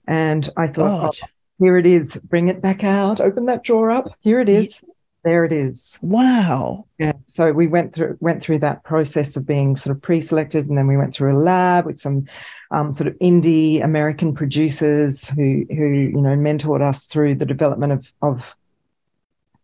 And 0.06 0.48
I 0.56 0.68
thought, 0.68 1.18
oh, 1.22 1.26
here 1.58 1.76
it 1.76 1.86
is, 1.86 2.16
bring 2.16 2.48
it 2.48 2.62
back 2.62 2.84
out, 2.84 3.20
open 3.20 3.46
that 3.46 3.64
drawer 3.64 3.90
up, 3.90 4.16
here 4.20 4.40
it 4.40 4.48
is. 4.48 4.82
There 5.24 5.44
it 5.44 5.52
is. 5.52 5.98
Wow. 6.00 6.86
Yeah. 6.98 7.12
So 7.26 7.52
we 7.52 7.66
went 7.66 7.94
through 7.94 8.16
went 8.20 8.42
through 8.42 8.60
that 8.60 8.84
process 8.84 9.36
of 9.36 9.46
being 9.46 9.76
sort 9.76 9.94
of 9.96 10.00
pre-selected, 10.00 10.68
and 10.68 10.78
then 10.78 10.86
we 10.86 10.96
went 10.96 11.14
through 11.14 11.36
a 11.36 11.38
lab 11.38 11.86
with 11.86 11.98
some 11.98 12.26
um, 12.70 12.94
sort 12.94 13.08
of 13.08 13.18
indie 13.18 13.82
American 13.82 14.32
producers 14.32 15.28
who 15.30 15.66
who 15.68 15.88
you 15.88 16.20
know 16.20 16.36
mentored 16.36 16.82
us 16.82 17.06
through 17.06 17.34
the 17.34 17.46
development 17.46 17.92
of 17.92 18.12
of 18.22 18.56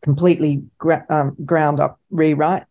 completely 0.02 0.62
gra- 0.78 1.06
um, 1.08 1.36
ground 1.44 1.78
up 1.78 2.00
rewrite, 2.10 2.64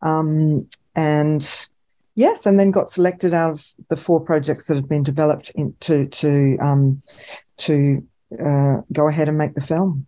um, 0.00 0.66
and 0.94 1.68
yes, 2.14 2.46
and 2.46 2.58
then 2.58 2.70
got 2.70 2.88
selected 2.88 3.34
out 3.34 3.52
of 3.52 3.74
the 3.88 3.96
four 3.96 4.20
projects 4.20 4.66
that 4.66 4.74
had 4.74 4.88
been 4.88 5.02
developed 5.02 5.50
into 5.50 6.06
to 6.06 6.56
um, 6.62 6.98
to 7.58 8.02
uh, 8.42 8.80
go 8.90 9.06
ahead 9.06 9.28
and 9.28 9.36
make 9.36 9.54
the 9.54 9.60
film. 9.60 10.06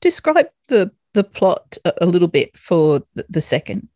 Describe 0.00 0.48
the 0.68 0.90
the 1.14 1.24
plot 1.24 1.76
a, 1.84 2.06
little 2.06 2.28
bit 2.28 2.56
for 2.56 3.02
the, 3.28 3.40
second? 3.40 3.88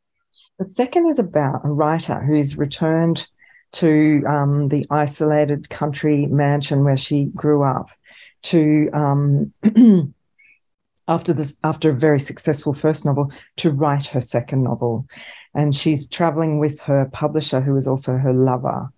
The 0.58 0.64
second 0.64 1.08
is 1.08 1.18
about 1.18 1.64
a 1.64 1.68
writer 1.68 2.20
who's 2.20 2.56
returned 2.56 3.26
to 3.72 4.22
um, 4.28 4.68
the 4.68 4.86
isolated 4.90 5.70
country 5.70 6.26
mansion 6.26 6.84
where 6.84 6.96
she 6.96 7.26
grew 7.34 7.62
up 7.62 7.88
to 8.42 8.90
um, 8.92 9.52
after 11.08 11.32
this 11.32 11.58
after 11.64 11.90
a 11.90 11.94
very 11.94 12.20
successful 12.20 12.72
first 12.72 13.04
novel 13.04 13.30
to 13.56 13.70
write 13.70 14.06
her 14.06 14.20
second 14.20 14.62
novel 14.62 15.06
and 15.54 15.74
she's 15.74 16.06
traveling 16.06 16.58
with 16.58 16.80
her 16.80 17.08
publisher 17.12 17.60
who 17.60 17.76
is 17.76 17.88
also 17.88 18.16
her 18.16 18.32
lover 18.32 18.88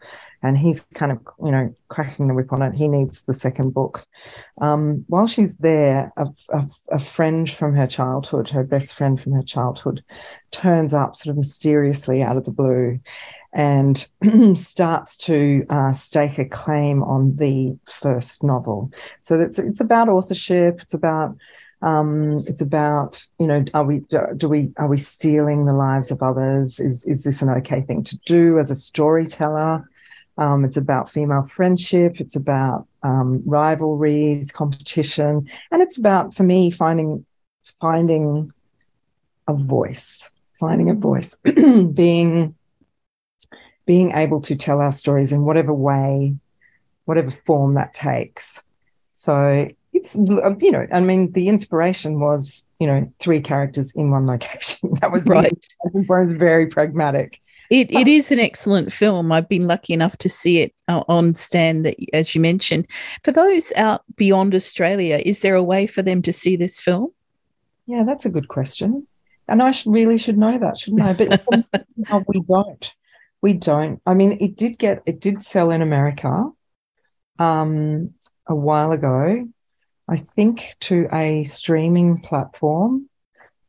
and 0.45 0.59
he's 0.59 0.83
kind 0.95 1.11
of 1.11 1.19
you 1.43 1.51
know 1.51 1.75
cracking 1.89 2.29
the 2.29 2.35
whip 2.35 2.53
on 2.53 2.63
it. 2.63 2.75
He 2.75 2.87
needs 2.87 3.23
the 3.23 3.33
second 3.33 3.73
book. 3.73 4.07
Um, 4.61 5.05
while 5.09 5.27
she's 5.27 5.57
there 5.57 6.13
a, 6.17 6.27
a, 6.51 6.69
a, 6.93 6.99
friend 6.99 7.51
from 7.51 7.75
her 7.75 7.89
childhood 7.89 8.49
her 8.51 8.63
best 8.63 8.95
friend 8.95 9.21
from 9.21 9.33
her 9.33 9.43
childhood 9.43 10.05
turns 10.53 10.95
up 10.95 11.17
sort 11.17 11.33
of 11.33 11.37
mysteriously 11.37 12.23
out 12.23 12.37
of 12.37 12.45
the 12.45 12.53
blue 12.53 13.01
and 13.53 14.07
starts 14.55 15.17
to 15.17 15.65
uh, 15.71 15.93
stake 15.93 16.39
a 16.39 16.45
claim 16.45 17.03
on 17.03 17.37
the 17.37 17.77
first 17.87 18.43
novel. 18.43 18.93
So 19.21 19.41
it's, 19.41 19.59
it's 19.59 19.81
about 19.81 20.09
authorship. 20.09 20.81
It's 20.83 20.95
about 20.95 21.37
um, 21.83 22.43
it's 22.47 22.61
about 22.61 23.27
you 23.39 23.47
know 23.47 23.65
are 23.75 23.85
we 23.85 24.03
do 24.37 24.49
we 24.49 24.73
are 24.77 24.89
we 24.89 24.99
stealing 24.99 25.65
the 25.65 25.73
lives 25.73 26.11
of 26.11 26.23
others? 26.23 26.81
Is 26.81 27.05
is 27.07 27.25
this 27.25 27.43
an 27.43 27.51
okay 27.51 27.81
thing 27.83 28.05
to 28.05 28.19
do 28.27 28.59
as 28.59 28.71
a 28.71 28.75
storyteller 28.75 29.89
um, 30.37 30.65
it's 30.65 30.77
about 30.77 31.11
female 31.11 31.43
friendship. 31.43 32.21
It's 32.21 32.37
about 32.37 32.87
um, 33.03 33.43
rivalries, 33.47 34.51
competition, 34.51 35.49
and 35.71 35.83
it's 35.83 35.97
about, 35.97 36.35
for 36.35 36.43
me, 36.43 36.71
finding 36.71 37.25
finding 37.81 38.51
a 39.47 39.55
voice, 39.55 40.31
finding 40.59 40.91
a 40.91 40.95
voice, 40.95 41.35
being 41.45 42.55
being 43.87 44.13
able 44.13 44.41
to 44.41 44.57
tell 44.57 44.81
our 44.81 44.93
stories 44.93 45.31
in 45.31 45.45
whatever 45.45 45.73
way, 45.73 46.35
whatever 47.05 47.31
form 47.31 47.75
that 47.75 47.95
takes. 47.95 48.65
So 49.13 49.69
it's 49.93 50.17
you 50.17 50.71
know, 50.71 50.87
I 50.93 51.01
mean, 51.01 51.33
the 51.33 51.49
inspiration 51.49 52.19
was 52.19 52.65
you 52.81 52.87
know 52.89 53.13
three 53.21 53.41
characters 53.41 53.93
in 53.95 54.11
one 54.11 54.27
location. 54.27 54.95
that 55.01 55.13
was 55.13 55.25
right. 55.27 55.53
was 55.85 56.33
very 56.33 56.67
pragmatic. 56.67 57.41
It, 57.75 57.91
it 57.91 58.07
is 58.07 58.31
an 58.31 58.39
excellent 58.39 58.93
film. 58.93 59.33
I've 59.33 59.49
been 59.49 59.67
lucky 59.67 59.95
enough 59.95 60.17
to 60.19 60.29
see 60.29 60.61
it 60.61 60.73
uh, 60.87 61.03
on 61.09 61.35
Stan, 61.35 61.83
that, 61.83 61.97
as 62.13 62.33
you 62.33 62.41
mentioned. 62.41 62.87
For 63.25 63.33
those 63.33 63.73
out 63.75 64.03
beyond 64.15 64.55
Australia, 64.55 65.21
is 65.25 65.41
there 65.41 65.57
a 65.57 65.63
way 65.63 65.89
for 65.89 66.01
them 66.01 66.23
to 66.23 66.33
see 66.33 66.55
this 66.55 66.81
film? 66.81 67.09
Yeah, 67.87 68.05
that's 68.05 68.27
a 68.27 68.31
good 68.31 68.47
question. 68.47 69.09
And 69.49 69.61
I 69.61 69.73
should, 69.73 69.93
really 69.93 70.19
should 70.19 70.39
know 70.39 70.57
that, 70.57 70.79
shouldn't 70.79 71.03
I? 71.03 71.15
But 71.15 71.45
no, 71.97 72.25
we 72.29 72.43
don't. 72.43 72.93
We 73.43 73.55
don't. 73.55 74.01
I 74.07 74.15
mean, 74.15 74.39
it 74.41 74.55
did 74.55 74.79
get, 74.79 75.03
it 75.05 75.21
did 75.21 75.43
sell 75.43 75.73
in 75.73 75.83
America 75.83 76.49
um, 77.41 78.15
a 78.47 78.55
while 78.55 78.93
ago, 78.93 79.49
I 80.07 80.17
think 80.17 80.77
to 80.83 81.09
a 81.13 81.43
streaming 81.43 82.21
platform. 82.21 83.11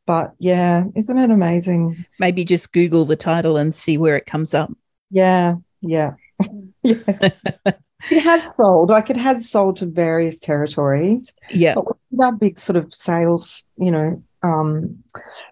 But 0.05 0.33
yeah, 0.39 0.85
isn't 0.95 1.17
it 1.17 1.31
amazing? 1.31 2.03
Maybe 2.19 2.45
just 2.45 2.73
Google 2.73 3.05
the 3.05 3.15
title 3.15 3.57
and 3.57 3.73
see 3.73 3.97
where 3.97 4.15
it 4.15 4.25
comes 4.25 4.53
up. 4.53 4.71
Yeah, 5.09 5.55
yeah. 5.81 6.13
yes. 6.83 7.19
it 7.21 8.21
has 8.21 8.55
sold, 8.55 8.89
like 8.89 9.09
it 9.09 9.17
has 9.17 9.49
sold 9.49 9.77
to 9.77 9.85
various 9.85 10.39
territories. 10.39 11.33
Yeah. 11.49 11.75
But 11.75 11.85
that 12.11 12.39
big 12.39 12.59
sort 12.59 12.77
of 12.77 12.93
sales, 12.93 13.63
you 13.77 13.91
know, 13.91 14.21
um, 14.43 15.03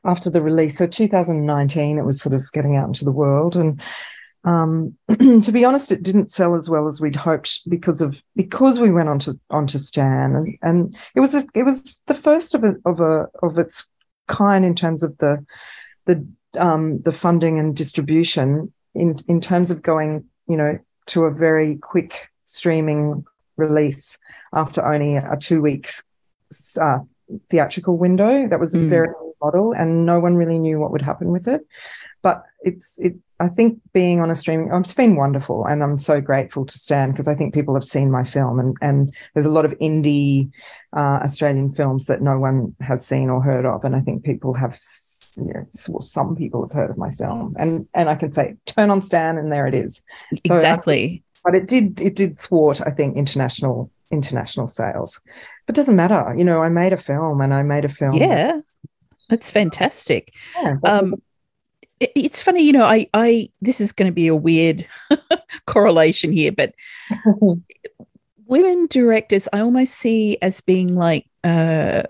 after 0.05 0.29
the 0.29 0.41
release. 0.41 0.77
So 0.77 0.87
2019, 0.87 1.97
it 1.97 2.05
was 2.05 2.21
sort 2.21 2.33
of 2.33 2.51
getting 2.51 2.75
out 2.75 2.87
into 2.87 3.05
the 3.05 3.11
world, 3.11 3.55
and 3.55 3.81
um, 4.43 4.95
to 5.41 5.51
be 5.51 5.65
honest, 5.65 5.91
it 5.91 6.03
didn't 6.03 6.31
sell 6.31 6.55
as 6.55 6.69
well 6.69 6.87
as 6.87 6.99
we'd 6.99 7.15
hoped 7.15 7.67
because 7.69 8.01
of 8.01 8.21
because 8.35 8.79
we 8.79 8.91
went 8.91 9.09
onto 9.09 9.33
onto 9.49 9.79
Stan, 9.79 10.35
and, 10.35 10.57
and 10.61 10.97
it 11.15 11.21
was 11.21 11.33
a, 11.33 11.45
it 11.55 11.63
was 11.63 11.95
the 12.07 12.13
first 12.13 12.53
of 12.53 12.63
a 12.63 12.75
of 12.85 12.99
a 12.99 13.27
of 13.41 13.57
its 13.57 13.87
kind 14.27 14.65
in 14.65 14.75
terms 14.75 15.03
of 15.03 15.17
the 15.17 15.45
the 16.05 16.25
um, 16.57 17.01
the 17.01 17.11
funding 17.11 17.59
and 17.59 17.75
distribution 17.75 18.71
in 18.93 19.19
in 19.27 19.41
terms 19.41 19.71
of 19.71 19.81
going 19.81 20.25
you 20.47 20.57
know 20.57 20.77
to 21.07 21.25
a 21.25 21.31
very 21.31 21.75
quick 21.77 22.29
streaming 22.43 23.25
release 23.57 24.17
after 24.53 24.85
only 24.85 25.15
a 25.15 25.37
two 25.39 25.61
weeks 25.61 26.03
uh, 26.79 26.99
theatrical 27.49 27.97
window. 27.97 28.47
That 28.47 28.59
was 28.59 28.75
a 28.75 28.79
mm. 28.79 28.89
very 28.89 29.09
model, 29.43 29.73
and 29.73 30.05
no 30.05 30.19
one 30.19 30.35
really 30.35 30.57
knew 30.57 30.79
what 30.79 30.91
would 30.91 31.01
happen 31.01 31.31
with 31.31 31.47
it. 31.47 31.61
But 32.21 32.43
it's 32.61 32.97
it. 32.99 33.15
I 33.39 33.49
think 33.49 33.79
being 33.93 34.21
on 34.21 34.31
a 34.31 34.35
streaming, 34.35 34.69
it's 34.73 34.93
been 34.93 35.15
wonderful, 35.15 35.65
and 35.65 35.83
I'm 35.83 35.99
so 35.99 36.21
grateful 36.21 36.65
to 36.65 36.79
Stan 36.79 37.11
because 37.11 37.27
I 37.27 37.35
think 37.35 37.53
people 37.53 37.73
have 37.73 37.83
seen 37.83 38.09
my 38.09 38.23
film, 38.23 38.59
and 38.59 38.75
and 38.81 39.13
there's 39.33 39.45
a 39.45 39.51
lot 39.51 39.65
of 39.65 39.77
indie 39.79 40.49
uh, 40.95 41.19
Australian 41.23 41.73
films 41.73 42.05
that 42.05 42.21
no 42.21 42.39
one 42.39 42.75
has 42.79 43.05
seen 43.05 43.29
or 43.29 43.41
heard 43.41 43.65
of, 43.65 43.83
and 43.83 43.95
I 43.95 43.99
think 44.01 44.23
people 44.23 44.53
have. 44.53 44.79
You 45.35 45.45
know, 45.45 45.65
well, 45.89 46.01
some 46.01 46.35
people 46.35 46.61
have 46.61 46.71
heard 46.71 46.91
of 46.91 46.97
my 46.97 47.09
film, 47.09 47.53
and 47.57 47.87
and 47.95 48.07
I 48.07 48.13
can 48.15 48.31
say 48.31 48.55
turn 48.67 48.91
on 48.91 49.01
Stan, 49.01 49.39
and 49.39 49.51
there 49.51 49.65
it 49.65 49.73
is. 49.73 50.03
So 50.45 50.53
exactly. 50.53 51.23
but 51.43 51.55
it 51.55 51.67
did 51.67 51.99
it 51.99 52.15
did 52.15 52.37
thwart, 52.37 52.81
I 52.85 52.91
think, 52.91 53.17
international 53.17 53.89
international 54.13 54.67
sales. 54.67 55.19
But 55.65 55.75
doesn't 55.75 55.95
matter. 55.95 56.33
You 56.37 56.43
know, 56.43 56.61
I 56.61 56.69
made 56.69 56.93
a 56.93 56.97
film 56.97 57.41
and 57.41 57.53
I 57.53 57.63
made 57.63 57.83
a 57.85 57.89
film. 57.89 58.15
Yeah. 58.15 58.59
That's 59.33 59.49
fantastic. 59.49 60.31
Yeah, 60.61 60.75
um, 60.83 61.15
it, 61.99 62.11
it's 62.15 62.39
funny, 62.39 62.61
you 62.61 62.71
know, 62.71 62.85
I, 62.85 63.07
I, 63.15 63.49
this 63.61 63.81
is 63.81 63.91
going 63.91 64.05
to 64.05 64.13
be 64.13 64.27
a 64.27 64.35
weird 64.35 64.85
correlation 65.65 66.31
here, 66.31 66.51
but 66.51 66.75
women 68.45 68.85
directors, 68.91 69.49
I 69.51 69.61
almost 69.61 69.93
see 69.93 70.37
as 70.43 70.61
being 70.61 70.93
like 70.93 71.25
uh, 71.43 72.03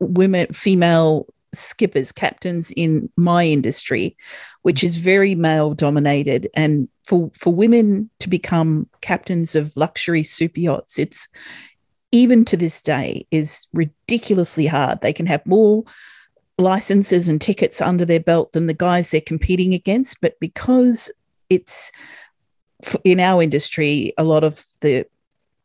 women, 0.00 0.48
female 0.48 1.28
skippers, 1.52 2.10
captains 2.10 2.72
in 2.76 3.08
my 3.16 3.44
industry, 3.46 4.16
which 4.62 4.82
is 4.82 4.96
very 4.96 5.36
male 5.36 5.74
dominated. 5.74 6.48
And 6.56 6.88
for, 7.04 7.30
for 7.38 7.54
women 7.54 8.10
to 8.18 8.28
become 8.28 8.88
captains 9.00 9.54
of 9.54 9.76
luxury 9.76 10.24
super 10.24 10.58
yachts, 10.58 10.98
it's 10.98 11.28
even 12.10 12.44
to 12.46 12.56
this 12.56 12.82
day 12.82 13.28
is 13.30 13.68
ridiculously 13.74 14.66
hard. 14.66 15.00
They 15.02 15.12
can 15.12 15.26
have 15.26 15.46
more 15.46 15.84
licenses 16.58 17.28
and 17.28 17.40
tickets 17.40 17.80
under 17.80 18.04
their 18.04 18.20
belt 18.20 18.52
than 18.52 18.66
the 18.66 18.74
guys 18.74 19.10
they're 19.10 19.20
competing 19.20 19.74
against. 19.74 20.20
But 20.20 20.38
because 20.40 21.10
it's 21.50 21.92
in 23.04 23.20
our 23.20 23.42
industry, 23.42 24.12
a 24.18 24.24
lot 24.24 24.44
of 24.44 24.64
the 24.80 25.06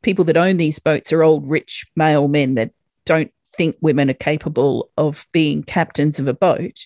people 0.02 0.26
that 0.26 0.38
own 0.38 0.58
these 0.58 0.80
boats 0.80 1.12
are 1.12 1.24
old, 1.24 1.50
rich 1.50 1.86
male 1.96 2.28
men 2.28 2.56
that 2.56 2.72
don't 3.06 3.32
think 3.50 3.76
women 3.82 4.10
are 4.10 4.14
capable 4.14 4.90
of 4.98 5.28
being 5.32 5.64
captains 5.64 6.20
of 6.20 6.28
a 6.28 6.34
boat. 6.34 6.86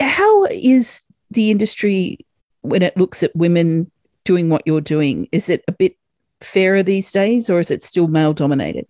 How 0.00 0.44
is 0.46 1.02
the 1.30 1.50
industry 1.50 2.18
when 2.62 2.82
it 2.82 2.96
looks 2.96 3.22
at 3.22 3.34
women 3.34 3.90
doing 4.24 4.48
what 4.48 4.62
you're 4.66 4.80
doing? 4.80 5.28
Is 5.32 5.48
it 5.48 5.64
a 5.68 5.72
bit 5.72 5.96
fairer 6.40 6.82
these 6.82 7.10
days 7.12 7.48
or 7.48 7.60
is 7.60 7.70
it 7.70 7.82
still 7.82 8.08
male 8.08 8.32
dominated? 8.32 8.86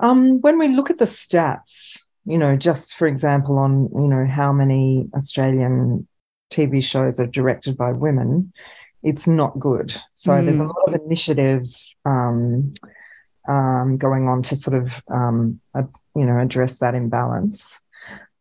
Um, 0.00 0.40
when 0.40 0.58
we 0.58 0.68
look 0.68 0.90
at 0.90 0.98
the 0.98 1.04
stats, 1.04 2.03
you 2.24 2.38
know, 2.38 2.56
just 2.56 2.94
for 2.94 3.06
example, 3.06 3.58
on, 3.58 3.88
you 3.94 4.08
know, 4.08 4.26
how 4.26 4.52
many 4.52 5.08
Australian 5.14 6.06
TV 6.50 6.82
shows 6.82 7.20
are 7.20 7.26
directed 7.26 7.76
by 7.76 7.92
women, 7.92 8.52
it's 9.02 9.26
not 9.26 9.58
good. 9.58 9.94
So 10.14 10.32
mm. 10.32 10.44
there's 10.44 10.58
a 10.58 10.64
lot 10.64 10.88
of 10.88 11.00
initiatives 11.04 11.96
um, 12.04 12.74
um, 13.48 13.98
going 13.98 14.28
on 14.28 14.42
to 14.44 14.56
sort 14.56 14.76
of, 14.82 15.02
um, 15.12 15.60
you 16.16 16.24
know, 16.24 16.38
address 16.38 16.78
that 16.78 16.94
imbalance. 16.94 17.82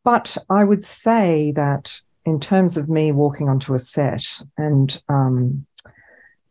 But 0.04 0.38
I 0.50 0.64
would 0.64 0.84
say 0.84 1.52
that 1.56 2.00
in 2.26 2.40
terms 2.40 2.78
of 2.78 2.90
me 2.90 3.12
walking 3.12 3.50
onto 3.50 3.74
a 3.74 3.80
set 3.80 4.42
and 4.58 5.02
um, 5.10 5.66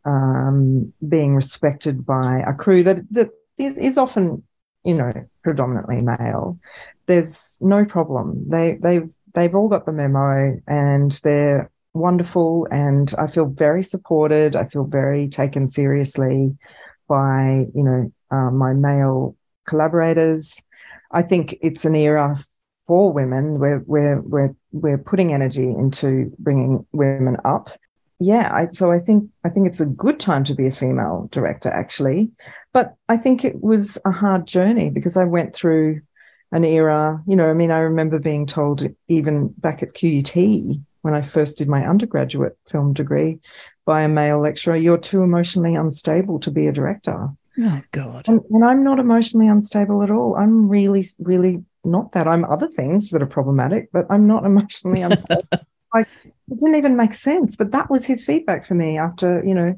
um, 0.04 0.92
being 1.08 1.34
respected 1.34 2.04
by 2.04 2.42
a 2.46 2.52
crew 2.52 2.82
that, 2.82 3.02
that 3.12 3.30
is, 3.58 3.78
is 3.78 3.96
often, 3.96 4.42
you 4.84 4.94
know, 4.94 5.12
predominantly 5.42 6.00
male, 6.00 6.58
there's 7.06 7.58
no 7.60 7.84
problem. 7.84 8.48
They 8.48 8.78
they've 8.80 9.08
they've 9.34 9.54
all 9.54 9.68
got 9.68 9.86
the 9.86 9.92
memo 9.92 10.60
and 10.66 11.12
they're 11.24 11.70
wonderful 11.94 12.66
and 12.70 13.14
I 13.18 13.26
feel 13.26 13.46
very 13.46 13.82
supported. 13.82 14.56
I 14.56 14.66
feel 14.66 14.84
very 14.84 15.28
taken 15.28 15.68
seriously 15.68 16.56
by, 17.08 17.66
you 17.74 17.82
know, 17.82 18.12
uh, 18.30 18.50
my 18.50 18.72
male 18.72 19.36
collaborators. 19.66 20.62
I 21.10 21.22
think 21.22 21.56
it's 21.60 21.84
an 21.84 21.94
era 21.94 22.36
for 22.86 23.12
women. 23.12 23.58
We're 23.58 23.82
we're 23.86 24.20
we're 24.22 24.54
we're 24.72 24.98
putting 24.98 25.32
energy 25.32 25.68
into 25.68 26.32
bringing 26.38 26.86
women 26.92 27.36
up. 27.44 27.70
Yeah, 28.18 28.50
I, 28.54 28.68
so 28.68 28.92
I 28.92 28.98
think 28.98 29.28
I 29.44 29.48
think 29.48 29.66
it's 29.66 29.80
a 29.80 29.86
good 29.86 30.20
time 30.20 30.44
to 30.44 30.54
be 30.54 30.66
a 30.66 30.70
female 30.70 31.28
director, 31.32 31.70
actually. 31.70 32.30
But 32.72 32.94
I 33.08 33.16
think 33.16 33.44
it 33.44 33.62
was 33.62 33.98
a 34.04 34.12
hard 34.12 34.46
journey 34.46 34.90
because 34.90 35.16
I 35.16 35.24
went 35.24 35.54
through 35.54 36.00
an 36.52 36.64
era. 36.64 37.22
You 37.26 37.36
know, 37.36 37.50
I 37.50 37.54
mean, 37.54 37.70
I 37.70 37.78
remember 37.78 38.18
being 38.18 38.46
told 38.46 38.86
even 39.08 39.48
back 39.58 39.82
at 39.82 39.94
QUT 39.94 40.36
when 41.02 41.14
I 41.14 41.22
first 41.22 41.58
did 41.58 41.68
my 41.68 41.86
undergraduate 41.86 42.56
film 42.68 42.92
degree 42.92 43.40
by 43.84 44.02
a 44.02 44.08
male 44.08 44.38
lecturer, 44.38 44.76
"You're 44.76 44.98
too 44.98 45.22
emotionally 45.22 45.74
unstable 45.74 46.38
to 46.40 46.50
be 46.50 46.66
a 46.66 46.72
director." 46.72 47.30
Oh 47.58 47.82
God! 47.90 48.28
And, 48.28 48.40
and 48.50 48.64
I'm 48.64 48.84
not 48.84 48.98
emotionally 48.98 49.48
unstable 49.48 50.02
at 50.02 50.10
all. 50.10 50.36
I'm 50.36 50.68
really, 50.68 51.04
really 51.18 51.64
not 51.84 52.12
that. 52.12 52.28
I'm 52.28 52.44
other 52.44 52.68
things 52.68 53.10
that 53.10 53.22
are 53.22 53.26
problematic, 53.26 53.90
but 53.92 54.06
I'm 54.08 54.26
not 54.26 54.44
emotionally 54.44 55.00
unstable. 55.02 55.48
like 55.92 56.08
it 56.24 56.58
didn't 56.58 56.76
even 56.76 56.96
make 56.96 57.12
sense. 57.12 57.56
But 57.56 57.72
that 57.72 57.90
was 57.90 58.06
his 58.06 58.24
feedback 58.24 58.64
for 58.66 58.74
me 58.74 58.98
after 58.98 59.42
you 59.44 59.54
know 59.54 59.74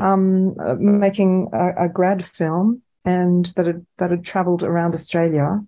um, 0.00 0.56
uh, 0.58 0.74
making 0.74 1.50
a, 1.52 1.84
a, 1.84 1.88
grad 1.88 2.24
film 2.24 2.82
and 3.04 3.46
that 3.56 3.66
had 3.66 3.86
that 3.98 4.10
had 4.10 4.24
travelled 4.24 4.62
around 4.62 4.94
Australia. 4.94 5.60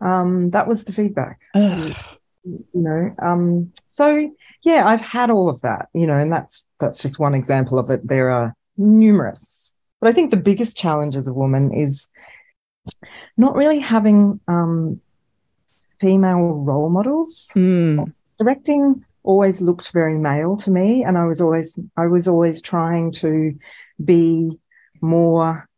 Um, 0.00 0.50
that 0.50 0.68
was 0.68 0.84
the 0.84 0.92
feedback. 0.92 1.40
you 1.54 2.64
know, 2.74 3.14
um, 3.20 3.72
so 3.86 4.30
yeah, 4.62 4.84
I've 4.86 5.00
had 5.00 5.30
all 5.30 5.48
of 5.48 5.60
that. 5.62 5.88
You 5.94 6.06
know, 6.06 6.16
and 6.16 6.32
that's 6.32 6.66
that's 6.80 7.00
just 7.00 7.18
one 7.18 7.34
example 7.34 7.78
of 7.78 7.90
it. 7.90 8.06
There 8.06 8.30
are 8.30 8.54
numerous, 8.76 9.74
but 10.00 10.08
I 10.08 10.12
think 10.12 10.30
the 10.30 10.36
biggest 10.36 10.76
challenge 10.76 11.16
as 11.16 11.28
a 11.28 11.32
woman 11.32 11.72
is 11.72 12.08
not 13.36 13.54
really 13.54 13.80
having 13.80 14.40
um, 14.48 15.00
female 16.00 16.40
role 16.40 16.88
models. 16.88 17.50
Mm. 17.54 18.12
Directing 18.38 19.04
always 19.24 19.60
looked 19.60 19.92
very 19.92 20.16
male 20.16 20.56
to 20.56 20.70
me, 20.70 21.04
and 21.04 21.18
I 21.18 21.24
was 21.24 21.40
always 21.40 21.78
I 21.96 22.06
was 22.06 22.28
always 22.28 22.62
trying 22.62 23.12
to 23.12 23.54
be 24.02 24.58
more 25.00 25.68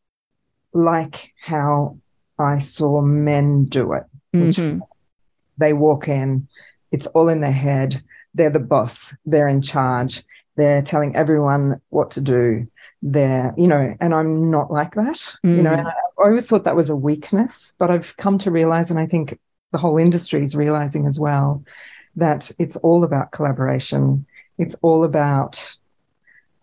like 0.73 1.35
how 1.41 1.99
I 2.39 2.59
saw 2.59 3.01
men 3.01 3.65
do 3.65 3.93
it. 3.93 4.05
Mm-hmm. 4.33 4.81
they 5.59 5.73
walk 5.73 6.09
in, 6.09 6.49
it's 6.93 7.07
all 7.09 7.29
in 7.29 7.41
their 7.41 7.53
head. 7.53 8.03
They're 8.35 8.51
the 8.51 8.61
boss. 8.61 9.15
They're 9.27 9.49
in 9.49 9.63
charge. 9.63 10.23
They're 10.57 10.83
telling 10.83 11.17
everyone 11.17 11.81
what 11.89 12.13
to 12.13 12.21
do. 12.21 12.67
They're, 13.03 13.55
you 13.57 13.67
know, 13.67 13.97
and 14.01 14.15
I'm 14.15 14.51
not 14.51 14.71
like 14.71 14.95
that. 14.95 15.17
Mm. 15.45 15.57
You 15.57 15.63
know, 15.63 15.77
mm. 15.77 15.87
I, 15.87 15.91
I 15.91 16.27
always 16.27 16.49
thought 16.49 16.65
that 16.65 16.77
was 16.77 16.91
a 16.91 16.97
weakness, 16.97 17.75
but 17.79 17.91
I've 17.91 18.17
come 18.17 18.39
to 18.39 18.51
realize, 18.51 18.91
and 18.91 19.01
I 19.01 19.07
think 19.07 19.39
the 19.73 19.79
whole 19.79 19.99
industry 19.99 20.43
is 20.43 20.55
realizing 20.55 21.07
as 21.07 21.19
well, 21.19 21.65
that 22.17 22.51
it's 22.59 22.77
all 22.77 23.05
about 23.05 23.31
collaboration. 23.33 24.27
It's 24.59 24.77
all 24.83 25.05
about 25.05 25.77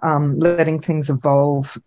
um, 0.04 0.38
letting 0.40 0.80
things 0.80 1.10
evolve, 1.10 1.78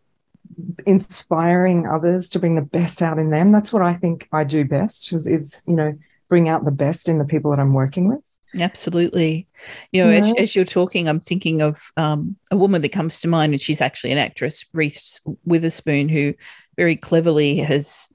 inspiring 0.86 1.86
others 1.86 2.28
to 2.30 2.38
bring 2.38 2.54
the 2.54 2.62
best 2.62 3.02
out 3.02 3.18
in 3.18 3.30
them. 3.30 3.52
That's 3.52 3.72
what 3.72 3.82
I 3.82 3.94
think 3.94 4.28
I 4.32 4.44
do 4.44 4.64
best. 4.64 5.12
Is, 5.12 5.26
is 5.26 5.62
you 5.66 5.74
know 5.74 5.96
bring 6.28 6.48
out 6.48 6.64
the 6.64 6.70
best 6.70 7.08
in 7.08 7.18
the 7.18 7.24
people 7.24 7.50
that 7.50 7.60
I'm 7.60 7.74
working 7.74 8.08
with. 8.08 8.20
Absolutely. 8.58 9.46
You 9.92 10.04
know, 10.04 10.10
yeah. 10.10 10.18
as, 10.18 10.32
as, 10.38 10.56
you're 10.56 10.64
talking, 10.64 11.08
I'm 11.08 11.20
thinking 11.20 11.62
of 11.62 11.92
um, 11.96 12.36
a 12.50 12.56
woman 12.56 12.82
that 12.82 12.90
comes 12.90 13.20
to 13.20 13.28
mind, 13.28 13.52
and 13.52 13.60
she's 13.60 13.80
actually 13.80 14.10
an 14.12 14.18
actress, 14.18 14.66
Reese 14.72 15.20
Witherspoon, 15.44 16.08
who 16.08 16.34
very 16.76 16.96
cleverly 16.96 17.58
has 17.58 18.08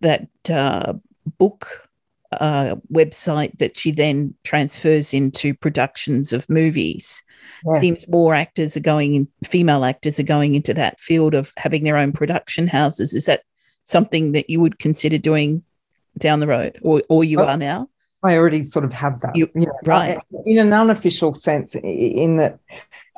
that 0.00 0.28
uh, 0.48 0.94
book 1.38 1.88
uh, 2.32 2.76
website 2.92 3.58
that 3.58 3.78
she 3.78 3.90
then 3.90 4.34
transfers 4.44 5.12
into 5.12 5.54
productions 5.54 6.32
of 6.32 6.48
movies. 6.48 7.24
Yeah. 7.66 7.80
Seems 7.80 8.08
more 8.08 8.34
actors 8.34 8.76
are 8.76 8.80
going 8.80 9.14
in, 9.14 9.28
female 9.44 9.84
actors 9.84 10.18
are 10.18 10.24
going 10.24 10.54
into 10.54 10.74
that 10.74 11.00
field 11.00 11.34
of 11.34 11.52
having 11.56 11.84
their 11.84 11.96
own 11.96 12.12
production 12.12 12.66
houses. 12.66 13.14
Is 13.14 13.26
that 13.26 13.42
something 13.84 14.32
that 14.32 14.48
you 14.48 14.60
would 14.60 14.78
consider 14.78 15.18
doing 15.18 15.62
down 16.18 16.40
the 16.40 16.46
road, 16.46 16.78
or 16.82 17.02
or 17.08 17.22
you 17.24 17.40
oh, 17.40 17.44
are 17.44 17.56
now? 17.56 17.88
I 18.22 18.34
already 18.36 18.64
sort 18.64 18.84
of 18.84 18.92
have 18.92 19.20
that, 19.20 19.34
You- 19.34 19.50
you 19.54 19.66
know, 19.66 19.72
right. 19.84 20.18
in 20.44 20.58
an 20.58 20.72
unofficial 20.72 21.32
sense, 21.32 21.74
in 21.74 22.36
that 22.36 22.58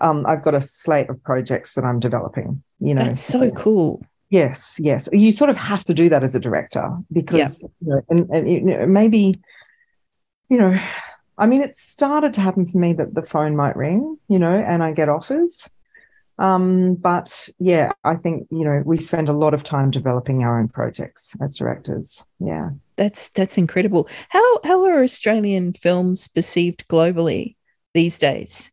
um, 0.00 0.24
I've 0.26 0.42
got 0.42 0.54
a 0.54 0.60
slate 0.60 1.10
of 1.10 1.22
projects 1.24 1.74
that 1.74 1.84
I'm 1.84 1.98
developing. 1.98 2.62
You 2.78 2.94
know, 2.94 3.04
That's 3.04 3.20
so 3.20 3.50
cool. 3.50 4.04
Yes, 4.30 4.78
yes. 4.80 5.08
You 5.12 5.32
sort 5.32 5.50
of 5.50 5.56
have 5.56 5.84
to 5.84 5.94
do 5.94 6.08
that 6.08 6.22
as 6.22 6.34
a 6.34 6.40
director 6.40 6.88
because, 7.12 7.62
you 7.80 7.94
know, 7.94 8.02
and, 8.08 8.30
and 8.30 8.48
you 8.48 8.60
know, 8.62 8.86
maybe, 8.86 9.34
you 10.48 10.58
know, 10.58 10.78
I 11.38 11.46
mean, 11.46 11.62
it 11.62 11.74
started 11.74 12.34
to 12.34 12.40
happen 12.40 12.66
for 12.66 12.78
me 12.78 12.92
that 12.94 13.14
the 13.14 13.22
phone 13.22 13.56
might 13.56 13.76
ring, 13.76 14.14
you 14.28 14.38
know, 14.38 14.54
and 14.54 14.82
I 14.82 14.92
get 14.92 15.08
offers. 15.08 15.68
Um, 16.38 16.94
but 16.94 17.48
yeah, 17.58 17.92
I 18.02 18.16
think, 18.16 18.48
you 18.50 18.64
know, 18.64 18.82
we 18.84 18.96
spend 18.96 19.28
a 19.28 19.32
lot 19.32 19.54
of 19.54 19.62
time 19.62 19.90
developing 19.90 20.42
our 20.42 20.58
own 20.58 20.68
projects 20.68 21.36
as 21.40 21.56
directors. 21.56 22.26
Yeah. 22.40 22.70
That's 22.96 23.30
that's 23.30 23.58
incredible. 23.58 24.08
How 24.28 24.58
how 24.64 24.84
are 24.86 25.02
Australian 25.02 25.72
films 25.72 26.26
perceived 26.28 26.88
globally 26.88 27.56
these 27.94 28.18
days? 28.18 28.71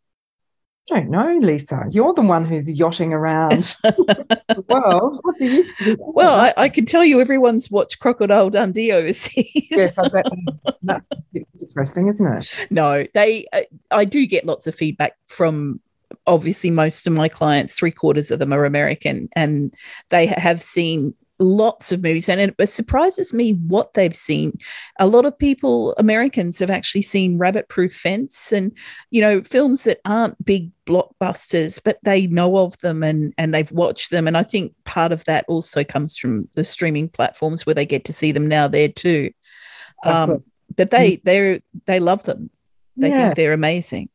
I 0.92 1.00
don't 1.00 1.10
know, 1.10 1.38
Lisa. 1.40 1.84
You're 1.90 2.14
the 2.14 2.22
one 2.22 2.46
who's 2.46 2.70
yachting 2.70 3.14
around 3.14 3.64
the 3.84 4.64
world. 4.68 5.20
What 5.22 5.38
do 5.38 5.46
you 5.46 5.64
think? 5.64 6.00
Well, 6.02 6.34
I, 6.34 6.54
I 6.58 6.70
can 6.70 6.86
tell 6.86 7.04
you 7.04 7.22
everyone's 7.22 7.70
watched 7.70 8.00
Crocodile 8.00 8.50
Dundee 8.50 8.92
overseas. 8.92 9.68
yes, 9.72 9.98
I 9.98 10.08
bet 10.10 10.26
that's 10.82 11.14
depressing, 11.58 12.08
isn't 12.08 12.28
it? 12.28 12.68
no, 12.70 13.06
they. 13.14 13.46
uh, 13.54 13.62
I 13.92 14.06
do 14.06 14.26
get 14.26 14.46
lots 14.46 14.68
of 14.68 14.76
feedback 14.76 15.14
from. 15.26 15.82
Obviously, 16.26 16.72
most 16.72 17.06
of 17.06 17.14
my 17.14 17.30
clients, 17.30 17.76
three 17.76 17.92
quarters 17.92 18.32
of 18.32 18.40
them 18.40 18.52
are 18.52 18.66
American, 18.66 19.30
and 19.36 19.74
they 20.10 20.26
have 20.26 20.60
seen 20.60 21.14
lots 21.40 21.92
of 21.92 22.04
movies. 22.04 22.30
And 22.30 22.54
it 22.58 22.68
surprises 22.68 23.34
me 23.34 23.54
what 23.54 23.94
they've 23.94 24.16
seen. 24.16 24.58
A 25.00 25.08
lot 25.08 25.26
of 25.26 25.38
people, 25.38 25.94
Americans, 25.98 26.60
have 26.60 26.70
actually 26.70 27.02
seen 27.02 27.38
Rabbit 27.38 27.70
Proof 27.70 27.94
Fence, 27.94 28.52
and 28.52 28.72
you 29.12 29.22
know, 29.22 29.42
films 29.44 29.84
that 29.86 30.00
aren't 30.06 30.44
big 30.44 30.72
blockbusters, 30.86 31.82
but 31.84 31.98
they 32.04 32.28
know 32.28 32.58
of 32.58 32.78
them 32.80 33.04
and 33.04 33.34
and 33.38 33.54
they've 33.54 33.72
watched 33.72 34.12
them. 34.12 34.28
And 34.28 34.38
I 34.38 34.44
think 34.44 34.74
part 34.86 35.12
of 35.12 35.24
that 35.26 35.46
also 35.48 35.84
comes 35.84 36.18
from 36.18 36.50
the 36.56 36.66
streaming 36.66 37.10
platforms 37.10 37.66
where 37.66 37.76
they 37.76 37.86
get 37.86 38.06
to 38.06 38.14
see 38.14 38.32
them 38.32 38.48
now 38.48 38.68
there 38.68 38.90
too. 38.90 39.32
Um, 40.04 40.44
but 40.76 40.92
they 40.92 41.18
they 41.24 41.62
they 41.86 42.00
love 42.00 42.24
them. 42.24 42.50
They 42.98 43.10
Yeah. 43.10 43.24
think 43.24 43.36
they're 43.36 43.54
amazing. 43.54 44.10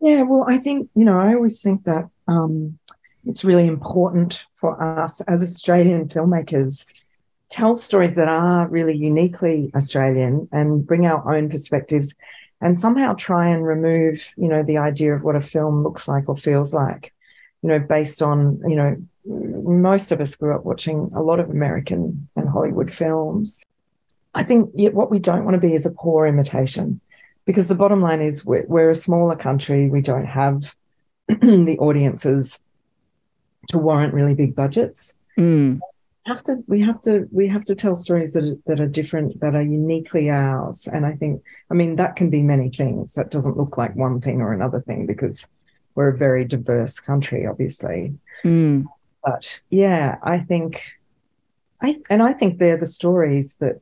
Yeah, 0.00 0.22
well, 0.22 0.46
I 0.48 0.56
think, 0.56 0.88
you 0.94 1.04
know, 1.04 1.20
I 1.20 1.34
always 1.34 1.60
think 1.60 1.84
that 1.84 2.08
um, 2.26 2.78
it's 3.26 3.44
really 3.44 3.66
important 3.66 4.44
for 4.54 4.80
us 4.82 5.20
as 5.22 5.42
Australian 5.42 6.08
filmmakers 6.08 6.86
tell 7.50 7.74
stories 7.74 8.14
that 8.14 8.28
are 8.28 8.68
really 8.68 8.96
uniquely 8.96 9.70
Australian 9.74 10.48
and 10.52 10.86
bring 10.86 11.06
our 11.06 11.34
own 11.34 11.48
perspectives 11.48 12.14
and 12.60 12.78
somehow 12.78 13.14
try 13.14 13.48
and 13.48 13.66
remove, 13.66 14.32
you 14.36 14.48
know, 14.48 14.62
the 14.62 14.78
idea 14.78 15.14
of 15.14 15.22
what 15.22 15.36
a 15.36 15.40
film 15.40 15.82
looks 15.82 16.06
like 16.06 16.28
or 16.28 16.36
feels 16.36 16.72
like, 16.72 17.12
you 17.62 17.68
know, 17.68 17.78
based 17.78 18.22
on, 18.22 18.60
you 18.66 18.76
know, 18.76 18.96
most 19.24 20.12
of 20.12 20.20
us 20.20 20.36
grew 20.36 20.54
up 20.54 20.64
watching 20.64 21.10
a 21.14 21.22
lot 21.22 21.40
of 21.40 21.50
American 21.50 22.28
and 22.36 22.48
Hollywood 22.48 22.90
films. 22.90 23.64
I 24.34 24.42
think 24.42 24.70
what 24.74 25.10
we 25.10 25.18
don't 25.18 25.44
want 25.44 25.54
to 25.54 25.60
be 25.60 25.74
is 25.74 25.86
a 25.86 25.90
poor 25.90 26.26
imitation 26.26 27.00
because 27.46 27.68
the 27.68 27.74
bottom 27.74 28.00
line 28.00 28.20
is 28.20 28.44
we're, 28.44 28.64
we're 28.66 28.90
a 28.90 28.94
smaller 28.94 29.36
country. 29.36 29.88
We 29.88 30.02
don't 30.02 30.26
have 30.26 30.74
the 31.28 31.76
audiences 31.80 32.60
to 33.68 33.78
warrant 33.78 34.14
really 34.14 34.34
big 34.34 34.54
budgets. 34.54 35.16
Mm, 35.38 35.80
Have 36.26 36.42
to 36.44 36.62
we 36.66 36.80
have 36.80 37.00
to 37.02 37.28
we 37.32 37.48
have 37.48 37.64
to 37.66 37.74
tell 37.74 37.94
stories 37.96 38.32
that 38.34 38.44
are, 38.44 38.56
that 38.66 38.80
are 38.80 38.86
different, 38.86 39.40
that 39.40 39.54
are 39.54 39.62
uniquely 39.62 40.30
ours. 40.30 40.88
And 40.92 41.06
I 41.06 41.12
think 41.14 41.42
I 41.70 41.74
mean 41.74 41.96
that 41.96 42.16
can 42.16 42.30
be 42.30 42.42
many 42.42 42.70
things. 42.70 43.14
That 43.14 43.30
doesn't 43.30 43.56
look 43.56 43.76
like 43.78 43.94
one 43.96 44.20
thing 44.20 44.40
or 44.40 44.52
another 44.52 44.80
thing 44.80 45.06
because 45.06 45.48
we're 45.94 46.08
a 46.08 46.16
very 46.16 46.44
diverse 46.44 47.00
country, 47.00 47.46
obviously. 47.46 48.14
mm. 48.44 48.84
But 49.24 49.60
yeah, 49.70 50.16
I 50.22 50.38
think 50.40 50.82
I 51.80 51.96
and 52.10 52.22
I 52.22 52.32
think 52.32 52.58
they're 52.58 52.76
the 52.78 52.86
stories 52.86 53.56
that 53.60 53.80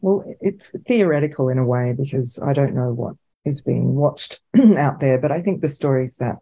well, 0.00 0.24
it's 0.40 0.72
theoretical 0.86 1.48
in 1.48 1.58
a 1.58 1.64
way 1.64 1.94
because 1.96 2.38
I 2.40 2.52
don't 2.52 2.74
know 2.74 2.92
what 2.92 3.14
is 3.44 3.62
being 3.62 3.94
watched 3.94 4.40
out 4.76 5.00
there, 5.00 5.18
but 5.18 5.30
I 5.32 5.40
think 5.40 5.60
the 5.60 5.68
stories 5.68 6.16
that 6.16 6.36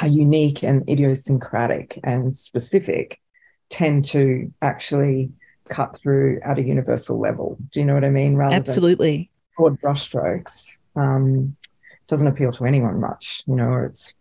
are 0.00 0.08
unique 0.08 0.62
and 0.62 0.88
idiosyncratic 0.88 2.00
and 2.02 2.36
specific 2.36 3.20
tend 3.68 4.04
to 4.06 4.52
actually 4.60 5.30
cut 5.68 5.96
through 5.96 6.40
at 6.44 6.58
a 6.58 6.62
universal 6.62 7.18
level. 7.18 7.56
Do 7.70 7.80
you 7.80 7.86
know 7.86 7.94
what 7.94 8.04
I 8.04 8.10
mean? 8.10 8.34
Rather 8.34 8.56
Absolutely. 8.56 9.30
broad 9.56 9.80
brushstrokes. 9.80 10.78
Um, 10.96 11.56
doesn't 12.08 12.26
appeal 12.26 12.52
to 12.52 12.66
anyone 12.66 13.00
much, 13.00 13.42
you 13.46 13.54
know, 13.54 13.68
or 13.68 13.84
it's 13.84 14.12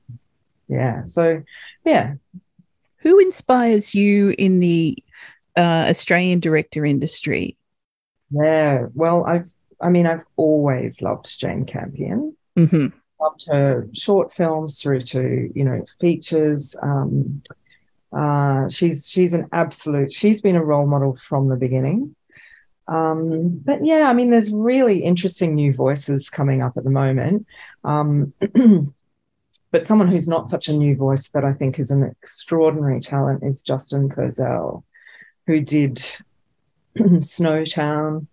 yeah. 0.70 1.04
So 1.06 1.44
yeah, 1.84 2.14
Who 3.00 3.20
inspires 3.20 3.94
you 3.94 4.34
in 4.38 4.60
the 4.60 4.98
uh, 5.58 5.88
Australian 5.90 6.40
director 6.40 6.86
industry? 6.86 7.58
Yeah, 8.30 8.86
well, 8.94 9.26
I've, 9.26 9.52
I 9.82 9.90
mean, 9.90 10.06
I've 10.08 10.24
always 10.38 11.02
loved 11.02 11.38
Jane 11.38 11.66
Campion. 11.66 12.36
hmm 12.56 12.88
Loved 13.22 13.46
her 13.48 13.88
short 13.94 14.34
films 14.34 14.82
through 14.82 15.02
to, 15.02 15.52
you 15.54 15.64
know, 15.64 15.86
features. 16.00 16.76
Um, 16.82 17.42
uh, 18.12 18.68
she's 18.68 19.10
she's 19.10 19.34
an 19.34 19.48
absolute. 19.52 20.12
She's 20.12 20.42
been 20.42 20.56
a 20.56 20.64
role 20.64 20.88
model 20.88 21.16
from 21.16 21.48
the 21.48 21.56
beginning. 21.56 22.16
Um, 22.88 23.62
but 23.64 23.86
yeah, 23.86 24.10
I 24.10 24.14
mean, 24.14 24.32
there's 24.32 24.52
really 24.52 25.04
interesting 25.04 25.56
new 25.56 25.74
voices 25.74 26.30
coming 26.30 26.62
up 26.62 26.76
at 26.76 26.84
the 26.84 26.90
moment. 26.90 27.46
Um, 27.84 28.34
but 29.72 29.88
someone 29.88 30.10
who's 30.10 30.28
not 30.28 30.50
such 30.50 30.68
a 30.68 30.74
new 30.74 30.96
voice, 30.96 31.30
but 31.30 31.46
I 31.46 31.54
think 31.54 31.80
is 31.80 31.92
an 31.92 32.04
extraordinary 32.04 33.00
talent, 33.00 33.44
is 33.44 33.62
Justin 33.62 34.10
Kurzel, 34.10 34.84
who 35.48 35.62
did 35.62 36.04
Snowtown, 36.98 38.28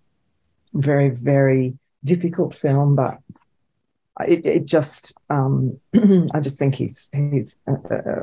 very, 0.74 1.10
very 1.10 1.78
difficult 2.02 2.56
film, 2.56 2.96
but 2.96 3.18
it, 4.26 4.44
it 4.44 4.64
just, 4.66 5.16
um, 5.30 5.78
I 6.32 6.40
just 6.40 6.58
think 6.58 6.74
he's 6.74 7.08
he's 7.12 7.56
a, 7.66 7.74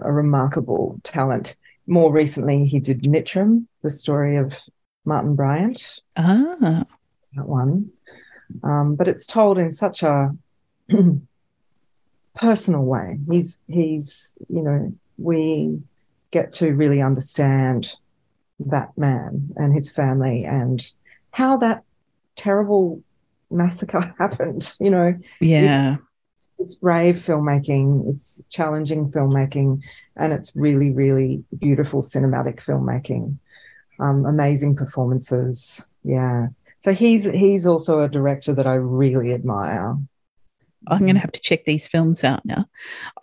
a, 0.02 0.12
remarkable 0.12 1.00
talent. 1.04 1.56
More 1.88 2.12
recently, 2.12 2.66
he 2.66 2.80
did 2.80 3.04
Nitram, 3.04 3.66
the 3.82 3.90
story 3.90 4.38
of 4.38 4.54
Martin 5.06 5.36
Bryant, 5.36 6.02
Ah, 6.18 6.84
that 7.36 7.48
one. 7.48 7.92
Um, 8.64 8.96
but 8.96 9.08
it's 9.08 9.28
told 9.28 9.58
in 9.58 9.72
such 9.72 10.04
a 10.04 10.36
personal 12.36 12.84
way. 12.84 13.20
He's 13.30 13.60
he's 13.68 14.34
you 14.50 14.62
know 14.62 14.94
we 15.18 15.82
get 16.32 16.52
to 16.54 16.74
really 16.74 17.02
understand 17.02 17.94
that 18.60 18.98
man 18.98 19.50
and 19.56 19.74
his 19.74 19.90
family 19.90 20.44
and 20.44 20.92
how 21.32 21.58
that 21.58 21.84
terrible 22.36 23.02
massacre 23.50 24.14
happened. 24.20 24.74
You 24.80 24.90
know, 24.90 25.18
yeah. 25.40 25.98
it's 26.60 26.76
brave 26.76 27.18
filmmaking, 27.18 28.10
it's 28.10 28.42
challenging 28.50 29.12
filmmaking, 29.12 29.82
and 30.16 30.34
it's 30.34 30.52
really 30.56 30.92
really 30.92 31.44
beautiful 31.58 32.02
cinematic 32.02 32.58
filmmaking. 32.58 33.38
Um, 34.00 34.26
amazing 34.26 34.76
performances. 34.76 35.88
Yeah. 36.04 36.48
So 36.82 36.94
he's 36.94 37.26
he's 37.26 37.66
also 37.66 38.02
a 38.02 38.10
director 38.10 38.54
that 38.54 38.68
I 38.68 38.76
really 38.76 39.34
admire. 39.34 39.98
I'm 40.88 41.00
going 41.00 41.16
to 41.16 41.20
have 41.20 41.32
to 41.32 41.42
check 41.42 41.66
these 41.66 41.88
films 41.88 42.24
out 42.24 42.46
now. 42.46 42.66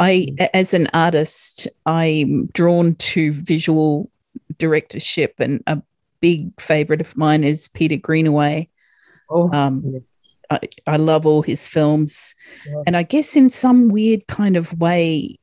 I, 0.01 0.27
as 0.53 0.75
an 0.75 0.89
artist, 0.93 1.69
I'm 1.87 2.47
drawn 2.47 2.97
to 2.97 3.33
visual 3.33 4.11
directorship, 4.59 5.35
and 5.39 5.63
a 5.67 5.81
big 6.21 6.61
favorite 6.61 7.01
of 7.01 7.17
mine 7.17 7.45
is 7.45 7.69
Peter 7.69 7.97
Greenaway. 7.97 8.69
Oh, 9.31 9.51
Um. 9.53 10.05
I, 10.53 10.61
I 10.87 10.97
love 10.97 11.27
all 11.27 11.43
his 11.43 11.67
films. 11.69 12.35
Yeah. 12.67 12.83
And 12.87 12.97
I 12.97 13.03
guess 13.03 13.37
in 13.37 13.51
some 13.51 13.89
weird 13.89 14.27
kind 14.27 14.57
of 14.57 14.79
way, 14.79 15.39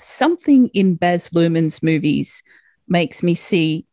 something 0.00 0.68
in 0.68 0.96
Baz 0.96 1.30
Luhrmann's 1.30 1.82
movies 1.82 2.42
makes 2.88 3.22
me 3.22 3.34
see 3.34 3.86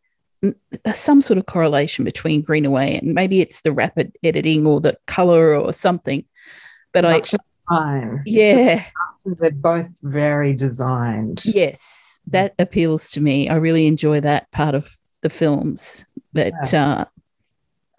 some 0.93 1.21
sort 1.21 1.37
of 1.37 1.45
correlation 1.45 2.05
between 2.05 2.41
Greenaway 2.41 2.97
and 2.97 3.13
maybe 3.13 3.41
it's 3.41 3.61
the 3.61 3.71
rapid 3.73 4.15
editing 4.23 4.65
or 4.65 4.79
the 4.79 4.97
color 5.05 5.55
or 5.55 5.73
something. 5.73 6.23
But 6.93 7.05
I, 7.05 7.19
design. 7.19 8.23
yeah, 8.25 8.85
They're 9.25 9.51
both 9.51 9.99
very 10.01 10.53
designed. 10.53 11.43
yes, 11.45 12.19
that 12.27 12.55
appeals 12.57 13.11
to 13.11 13.21
me. 13.21 13.49
I 13.49 13.55
really 13.55 13.85
enjoy 13.85 14.21
that 14.21 14.49
part 14.51 14.75
of 14.75 14.89
the 15.21 15.29
films. 15.29 16.05
But 16.33 16.73
uh, 16.73 17.05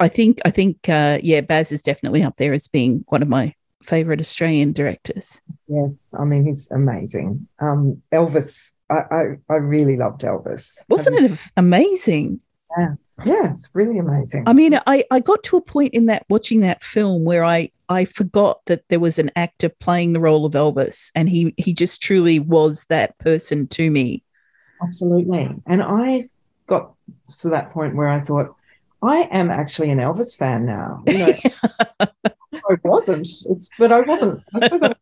I 0.01 0.09
think, 0.09 0.41
I 0.45 0.51
think, 0.51 0.89
uh, 0.89 1.19
yeah, 1.23 1.43
Baz 1.43 1.73
is 1.73 1.83
definitely 1.83 2.23
up 2.23 2.37
there 2.37 2.53
as 2.53 2.67
being 2.69 3.05
one 3.09 3.23
of 3.23 3.29
my 3.29 3.55
favorite 3.83 4.21
Australian 4.21 4.73
directors. 4.73 5.41
Yes, 5.69 6.15
I 6.19 6.25
mean 6.25 6.45
he's 6.45 6.71
amazing. 6.71 7.47
Um, 7.61 8.03
Elvis, 8.13 8.73
I, 8.91 9.03
I 9.11 9.23
I 9.49 9.55
really 9.55 9.97
loved 9.97 10.23
Elvis. 10.23 10.85
Wasn't 10.89 11.19
it 11.19 11.39
amazing? 11.57 12.41
Yeah, 12.77 12.95
yeah, 13.25 13.51
it's 13.51 13.71
really 13.73 13.99
amazing. 13.99 14.45
I 14.47 14.53
mean, 14.53 14.79
I, 14.87 15.05
I 15.11 15.21
got 15.21 15.43
to 15.45 15.57
a 15.57 15.63
point 15.63 15.95
in 15.95 16.07
that 16.07 16.25
watching 16.29 16.61
that 16.61 16.83
film 16.83 17.25
where 17.25 17.45
I 17.45 17.71
I 17.89 18.05
forgot 18.05 18.61
that 18.67 18.87
there 18.89 19.01
was 19.01 19.19
an 19.19 19.31
actor 19.37 19.69
playing 19.69 20.13
the 20.13 20.21
role 20.21 20.47
of 20.47 20.53
Elvis, 20.53 21.11
and 21.15 21.29
he 21.29 21.55
he 21.57 21.73
just 21.73 22.03
truly 22.03 22.39
was 22.39 22.87
that 22.89 23.19
person 23.19 23.67
to 23.69 23.91
me. 23.91 24.23
Absolutely, 24.83 25.51
and 25.67 25.83
I 25.83 26.29
got 26.67 26.95
to 27.41 27.49
that 27.51 27.73
point 27.73 27.97
where 27.97 28.09
I 28.09 28.21
thought, 28.21 28.55
I 29.03 29.29
am 29.31 29.51
actually 29.51 29.91
an 29.91 29.99
Elvis 29.99 30.37
fan 30.37 30.67
now. 30.67 31.03
You 31.07 31.19
know, 31.19 31.33
I 32.01 32.77
wasn't, 32.85 33.29
it's, 33.47 33.71
but 33.79 33.93
I 33.93 34.01
wasn't. 34.01 34.43
I 34.55 34.69
wasn't 34.69 34.93
a 34.93 34.97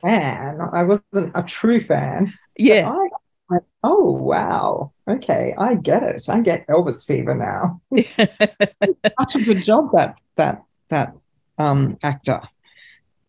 fan. 0.00 0.58
I 0.72 0.84
wasn't 0.84 1.32
a 1.34 1.42
true 1.42 1.80
fan. 1.80 2.32
Yeah. 2.56 2.88
I 2.90 3.08
went, 3.48 3.64
oh 3.82 4.12
wow, 4.12 4.92
okay, 5.08 5.54
I 5.58 5.74
get 5.74 6.02
it. 6.02 6.28
I 6.28 6.40
get 6.40 6.66
Elvis 6.68 7.04
fever 7.04 7.34
now. 7.34 7.80
Such 7.98 9.34
a 9.34 9.44
good 9.44 9.64
job 9.64 9.90
that 9.94 10.16
that 10.36 10.62
that 10.88 11.14
um, 11.58 11.98
actor. 12.02 12.40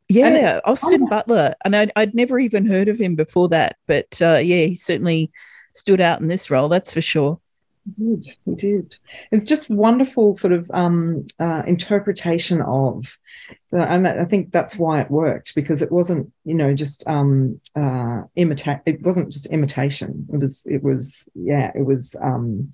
Yeah, 0.07 0.57
it, 0.57 0.61
Austin 0.65 1.03
I, 1.03 1.09
Butler, 1.09 1.55
and 1.63 1.75
I'd, 1.75 1.91
I'd 1.95 2.13
never 2.13 2.37
even 2.37 2.65
heard 2.65 2.89
of 2.89 2.99
him 2.99 3.15
before 3.15 3.47
that, 3.49 3.77
but 3.87 4.21
uh, 4.21 4.39
yeah, 4.43 4.65
he 4.65 4.75
certainly 4.75 5.31
stood 5.73 6.01
out 6.01 6.19
in 6.19 6.27
this 6.27 6.51
role. 6.51 6.67
That's 6.69 6.91
for 6.91 7.01
sure. 7.01 7.39
He 7.85 8.03
did. 8.03 8.25
He 8.45 8.55
did. 8.55 8.95
It's 9.31 9.45
just 9.45 9.69
wonderful 9.69 10.35
sort 10.35 10.53
of 10.53 10.69
um, 10.71 11.25
uh, 11.39 11.63
interpretation 11.65 12.61
of, 12.61 13.17
so, 13.67 13.79
and 13.79 14.05
that, 14.05 14.19
I 14.19 14.25
think 14.25 14.51
that's 14.51 14.75
why 14.75 15.01
it 15.01 15.09
worked 15.09 15.55
because 15.55 15.81
it 15.81 15.91
wasn't, 15.91 16.31
you 16.45 16.53
know, 16.53 16.73
just 16.73 17.07
um, 17.07 17.59
uh, 17.75 18.21
imitate. 18.35 18.79
It 18.85 19.01
wasn't 19.01 19.31
just 19.31 19.47
imitation. 19.47 20.27
It 20.31 20.37
was. 20.37 20.65
It 20.69 20.83
was. 20.83 21.27
Yeah. 21.33 21.71
It 21.73 21.85
was. 21.85 22.15
Um, 22.21 22.71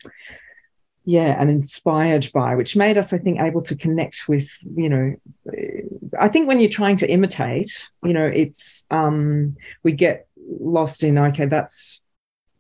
yeah, 1.10 1.38
and 1.39 1.49
inspired 1.49 2.30
by, 2.34 2.55
which 2.55 2.76
made 2.76 2.97
us, 2.97 3.14
I 3.14 3.18
think, 3.18 3.39
able 3.39 3.62
to 3.62 3.78
connect 3.78 4.28
with, 4.28 4.49
you 4.76 4.89
know, 4.89 5.16
I 6.20 6.28
think 6.28 6.49
when 6.49 6.60
you're 6.60 6.70
trying 6.70 6.97
to 6.97 7.10
imitate, 7.10 7.88
you 8.03 8.12
know, 8.12 8.26
it's 8.26 8.86
um, 8.91 9.55
we 9.84 9.93
get 9.93 10.28
lost 10.60 11.03
in 11.03 11.18
okay, 11.18 11.45
that's 11.45 12.01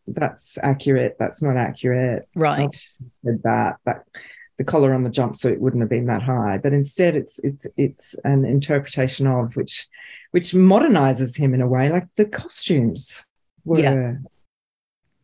that's 0.07 0.57
accurate, 0.63 1.17
that's 1.19 1.41
not 1.41 1.57
accurate. 1.57 2.27
Right. 2.35 2.73
Said 3.23 3.41
that 3.43 3.77
that 3.85 4.05
the 4.57 4.63
collar 4.63 4.93
on 4.93 5.03
the 5.03 5.09
jumpsuit 5.09 5.59
wouldn't 5.59 5.81
have 5.81 5.89
been 5.89 6.07
that 6.07 6.23
high, 6.23 6.57
but 6.57 6.73
instead 6.73 7.15
it's 7.15 7.39
it's 7.39 7.67
it's 7.77 8.15
an 8.23 8.45
interpretation 8.45 9.27
of 9.27 9.55
which 9.55 9.87
which 10.31 10.53
modernizes 10.53 11.37
him 11.37 11.53
in 11.53 11.61
a 11.61 11.67
way. 11.67 11.89
Like 11.89 12.07
the 12.15 12.25
costumes 12.25 13.25
were 13.65 13.79
yeah. 13.79 14.13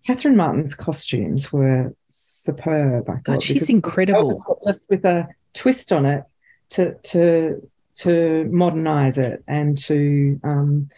Catherine 0.06 0.36
Martin's 0.36 0.76
costumes 0.76 1.52
were 1.52 1.96
superb. 2.06 3.10
I 3.10 3.20
God, 3.24 3.42
she's 3.42 3.70
incredible. 3.70 4.60
Just 4.66 4.90
with 4.90 5.06
a 5.06 5.28
twist 5.54 5.92
on 5.92 6.06
it 6.06 6.24
to 6.72 6.96
to 6.96 7.70
to 7.96 8.50
modernize 8.52 9.18
it 9.18 9.44
and 9.48 9.78
to 9.78 10.40
um 10.44 10.90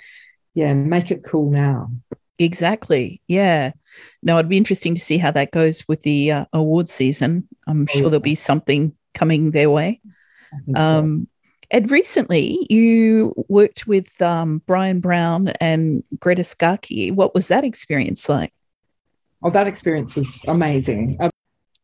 yeah 0.53 0.73
make 0.73 1.11
it 1.11 1.23
cool 1.23 1.51
now 1.51 1.91
Exactly. 2.39 3.21
Yeah. 3.27 3.71
Now 4.21 4.37
it'd 4.37 4.49
be 4.49 4.57
interesting 4.57 4.93
to 4.95 5.01
see 5.01 5.17
how 5.17 5.31
that 5.31 5.51
goes 5.51 5.87
with 5.87 6.01
the 6.03 6.31
uh, 6.31 6.45
award 6.53 6.89
season. 6.89 7.47
I'm 7.67 7.83
oh, 7.83 7.85
sure 7.85 8.03
yeah. 8.03 8.09
there'll 8.09 8.19
be 8.19 8.35
something 8.35 8.95
coming 9.13 9.51
their 9.51 9.69
way. 9.69 10.01
Um, 10.75 11.27
so. 11.27 11.27
And 11.71 11.91
recently, 11.91 12.65
you 12.69 13.33
worked 13.49 13.87
with 13.87 14.21
um, 14.21 14.59
Bryan 14.67 14.99
Brown 14.99 15.49
and 15.59 16.03
Greta 16.19 16.43
Scacchi. 16.43 17.11
What 17.11 17.33
was 17.33 17.47
that 17.47 17.63
experience 17.63 18.29
like? 18.29 18.53
Oh, 19.43 19.49
that 19.49 19.67
experience 19.67 20.15
was 20.15 20.31
amazing. 20.47 21.17
Uh, 21.19 21.29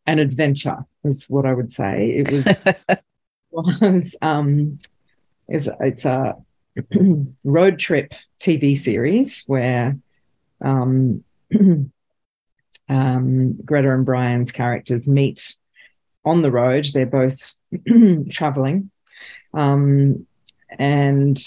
an 0.06 0.20
adventure 0.20 0.86
is 1.04 1.26
what 1.30 1.46
I 1.46 1.54
would 1.54 1.72
say. 1.72 2.24
It 2.26 2.32
was 2.32 2.98
was 3.52 4.16
um, 4.22 4.80
is 5.50 5.70
it's 5.80 6.06
a 6.06 6.36
road 7.44 7.80
trip 7.80 8.14
TV 8.40 8.78
series 8.78 9.44
where 9.48 9.98
um, 10.62 11.24
um, 12.90 13.54
Greta 13.66 13.94
and 13.94 14.06
Bryan's 14.06 14.52
characters 14.52 15.08
meet 15.08 15.56
on 16.24 16.42
the 16.42 16.52
road. 16.52 16.88
They're 16.94 17.06
both 17.06 17.56
traveling. 18.30 18.92
Um, 19.54 20.26
and 20.78 21.38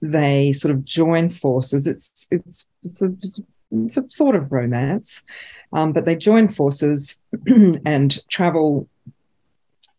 they 0.00 0.52
sort 0.52 0.74
of 0.74 0.84
join 0.84 1.30
forces. 1.30 1.86
It's 1.86 2.26
it's 2.30 2.66
it's 2.82 3.02
a, 3.02 3.14
it's 3.72 3.96
a 3.96 4.08
sort 4.08 4.36
of 4.36 4.52
romance, 4.52 5.22
um, 5.72 5.92
but 5.92 6.04
they 6.04 6.16
join 6.16 6.48
forces 6.48 7.18
and 7.84 8.18
travel 8.28 8.88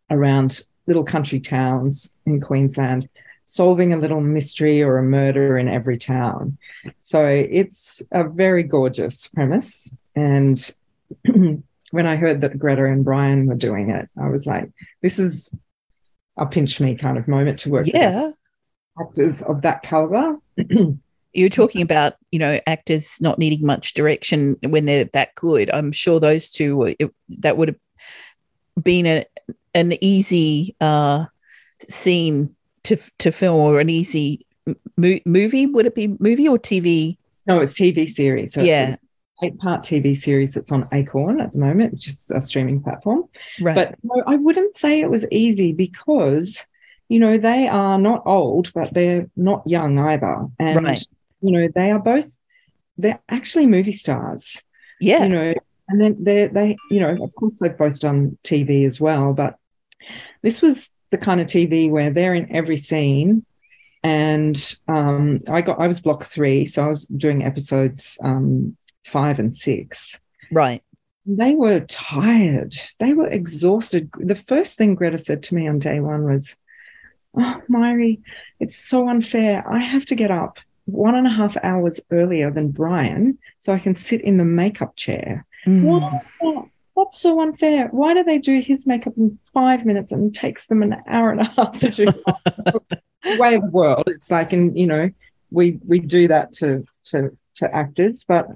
around 0.09 0.61
little 0.87 1.03
country 1.03 1.39
towns 1.39 2.11
in 2.25 2.39
Queensland 2.39 3.09
solving 3.45 3.93
a 3.93 3.97
little 3.97 4.21
mystery 4.21 4.81
or 4.81 4.97
a 4.97 5.03
murder 5.03 5.57
in 5.57 5.69
every 5.69 5.97
town. 5.97 6.57
So 6.99 7.25
it's 7.25 8.01
a 8.11 8.27
very 8.27 8.63
gorgeous 8.63 9.27
premise. 9.29 9.95
And 10.15 10.75
when 11.91 12.07
I 12.07 12.15
heard 12.15 12.41
that 12.41 12.59
Greta 12.59 12.85
and 12.85 13.05
Bryan 13.05 13.45
were 13.45 13.55
doing 13.55 13.91
it, 13.91 14.09
I 14.19 14.27
was 14.27 14.45
like, 14.47 14.71
this 15.01 15.19
is 15.19 15.53
a 16.37 16.45
pinch 16.45 16.81
me 16.81 16.95
kind 16.95 17.17
of 17.17 17.27
moment 17.27 17.59
to 17.59 17.69
work 17.69 17.87
yeah. 17.87 18.31
actors 18.99 19.41
of 19.43 19.61
that 19.61 19.83
caliber. 19.83 20.37
You're 21.33 21.49
talking 21.49 21.81
about, 21.81 22.15
you 22.31 22.39
know, 22.39 22.59
actors 22.65 23.17
not 23.21 23.37
needing 23.37 23.65
much 23.65 23.93
direction 23.93 24.55
when 24.63 24.85
they're 24.85 25.05
that 25.13 25.35
good. 25.35 25.69
I'm 25.69 25.91
sure 25.91 26.19
those 26.19 26.49
two, 26.49 26.95
it, 26.97 27.13
that 27.41 27.57
would 27.57 27.67
have 27.67 28.83
been 28.83 29.05
a, 29.05 29.25
an 29.73 30.01
easy 30.01 30.75
uh, 30.79 31.25
scene 31.89 32.55
to 32.85 32.97
to 33.19 33.31
film 33.31 33.59
or 33.59 33.79
an 33.79 33.89
easy 33.89 34.45
mo- 34.97 35.19
movie? 35.25 35.65
Would 35.65 35.85
it 35.85 35.95
be 35.95 36.15
movie 36.19 36.47
or 36.47 36.57
TV? 36.57 37.17
No, 37.47 37.59
it's 37.61 37.73
TV 37.73 38.07
series. 38.07 38.53
So 38.53 38.61
yeah. 38.61 38.95
Eight 39.43 39.57
part 39.59 39.81
TV 39.81 40.15
series 40.15 40.53
that's 40.53 40.71
on 40.71 40.87
Acorn 40.93 41.41
at 41.41 41.51
the 41.51 41.59
moment, 41.59 41.91
which 41.91 42.07
is 42.07 42.31
a 42.33 42.39
streaming 42.39 42.81
platform. 42.81 43.25
Right. 43.59 43.75
But 43.75 43.95
no, 44.01 44.23
I 44.25 44.37
wouldn't 44.37 44.77
say 44.77 45.01
it 45.01 45.09
was 45.09 45.25
easy 45.29 45.73
because, 45.73 46.65
you 47.09 47.19
know, 47.19 47.37
they 47.37 47.67
are 47.67 47.99
not 47.99 48.23
old, 48.25 48.71
but 48.73 48.93
they're 48.93 49.29
not 49.35 49.67
young 49.67 49.99
either. 49.99 50.47
And, 50.57 50.85
right. 50.85 51.03
you 51.41 51.51
know, 51.51 51.67
they 51.75 51.91
are 51.91 51.99
both, 51.99 52.37
they're 52.97 53.19
actually 53.27 53.65
movie 53.65 53.91
stars. 53.91 54.63
Yeah. 55.01 55.23
You 55.23 55.29
know, 55.29 55.53
and 55.89 56.01
then 56.01 56.23
they 56.23 56.47
they, 56.47 56.77
you 56.89 56.99
know, 56.99 57.21
of 57.21 57.33
course 57.35 57.55
they've 57.59 57.77
both 57.77 57.99
done 57.99 58.37
TV 58.43 58.85
as 58.85 58.99
well, 58.99 59.33
but 59.33 59.57
this 60.41 60.61
was 60.61 60.91
the 61.15 61.25
kind 61.25 61.39
of 61.39 61.47
TV 61.47 61.89
where 61.89 62.09
they're 62.09 62.35
in 62.35 62.53
every 62.53 62.77
scene. 62.77 63.45
And 64.03 64.57
um, 64.87 65.37
I 65.49 65.61
got 65.61 65.79
I 65.79 65.87
was 65.87 65.99
block 65.99 66.25
three, 66.25 66.65
so 66.65 66.83
I 66.83 66.87
was 66.87 67.07
doing 67.07 67.43
episodes 67.43 68.19
um, 68.21 68.77
five 69.05 69.39
and 69.39 69.55
six. 69.55 70.19
Right. 70.51 70.83
They 71.25 71.55
were 71.55 71.79
tired. 71.79 72.75
They 72.99 73.13
were 73.13 73.27
exhausted. 73.27 74.11
The 74.19 74.35
first 74.35 74.77
thing 74.77 74.93
Greta 74.93 75.17
said 75.17 75.41
to 75.43 75.55
me 75.55 75.67
on 75.67 75.79
day 75.79 76.01
one 76.01 76.25
was, 76.25 76.55
"Oh, 77.35 77.61
Mairi, 77.67 78.21
it's 78.59 78.75
so 78.75 79.09
unfair. 79.09 79.67
I 79.67 79.79
have 79.79 80.05
to 80.05 80.15
get 80.15 80.29
up 80.29 80.59
one 80.85 81.15
and 81.15 81.25
a 81.25 81.31
half 81.31 81.57
hours 81.63 81.99
earlier 82.11 82.51
than 82.51 82.69
Bryan 82.69 83.39
so 83.57 83.73
I 83.73 83.79
can 83.79 83.95
sit 83.95 84.21
in 84.21 84.37
the 84.37 84.45
makeup 84.45 84.95
chair. 84.97 85.47
Mm. 85.65 85.81
Why 85.81 86.69
that's 86.95 87.19
so 87.19 87.41
unfair. 87.41 87.87
Why 87.89 88.13
do 88.13 88.23
they 88.23 88.37
do 88.37 88.61
his 88.61 88.85
makeup 88.87 89.13
in 89.17 89.37
five 89.53 89.85
minutes 89.85 90.11
and 90.11 90.33
takes 90.33 90.67
them 90.67 90.81
an 90.81 90.95
hour 91.07 91.31
and 91.31 91.41
a 91.41 91.45
half 91.45 91.77
to 91.79 91.89
do? 91.89 92.05
way 93.39 93.55
of 93.55 93.63
the 93.63 93.69
world. 93.69 94.03
It's 94.07 94.31
like, 94.31 94.53
and 94.53 94.77
you 94.77 94.87
know, 94.87 95.09
we 95.51 95.79
we 95.85 95.99
do 95.99 96.27
that 96.27 96.53
to 96.53 96.85
to 97.05 97.37
to 97.55 97.75
actors, 97.75 98.23
but 98.27 98.47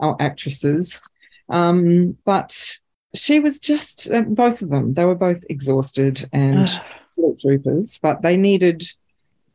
our 0.00 0.16
actresses. 0.20 1.00
Um, 1.48 2.16
but 2.24 2.78
she 3.14 3.40
was 3.40 3.60
just 3.60 4.10
uh, 4.10 4.22
both 4.22 4.62
of 4.62 4.70
them. 4.70 4.94
They 4.94 5.04
were 5.04 5.14
both 5.14 5.44
exhausted 5.50 6.28
and 6.32 6.68
troopers, 7.40 7.98
but 7.98 8.22
they 8.22 8.36
needed 8.36 8.84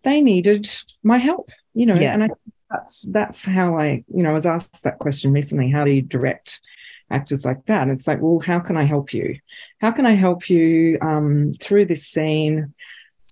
they 0.03 0.21
needed 0.21 0.69
my 1.03 1.17
help. 1.17 1.49
You 1.73 1.87
know, 1.87 1.95
yeah. 1.95 2.13
and 2.13 2.23
I, 2.25 2.29
that's 2.69 3.01
that's 3.03 3.45
how 3.45 3.77
I 3.77 4.03
you 4.13 4.23
know 4.23 4.29
I 4.29 4.33
was 4.33 4.45
asked 4.45 4.83
that 4.83 4.99
question 4.99 5.31
recently. 5.31 5.69
How 5.69 5.83
do 5.83 5.91
you 5.91 6.01
direct? 6.01 6.61
Actors 7.09 7.45
like 7.45 7.65
that. 7.65 7.83
And 7.83 7.91
it's 7.91 8.07
like, 8.07 8.21
well, 8.21 8.39
how 8.39 8.59
can 8.59 8.77
I 8.77 8.83
help 8.83 9.13
you? 9.13 9.39
How 9.79 9.91
can 9.91 10.05
I 10.05 10.13
help 10.13 10.49
you 10.49 10.97
um, 11.01 11.53
through 11.59 11.85
this 11.85 12.07
scene, 12.07 12.73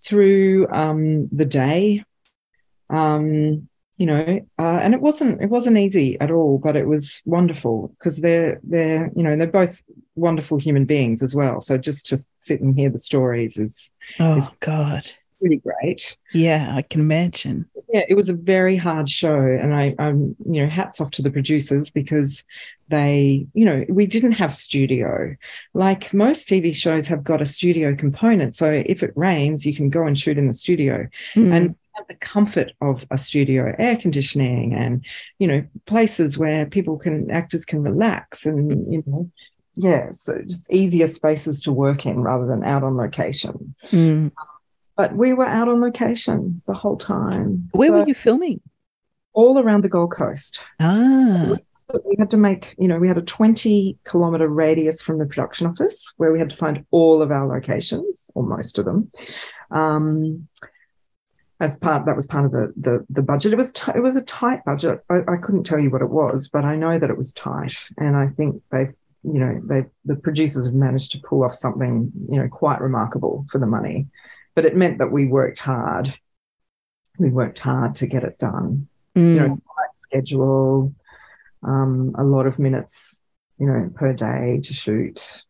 through 0.03 0.67
um, 0.69 1.27
the 1.31 1.45
day? 1.45 2.03
Um, 2.89 3.67
you 3.97 4.05
know, 4.05 4.45
uh, 4.59 4.79
and 4.81 4.93
it 4.93 4.99
wasn't 4.99 5.41
it 5.41 5.49
wasn't 5.49 5.77
easy 5.77 6.19
at 6.19 6.29
all, 6.29 6.57
but 6.57 6.75
it 6.75 6.85
was 6.85 7.21
wonderful 7.25 7.93
because 7.97 8.17
they're 8.17 8.59
they're 8.63 9.09
you 9.15 9.23
know 9.23 9.37
they're 9.37 9.47
both 9.47 9.81
wonderful 10.15 10.57
human 10.57 10.83
beings 10.83 11.23
as 11.23 11.33
well. 11.33 11.61
So 11.61 11.77
just 11.77 12.05
just 12.05 12.27
sit 12.37 12.59
and 12.59 12.77
hear 12.77 12.89
the 12.89 12.97
stories 12.97 13.57
is 13.57 13.91
oh 14.19 14.37
is 14.37 14.49
god 14.59 15.09
really 15.41 15.57
great. 15.57 16.17
Yeah, 16.33 16.73
I 16.75 16.81
can 16.81 17.01
imagine. 17.01 17.69
Yeah, 17.93 18.01
it 18.09 18.15
was 18.15 18.29
a 18.29 18.33
very 18.33 18.75
hard 18.75 19.09
show, 19.09 19.35
and 19.35 19.73
I, 19.73 19.95
I'm, 19.99 20.35
you 20.45 20.63
know, 20.63 20.69
hats 20.69 20.99
off 20.99 21.11
to 21.11 21.21
the 21.21 21.31
producers 21.31 21.89
because 21.89 22.43
they, 22.87 23.47
you 23.53 23.65
know, 23.65 23.85
we 23.89 24.05
didn't 24.05 24.33
have 24.33 24.53
studio. 24.53 25.35
Like 25.73 26.13
most 26.13 26.47
TV 26.47 26.75
shows 26.75 27.07
have 27.07 27.23
got 27.23 27.41
a 27.41 27.45
studio 27.45 27.95
component. 27.95 28.55
So 28.55 28.69
if 28.69 29.01
it 29.01 29.13
rains, 29.15 29.65
you 29.65 29.73
can 29.73 29.89
go 29.89 30.05
and 30.05 30.17
shoot 30.17 30.37
in 30.37 30.47
the 30.47 30.53
studio. 30.53 31.07
Mm. 31.35 31.51
And 31.51 31.75
have 31.95 32.07
the 32.07 32.15
comfort 32.15 32.73
of 32.81 33.05
a 33.09 33.17
studio 33.17 33.73
air 33.79 33.95
conditioning 33.95 34.73
and 34.73 35.05
you 35.39 35.47
know 35.47 35.63
places 35.85 36.37
where 36.37 36.65
people 36.65 36.97
can 36.97 37.31
actors 37.31 37.63
can 37.63 37.81
relax 37.81 38.45
and 38.45 38.69
you 38.91 39.03
know 39.05 39.31
yeah 39.75 40.09
so 40.11 40.37
just 40.41 40.71
easier 40.71 41.07
spaces 41.07 41.61
to 41.61 41.71
work 41.71 42.05
in 42.05 42.19
rather 42.19 42.45
than 42.45 42.63
out 42.63 42.83
on 42.83 42.97
location 42.97 43.75
Mm. 43.91 44.31
But 44.97 45.15
we 45.15 45.33
were 45.33 45.45
out 45.45 45.67
on 45.67 45.81
location 45.81 46.61
the 46.67 46.73
whole 46.73 46.97
time. 46.97 47.69
Where 47.73 47.89
So 47.89 47.93
were 47.93 48.07
you 48.07 48.13
filming? 48.15 48.61
all 49.33 49.59
around 49.59 49.81
the 49.83 49.89
gold 49.89 50.11
coast. 50.11 50.65
Ah, 50.79 51.57
we 52.05 52.15
had 52.17 52.31
to 52.31 52.37
make 52.37 52.73
you 52.79 52.87
know 52.87 52.97
we 52.97 53.07
had 53.07 53.17
a 53.17 53.21
20 53.21 53.97
kilometer 54.05 54.47
radius 54.47 55.01
from 55.01 55.19
the 55.19 55.25
production 55.25 55.67
office 55.67 56.13
where 56.17 56.31
we 56.31 56.39
had 56.39 56.49
to 56.49 56.55
find 56.55 56.85
all 56.91 57.21
of 57.21 57.31
our 57.31 57.45
locations 57.45 58.31
or 58.33 58.43
most 58.43 58.79
of 58.79 58.85
them. 58.85 59.11
Um 59.71 60.47
as 61.61 61.75
part 61.77 62.05
that 62.05 62.15
was 62.15 62.27
part 62.27 62.45
of 62.45 62.51
the 62.51 62.73
the, 62.77 63.05
the 63.09 63.21
budget. 63.21 63.53
It 63.53 63.57
was 63.57 63.71
t- 63.71 63.91
it 63.95 64.01
was 64.03 64.15
a 64.15 64.21
tight 64.21 64.63
budget. 64.65 64.99
I, 65.09 65.19
I 65.27 65.37
couldn't 65.37 65.63
tell 65.63 65.79
you 65.79 65.89
what 65.89 66.01
it 66.01 66.09
was 66.09 66.49
but 66.49 66.65
i 66.65 66.75
know 66.75 66.97
that 66.99 67.09
it 67.09 67.17
was 67.17 67.33
tight. 67.33 67.75
And 67.97 68.15
i 68.15 68.27
think 68.27 68.61
they 68.71 68.89
you 69.23 69.39
know 69.39 69.59
they 69.63 69.85
the 70.05 70.15
producers 70.15 70.65
have 70.65 70.75
managed 70.75 71.11
to 71.13 71.19
pull 71.19 71.43
off 71.43 71.53
something 71.53 72.11
you 72.29 72.39
know 72.39 72.47
quite 72.47 72.79
remarkable 72.81 73.45
for 73.49 73.57
the 73.59 73.65
money 73.67 74.07
but 74.55 74.65
it 74.65 74.75
meant 74.75 74.97
that 74.99 75.11
we 75.11 75.25
worked 75.25 75.59
hard 75.59 76.17
we 77.19 77.29
worked 77.29 77.59
hard 77.59 77.95
to 77.95 78.07
get 78.07 78.23
it 78.23 78.37
done 78.39 78.87
Mm. 79.15 79.33
you 79.33 79.39
know, 79.39 79.47
tight 79.47 79.95
schedule, 79.95 80.93
um, 81.63 82.13
a 82.17 82.23
lot 82.25 82.45
of 82.47 82.59
minutes, 82.59 83.21
you 83.57 83.65
know, 83.65 83.89
per 83.95 84.11
day 84.11 84.59
to 84.61 84.73
shoot. 84.73 85.45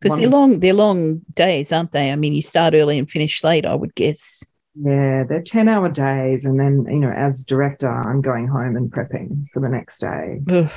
because 0.00 0.16
they're 0.16 0.28
long. 0.28 0.60
They're 0.60 0.72
long 0.74 1.22
days, 1.34 1.72
aren't 1.72 1.90
they? 1.90 2.12
I 2.12 2.16
mean, 2.16 2.34
you 2.34 2.40
start 2.42 2.72
early 2.74 2.96
and 2.96 3.10
finish 3.10 3.42
late. 3.42 3.66
I 3.66 3.74
would 3.74 3.96
guess. 3.96 4.44
Yeah, 4.76 5.24
they're 5.24 5.42
10 5.42 5.68
hour 5.68 5.88
days. 5.88 6.44
And 6.44 6.60
then, 6.60 6.86
you 6.88 7.00
know, 7.00 7.10
as 7.10 7.44
director, 7.44 7.90
I'm 7.90 8.20
going 8.20 8.46
home 8.46 8.76
and 8.76 8.92
prepping 8.92 9.48
for 9.52 9.58
the 9.58 9.68
next 9.68 9.98
day. 9.98 10.40
Ugh. 10.52 10.70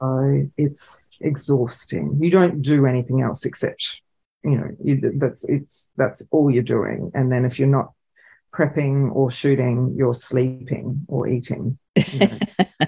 So 0.00 0.48
it's 0.56 1.10
exhausting. 1.20 2.16
You 2.22 2.30
don't 2.30 2.62
do 2.62 2.86
anything 2.86 3.20
else 3.20 3.44
except, 3.44 4.00
you 4.44 4.56
know, 4.56 4.68
you, 4.82 5.12
that's 5.16 5.44
it's 5.44 5.88
that's 5.96 6.22
all 6.30 6.50
you're 6.50 6.62
doing. 6.62 7.10
And 7.14 7.30
then 7.32 7.44
if 7.44 7.58
you're 7.58 7.68
not 7.68 7.92
prepping 8.52 9.14
or 9.14 9.30
shooting, 9.30 9.94
you're 9.96 10.14
sleeping 10.14 11.04
or 11.08 11.28
eating. 11.28 11.78
you 11.96 12.18
know. 12.18 12.38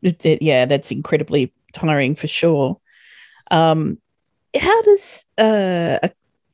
Yeah, 0.00 0.64
that's 0.64 0.92
incredibly 0.92 1.52
tiring 1.72 2.14
for 2.14 2.28
sure. 2.28 2.80
Um, 3.50 3.98
how 4.58 4.82
does 4.82 5.24
uh, 5.36 5.98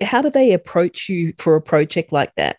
how 0.03 0.23
do 0.23 0.31
they 0.31 0.53
approach 0.53 1.09
you 1.09 1.35
for 1.39 1.55
a 1.55 1.61
project 1.61 2.11
like 2.11 2.35
that? 2.37 2.57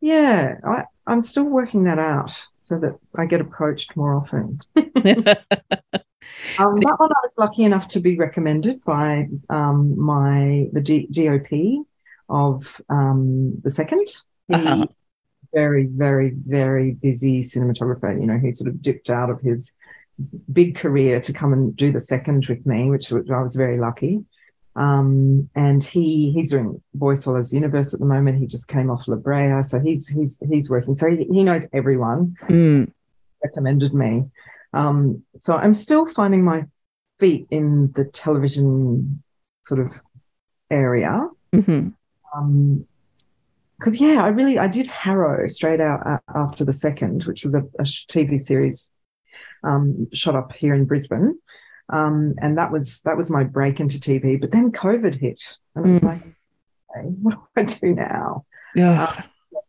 Yeah, 0.00 0.56
I, 0.66 0.82
I'm 1.06 1.22
still 1.22 1.44
working 1.44 1.84
that 1.84 1.98
out 1.98 2.36
so 2.58 2.78
that 2.80 2.98
I 3.16 3.26
get 3.26 3.40
approached 3.40 3.96
more 3.96 4.14
often. 4.14 4.58
Um, 6.58 6.76
that 6.80 6.96
one 6.98 7.10
I 7.12 7.20
was 7.22 7.34
lucky 7.38 7.64
enough 7.64 7.88
to 7.88 8.00
be 8.00 8.16
recommended 8.16 8.82
by 8.84 9.28
um, 9.50 9.98
my 9.98 10.68
the 10.72 10.80
D- 10.80 11.08
DOP 11.10 11.86
of 12.28 12.80
um, 12.88 13.60
the 13.62 13.70
second. 13.70 14.06
He, 14.48 14.54
Uh-huh. 14.54 14.86
Very, 15.52 15.86
very, 15.86 16.32
very 16.46 16.92
busy 16.92 17.40
cinematographer. 17.40 18.18
You 18.20 18.26
know, 18.26 18.38
he 18.38 18.52
sort 18.54 18.66
of 18.68 18.82
dipped 18.82 19.08
out 19.08 19.30
of 19.30 19.40
his 19.40 19.70
big 20.52 20.74
career 20.74 21.20
to 21.20 21.32
come 21.32 21.52
and 21.52 21.76
do 21.76 21.92
the 21.92 22.00
second 22.00 22.46
with 22.46 22.66
me, 22.66 22.90
which 22.90 23.12
I 23.12 23.40
was 23.40 23.54
very 23.54 23.78
lucky. 23.78 24.24
Um, 24.74 25.48
and 25.54 25.84
he 25.84 26.32
he's 26.32 26.50
doing 26.50 26.82
Boy 26.92 27.14
Swallows 27.14 27.52
Universe 27.52 27.94
at 27.94 28.00
the 28.00 28.06
moment. 28.06 28.38
He 28.40 28.48
just 28.48 28.66
came 28.66 28.90
off 28.90 29.06
La 29.06 29.14
Brea, 29.14 29.62
so 29.62 29.78
he's 29.78 30.08
he's 30.08 30.38
he's 30.50 30.68
working. 30.68 30.96
So 30.96 31.08
he, 31.08 31.24
he 31.30 31.44
knows 31.44 31.64
everyone 31.72 32.34
Mm. 32.48 32.90
recommended 33.44 33.94
me. 33.94 34.24
Um, 34.74 35.22
so 35.38 35.54
I'm 35.56 35.74
still 35.74 36.04
finding 36.04 36.42
my 36.44 36.64
feet 37.20 37.46
in 37.50 37.92
the 37.94 38.04
television 38.04 39.22
sort 39.62 39.80
of 39.80 40.00
area. 40.70 41.28
hmm 41.54 41.88
Um, 42.36 42.86
because 43.78 44.00
yeah, 44.00 44.22
I 44.24 44.28
really 44.28 44.58
I 44.58 44.66
did 44.68 44.86
Harrow 44.86 45.46
straight 45.48 45.80
out 45.80 46.00
a- 46.06 46.20
after 46.34 46.64
the 46.64 46.72
second, 46.72 47.24
which 47.24 47.44
was 47.44 47.54
a, 47.54 47.62
a 47.78 47.82
TV 47.84 48.40
series 48.40 48.90
um, 49.62 50.06
shot 50.12 50.34
up 50.36 50.52
here 50.52 50.74
in 50.74 50.84
Brisbane, 50.86 51.38
um, 51.90 52.34
and 52.40 52.56
that 52.56 52.70
was 52.72 53.00
that 53.02 53.16
was 53.16 53.30
my 53.30 53.44
break 53.44 53.80
into 53.80 53.98
TV. 53.98 54.40
But 54.40 54.52
then 54.52 54.72
COVID 54.72 55.14
hit, 55.16 55.58
and 55.74 55.84
it 55.86 55.92
was 55.92 56.02
Mm. 56.02 56.06
like, 56.06 56.22
okay, 56.96 57.06
what 57.22 57.34
do 57.34 57.40
I 57.56 57.62
do 57.64 57.94
now? 57.94 58.44
Ugh. 58.80 59.22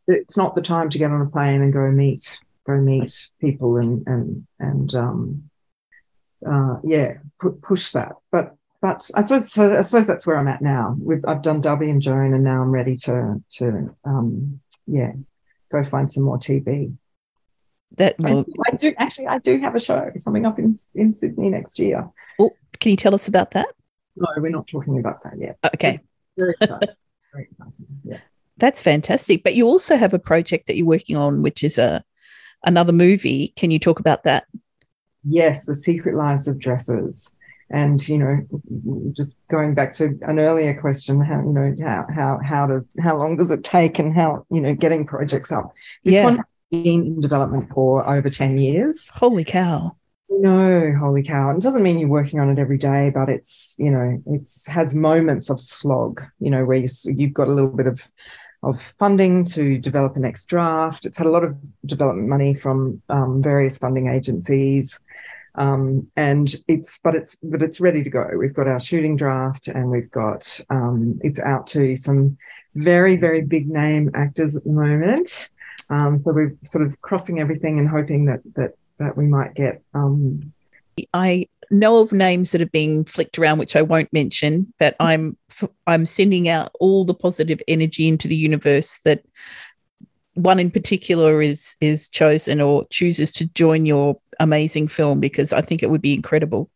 it's 0.08 0.38
not 0.38 0.56
the 0.56 0.62
time 0.62 0.90
to 0.90 0.98
get 0.98 1.12
on 1.12 1.22
a 1.22 1.30
plane 1.30 1.62
and 1.62 1.74
go 1.74 1.90
meet 1.92 2.40
go 2.66 2.78
meet 2.78 3.30
people 3.40 3.78
and 3.78 4.06
and 4.08 4.48
and 4.60 4.96
um 4.96 5.50
uh 6.46 6.78
yeah 6.84 7.14
pu- 7.40 7.60
push 7.62 7.92
that 7.92 8.14
but 8.32 8.56
but 8.82 9.10
I 9.16 9.22
suppose 9.22 9.52
so 9.52 9.76
I 9.76 9.82
suppose 9.82 10.06
that's 10.06 10.28
where 10.28 10.38
I'm 10.38 10.48
at 10.48 10.62
now. 10.62 10.96
We've, 11.00 11.26
I've 11.26 11.42
done 11.42 11.60
Darby 11.60 11.90
and 11.90 12.00
Joan, 12.00 12.34
and 12.34 12.44
now 12.44 12.62
I'm 12.62 12.70
ready 12.70 12.96
to 12.98 13.42
to 13.54 13.96
um, 14.04 14.60
yeah 14.86 15.14
go 15.72 15.84
find 15.84 16.12
some 16.12 16.24
more 16.24 16.38
TV. 16.38 16.96
that 17.98 18.16
I, 18.24 18.76
do 18.78 18.94
actually 19.00 19.26
I 19.26 19.40
do 19.40 19.58
have 19.60 19.74
a 19.74 19.80
show 19.80 20.12
coming 20.24 20.46
up 20.46 20.60
in 20.60 20.78
in 20.94 21.16
Sydney 21.16 21.50
next 21.50 21.80
year. 21.80 22.08
can 22.38 22.92
you 22.92 22.96
tell 22.96 23.16
us 23.16 23.28
about 23.28 23.52
that? 23.52 23.70
No, 24.16 24.28
we're 24.38 24.50
not 24.50 24.68
talking 24.68 25.00
about 25.00 25.24
that 25.24 25.34
yet. 25.40 25.58
Okay, 25.74 26.00
Very 26.38 26.54
exciting. 26.62 26.90
Very 27.34 27.48
exciting. 27.50 27.88
Yeah. 28.04 28.20
that's 28.58 28.84
fantastic. 28.84 29.44
But 29.44 29.56
you 29.56 29.66
also 29.66 29.98
have 29.98 30.14
a 30.14 30.20
project 30.20 30.68
that 30.68 30.78
you're 30.78 30.86
working 30.86 31.18
on, 31.18 31.42
which 31.42 31.64
is 31.64 31.80
a 31.80 32.04
another 32.66 32.94
movie. 32.94 33.54
Can 33.56 33.72
you 33.72 33.80
talk 33.80 34.00
about 34.00 34.24
that? 34.24 34.46
Yes, 35.24 35.66
the 35.66 35.74
secret 35.76 36.16
lives 36.16 36.48
of 36.48 36.60
dressers. 36.60 37.32
And 37.72 38.08
you 38.08 38.20
know, 38.20 39.12
just 39.14 39.36
going 39.50 39.74
back 39.74 39.94
to 39.94 40.18
an 40.22 40.38
earlier 40.40 40.80
question, 40.80 41.20
how 41.20 41.42
you 41.42 41.52
know 41.52 41.76
how 41.82 42.06
how 42.14 42.40
how 42.44 42.68
to 42.68 42.86
how 43.02 43.18
long 43.18 43.38
does 43.38 43.50
it 43.50 43.64
take, 43.64 43.98
and 43.98 44.14
how 44.16 44.46
you 44.52 44.62
know 44.62 44.76
getting 44.76 45.06
projects 45.06 45.52
up. 45.52 45.74
This 46.04 46.14
Yeah. 46.14 46.26
one 46.26 46.36
has 46.38 46.46
been 46.70 46.86
in 47.06 47.22
development 47.22 47.70
for 47.74 48.08
over 48.08 48.30
ten 48.30 48.60
years. 48.60 49.10
Holy 49.16 49.44
cow! 49.44 49.96
No, 50.30 50.94
holy 50.94 51.24
cow! 51.24 51.56
It 51.56 51.62
doesn't 51.62 51.82
mean 51.82 51.98
you're 51.98 52.08
working 52.08 52.40
on 52.40 52.52
it 52.52 52.60
every 52.60 52.78
day, 52.78 53.10
but 53.10 53.30
it's 53.30 53.76
you 53.80 53.90
know 53.90 54.22
it's 54.28 54.68
has 54.68 54.94
moments 54.94 55.50
of 55.50 55.60
slog. 55.60 56.22
You 56.40 56.52
know 56.52 56.66
where 56.66 56.78
you, 56.78 56.88
you've 57.06 57.34
got 57.34 57.48
a 57.48 57.52
little 57.52 57.72
bit 57.72 57.88
of 57.88 58.08
of 58.66 58.82
funding 58.82 59.46
to 59.46 59.78
develop 59.78 60.16
a 60.16 60.20
next 60.20 60.46
draft. 60.46 61.06
It's 61.06 61.18
had 61.18 61.28
a 61.28 61.32
lot 61.32 61.44
of 61.44 61.56
development 61.86 62.28
money 62.28 62.54
from 62.54 63.02
um, 63.10 63.42
various 63.42 63.78
funding 63.78 64.10
agencies, 64.10 65.00
um, 65.56 66.08
and 66.16 66.54
it's 66.68 66.98
but 66.98 67.16
it's 67.16 67.36
but 67.44 67.62
it's 67.62 67.80
ready 67.80 68.04
to 68.04 68.10
go. 68.10 68.28
We've 68.38 68.54
got 68.54 68.68
our 68.68 68.80
shooting 68.80 69.16
draft, 69.16 69.68
and 69.68 69.90
we've 69.90 70.12
got 70.12 70.60
um, 70.70 71.20
it's 71.24 71.40
out 71.40 71.68
to 71.68 71.96
some 71.96 72.38
very 72.74 73.16
very 73.16 73.42
big 73.42 73.70
name 73.70 74.12
actors 74.16 74.58
at 74.58 74.64
the 74.64 74.72
moment. 74.72 75.50
Um, 75.90 76.16
so 76.16 76.34
we're 76.34 76.58
sort 76.66 76.86
of 76.86 77.00
crossing 77.02 77.40
everything 77.40 77.78
and 77.78 77.88
hoping 77.88 78.26
that 78.26 78.42
that 78.56 78.72
that 78.98 79.16
we 79.16 79.26
might 79.26 79.54
get 79.54 79.82
um, 79.94 80.54
I 81.14 81.48
know 81.72 82.00
of 82.00 82.12
names 82.12 82.52
that 82.52 82.62
are 82.62 82.68
being 82.68 83.06
flicked 83.06 83.40
around, 83.40 83.58
which 83.58 83.76
I 83.76 83.82
won't 83.82 84.12
mention, 84.14 84.74
but 84.80 84.94
mm-hmm. 84.94 85.08
I'm 85.08 85.38
f- 85.50 85.70
I'm 85.88 86.06
sending 86.06 86.48
out 86.48 86.72
all 86.80 87.06
the 87.06 87.14
positive 87.14 87.62
energy 87.68 88.08
into 88.08 88.28
the 88.28 88.36
universe 88.36 89.00
that 89.06 89.24
one 90.36 90.60
in 90.60 90.70
particular 90.70 91.42
is 91.42 91.76
is 91.82 92.10
chosen 92.10 92.62
or 92.62 92.86
chooses 92.90 93.32
to 93.34 93.48
join 93.48 93.86
your 93.86 94.20
amazing 94.40 94.88
film 94.88 95.20
because 95.20 95.54
I 95.54 95.62
think 95.62 95.82
it 95.82 95.90
would 95.90 96.02
be 96.02 96.14
incredible. 96.14 96.70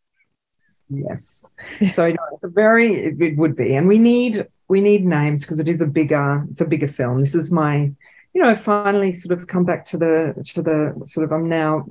Yes. 0.88 1.48
So 1.92 2.08
no, 2.08 2.16
it's 2.32 2.44
a 2.44 2.48
very 2.48 2.94
it, 2.94 3.20
it 3.20 3.36
would 3.36 3.54
be, 3.54 3.74
and 3.74 3.86
we 3.86 3.98
need 3.98 4.46
we 4.68 4.80
need 4.80 5.04
names 5.04 5.44
because 5.44 5.60
it 5.60 5.68
is 5.68 5.80
a 5.80 5.86
bigger 5.86 6.46
it's 6.50 6.60
a 6.60 6.66
bigger 6.66 6.88
film. 6.88 7.20
This 7.20 7.34
is 7.34 7.52
my, 7.52 7.92
you 8.34 8.42
know, 8.42 8.54
finally 8.54 9.12
sort 9.12 9.38
of 9.38 9.46
come 9.46 9.64
back 9.64 9.84
to 9.86 9.96
the 9.96 10.34
to 10.54 10.62
the 10.62 11.02
sort 11.06 11.24
of 11.24 11.32
I'm 11.32 11.48
now 11.48 11.86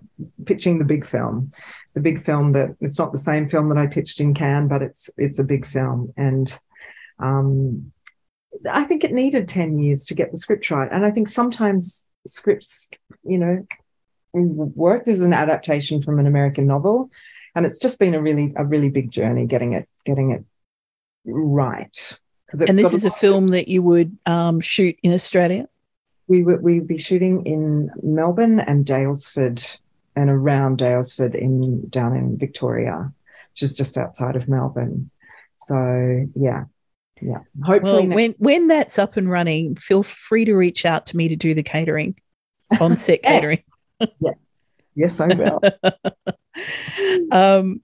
pitching 0.45 0.79
the 0.79 0.85
big 0.85 1.05
film, 1.05 1.49
the 1.93 2.01
big 2.01 2.23
film 2.23 2.51
that 2.51 2.75
it's 2.81 2.99
not 2.99 3.11
the 3.11 3.17
same 3.17 3.47
film 3.47 3.69
that 3.69 3.77
I 3.77 3.87
pitched 3.87 4.19
in 4.19 4.33
Cannes, 4.33 4.67
but 4.67 4.81
it's 4.81 5.09
it's 5.17 5.39
a 5.39 5.43
big 5.43 5.65
film, 5.65 6.13
and 6.17 6.57
um, 7.19 7.91
I 8.69 8.83
think 8.83 9.03
it 9.03 9.11
needed 9.11 9.47
ten 9.47 9.77
years 9.77 10.05
to 10.05 10.13
get 10.13 10.31
the 10.31 10.37
script 10.37 10.69
right, 10.71 10.91
and 10.91 11.05
I 11.05 11.11
think 11.11 11.27
sometimes 11.27 12.05
scripts, 12.25 12.89
you 13.23 13.37
know, 13.37 13.65
work. 14.33 15.05
This 15.05 15.19
is 15.19 15.25
an 15.25 15.33
adaptation 15.33 16.01
from 16.01 16.19
an 16.19 16.27
American 16.27 16.67
novel 16.67 17.09
and 17.55 17.65
it's 17.65 17.79
just 17.79 17.99
been 17.99 18.13
a 18.13 18.21
really 18.21 18.53
a 18.55 18.65
really 18.65 18.89
big 18.89 19.11
journey 19.11 19.45
getting 19.45 19.73
it 19.73 19.87
getting 20.05 20.31
it 20.31 20.43
right 21.25 22.19
And 22.53 22.77
this 22.77 22.93
is 22.93 23.05
a 23.05 23.11
film 23.11 23.49
that 23.49 23.67
you 23.67 23.83
would 23.83 24.17
um, 24.25 24.59
shoot 24.59 24.97
in 25.03 25.13
Australia. 25.13 25.67
we 26.27 26.43
would 26.43 26.61
we'd 26.61 26.87
be 26.87 26.97
shooting 26.97 27.45
in 27.45 27.91
melbourne 28.01 28.59
and 28.59 28.85
Daylesford 28.85 29.79
and 30.19 30.29
around 30.29 30.79
Daylesford 30.79 31.33
in 31.33 31.87
down 31.89 32.15
in 32.15 32.37
Victoria, 32.37 33.11
which 33.53 33.63
is 33.63 33.73
just 33.73 33.97
outside 33.97 34.35
of 34.35 34.49
Melbourne. 34.49 35.09
So 35.57 36.27
yeah, 36.35 36.65
yeah. 37.21 37.39
Hopefully, 37.63 38.07
well, 38.07 38.15
when 38.15 38.35
when 38.37 38.67
that's 38.67 38.99
up 38.99 39.15
and 39.15 39.29
running, 39.29 39.75
feel 39.75 40.03
free 40.03 40.43
to 40.45 40.55
reach 40.55 40.85
out 40.85 41.05
to 41.07 41.17
me 41.17 41.29
to 41.29 41.37
do 41.37 41.53
the 41.53 41.63
catering, 41.63 42.19
on 42.81 42.97
set 42.97 43.23
catering. 43.23 43.63
yes, 44.19 44.35
yes, 44.93 45.21
I 45.21 45.27
will. 45.27 45.61
um, 47.31 47.81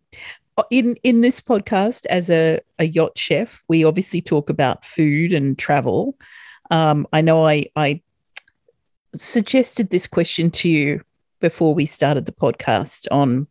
in 0.70 0.98
in 1.04 1.22
this 1.22 1.40
podcast, 1.40 2.06
as 2.08 2.30
a 2.30 2.60
a 2.80 2.86
yacht 2.86 3.18
chef, 3.18 3.64
we 3.70 3.86
obviously 3.86 4.22
talk 4.22 4.50
about 4.50 4.84
food 4.84 5.32
and 5.32 5.58
travel. 5.58 6.18
Um, 6.70 7.08
I 7.14 7.22
know 7.22 7.46
I 7.48 7.68
I 7.78 8.02
suggested 9.14 9.90
this 9.90 10.08
question 10.08 10.52
to 10.52 10.68
you 10.68 11.02
before 11.40 11.74
we 11.74 11.86
started 11.86 12.26
the 12.26 12.32
podcast 12.32 13.08
on 13.12 13.48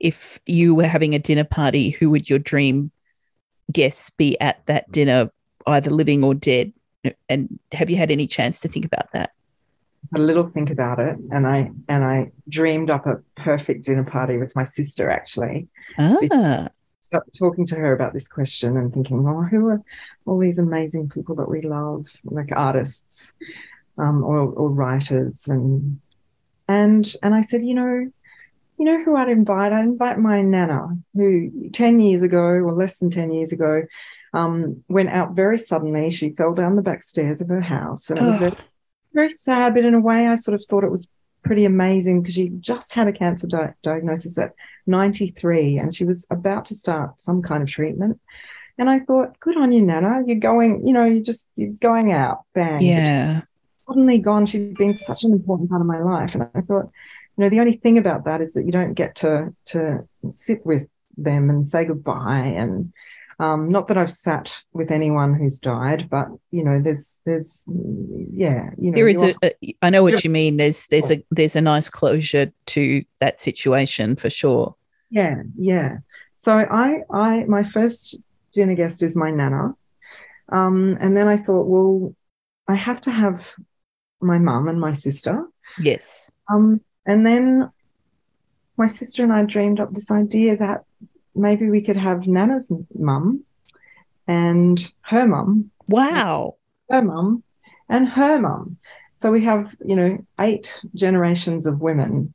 if 0.00 0.38
you 0.46 0.74
were 0.74 0.86
having 0.86 1.14
a 1.14 1.18
dinner 1.18 1.44
party, 1.44 1.90
who 1.90 2.10
would 2.10 2.30
your 2.30 2.38
dream 2.38 2.90
guests 3.72 4.10
be 4.10 4.40
at 4.40 4.64
that 4.66 4.90
dinner, 4.92 5.30
either 5.66 5.90
living 5.90 6.22
or 6.22 6.34
dead? 6.34 6.72
And 7.28 7.58
have 7.72 7.90
you 7.90 7.96
had 7.96 8.10
any 8.10 8.26
chance 8.26 8.60
to 8.60 8.68
think 8.68 8.84
about 8.84 9.10
that? 9.12 9.32
a 10.14 10.18
little 10.18 10.44
think 10.44 10.70
about 10.70 10.98
it 10.98 11.16
and 11.30 11.46
I 11.46 11.70
and 11.88 12.04
I 12.04 12.30
dreamed 12.48 12.88
up 12.88 13.06
a 13.06 13.20
perfect 13.36 13.84
dinner 13.84 14.04
party 14.04 14.38
with 14.38 14.54
my 14.56 14.64
sister 14.64 15.10
actually. 15.10 15.68
Ah. 15.98 16.68
Talking 17.38 17.66
to 17.66 17.74
her 17.76 17.94
about 17.94 18.12
this 18.12 18.28
question 18.28 18.76
and 18.76 18.92
thinking, 18.92 19.26
oh, 19.26 19.42
who 19.42 19.68
are 19.68 19.82
all 20.26 20.38
these 20.38 20.58
amazing 20.58 21.08
people 21.08 21.34
that 21.36 21.48
we 21.48 21.62
love, 21.62 22.06
like 22.24 22.50
artists 22.54 23.32
um, 23.96 24.22
or, 24.22 24.40
or 24.40 24.68
writers 24.68 25.48
and 25.48 26.00
and 26.68 27.12
and 27.22 27.34
I 27.34 27.40
said, 27.40 27.64
you 27.64 27.74
know, 27.74 28.10
you 28.78 28.84
know 28.84 29.02
who 29.02 29.16
I'd 29.16 29.28
invite? 29.28 29.72
I'd 29.72 29.84
invite 29.84 30.18
my 30.18 30.42
nana, 30.42 30.96
who 31.14 31.70
10 31.72 32.00
years 32.00 32.22
ago, 32.22 32.38
or 32.38 32.72
less 32.72 32.98
than 32.98 33.10
10 33.10 33.32
years 33.32 33.52
ago, 33.52 33.82
um, 34.32 34.84
went 34.88 35.08
out 35.08 35.32
very 35.32 35.58
suddenly. 35.58 36.10
She 36.10 36.30
fell 36.30 36.54
down 36.54 36.76
the 36.76 36.82
back 36.82 37.02
stairs 37.02 37.40
of 37.40 37.48
her 37.48 37.60
house. 37.60 38.10
And 38.10 38.18
it 38.18 38.22
was 38.22 38.38
very, 38.38 38.52
very 39.12 39.30
sad, 39.30 39.74
but 39.74 39.84
in 39.84 39.94
a 39.94 40.00
way, 40.00 40.28
I 40.28 40.36
sort 40.36 40.54
of 40.54 40.64
thought 40.64 40.84
it 40.84 40.90
was 40.90 41.08
pretty 41.42 41.64
amazing 41.64 42.20
because 42.22 42.34
she 42.34 42.50
just 42.60 42.92
had 42.92 43.08
a 43.08 43.12
cancer 43.12 43.46
di- 43.46 43.74
diagnosis 43.82 44.38
at 44.38 44.52
93 44.86 45.78
and 45.78 45.94
she 45.94 46.04
was 46.04 46.26
about 46.30 46.66
to 46.66 46.74
start 46.74 47.20
some 47.20 47.42
kind 47.42 47.62
of 47.62 47.68
treatment. 47.68 48.20
And 48.76 48.88
I 48.88 49.00
thought, 49.00 49.40
good 49.40 49.56
on 49.56 49.72
you, 49.72 49.84
Nana. 49.84 50.22
You're 50.24 50.38
going, 50.38 50.86
you 50.86 50.92
know, 50.92 51.04
you're 51.04 51.22
just 51.22 51.48
you're 51.56 51.72
going 51.72 52.12
out, 52.12 52.44
bang. 52.54 52.80
Yeah. 52.80 53.42
Suddenly 53.88 54.18
gone. 54.18 54.46
She's 54.46 54.76
been 54.76 54.94
such 54.94 55.24
an 55.24 55.32
important 55.32 55.70
part 55.70 55.80
of 55.80 55.86
my 55.86 56.00
life. 56.00 56.34
And 56.34 56.44
I 56.54 56.60
thought, 56.60 56.90
you 57.36 57.44
know 57.44 57.48
the 57.48 57.60
only 57.60 57.72
thing 57.72 57.98
about 57.98 58.24
that 58.24 58.40
is 58.40 58.54
that 58.54 58.66
you 58.66 58.72
don't 58.72 58.94
get 58.94 59.16
to 59.16 59.54
to 59.66 60.06
sit 60.30 60.64
with 60.66 60.88
them 61.16 61.50
and 61.50 61.66
say 61.66 61.84
goodbye 61.84 62.38
and 62.38 62.92
um, 63.40 63.70
not 63.70 63.88
that 63.88 63.96
I've 63.96 64.10
sat 64.10 64.52
with 64.72 64.90
anyone 64.90 65.34
who's 65.34 65.60
died, 65.60 66.10
but 66.10 66.26
you 66.50 66.64
know, 66.64 66.80
there's, 66.82 67.20
there's, 67.24 67.64
yeah, 67.68 68.70
you 68.76 68.90
know, 68.90 68.96
there 68.96 69.08
is 69.08 69.22
a, 69.22 69.34
a. 69.44 69.74
I 69.80 69.90
know 69.90 70.02
what 70.02 70.24
you 70.24 70.30
mean. 70.30 70.56
There's, 70.56 70.88
there's 70.88 71.10
a, 71.12 71.24
there's 71.30 71.54
a 71.54 71.60
nice 71.60 71.88
closure 71.88 72.52
to 72.66 73.04
that 73.20 73.40
situation 73.40 74.16
for 74.16 74.28
sure. 74.28 74.74
Yeah, 75.10 75.42
yeah. 75.56 75.98
So 76.36 76.52
I, 76.52 77.02
I, 77.10 77.44
my 77.44 77.62
first 77.62 78.16
dinner 78.52 78.74
guest 78.74 79.04
is 79.04 79.16
my 79.16 79.30
nana, 79.30 79.74
um, 80.48 80.98
and 81.00 81.16
then 81.16 81.28
I 81.28 81.36
thought, 81.36 81.66
well, 81.66 82.16
I 82.66 82.74
have 82.74 83.00
to 83.02 83.12
have 83.12 83.54
my 84.20 84.38
mum 84.38 84.68
and 84.68 84.80
my 84.80 84.92
sister. 84.92 85.44
Yes. 85.80 86.30
Um, 86.48 86.80
and 87.06 87.24
then 87.24 87.70
my 88.76 88.86
sister 88.86 89.22
and 89.22 89.32
I 89.32 89.44
dreamed 89.44 89.80
up 89.80 89.92
this 89.92 90.10
idea 90.10 90.56
that 90.56 90.84
maybe 91.34 91.68
we 91.68 91.82
could 91.82 91.96
have 91.96 92.26
Nana's 92.26 92.70
mum 92.94 93.44
and 94.26 94.92
her 95.02 95.26
mum. 95.26 95.70
Wow. 95.88 96.56
Her 96.90 97.02
mum 97.02 97.42
and 97.88 98.08
her 98.08 98.38
mum. 98.38 98.78
So 99.14 99.32
we 99.32 99.44
have, 99.44 99.74
you 99.84 99.96
know, 99.96 100.18
eight 100.38 100.80
generations 100.94 101.66
of 101.66 101.80
women 101.80 102.34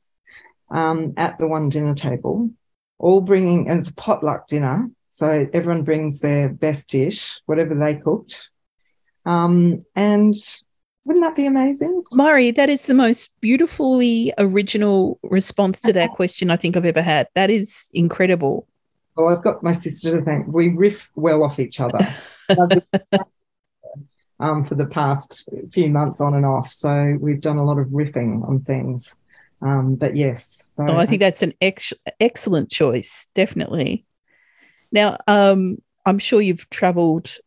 um, 0.70 1.14
at 1.16 1.38
the 1.38 1.48
one 1.48 1.70
dinner 1.70 1.96
table, 1.96 2.50
all 2.98 3.22
bringing, 3.22 3.70
and 3.70 3.80
it's 3.80 3.90
a 3.90 3.94
potluck 3.94 4.48
dinner. 4.48 4.90
So 5.10 5.48
everyone 5.54 5.84
brings 5.84 6.20
their 6.20 6.50
best 6.50 6.90
dish, 6.90 7.40
whatever 7.46 7.76
they 7.76 7.96
cooked. 7.96 8.50
Um, 9.26 9.86
and 9.96 10.36
wouldn't 11.06 11.24
that 11.24 11.36
be 11.36 11.46
amazing? 11.46 12.04
Mairi, 12.12 12.52
that 12.52 12.70
is 12.70 12.86
the 12.86 12.94
most 12.94 13.40
beautifully 13.42 14.34
original 14.38 15.20
response 15.24 15.82
to 15.82 15.94
that 15.94 16.12
question 16.12 16.50
I 16.50 16.56
think 16.56 16.78
I've 16.78 16.86
ever 16.86 17.02
had. 17.02 17.28
That 17.36 17.50
is 17.50 17.90
incredible. 17.94 18.68
Well, 19.16 19.28
I've 19.28 19.44
got 19.44 19.62
my 19.64 19.74
sister 19.74 20.18
to 20.18 20.24
thank. 20.24 20.48
We 20.48 20.70
riff 20.70 21.10
well 21.16 21.44
off 21.44 21.60
each 21.60 21.80
other 21.80 22.00
um, 24.40 24.64
for 24.64 24.76
the 24.76 24.86
past 24.86 25.48
few 25.72 25.90
months 25.90 26.22
on 26.22 26.34
and 26.34 26.46
off. 26.46 26.72
So 26.72 27.18
we've 27.20 27.42
done 27.42 27.58
a 27.58 27.66
lot 27.66 27.80
of 27.80 27.88
riffing 27.88 28.48
on 28.48 28.62
things. 28.62 29.16
Um, 29.62 29.96
but 29.96 30.16
yes. 30.16 30.68
So 30.72 30.86
oh, 30.88 30.98
I 30.98 31.06
think 31.06 31.22
that's 31.22 31.44
an 31.44 31.54
ex- 31.62 31.94
excellent 32.20 32.70
choice, 32.70 33.28
definitely. 33.34 34.06
Now, 34.92 35.18
um, 35.28 35.78
I'm 36.06 36.20
sure 36.20 36.42
you've 36.42 36.70
traveled 36.70 37.38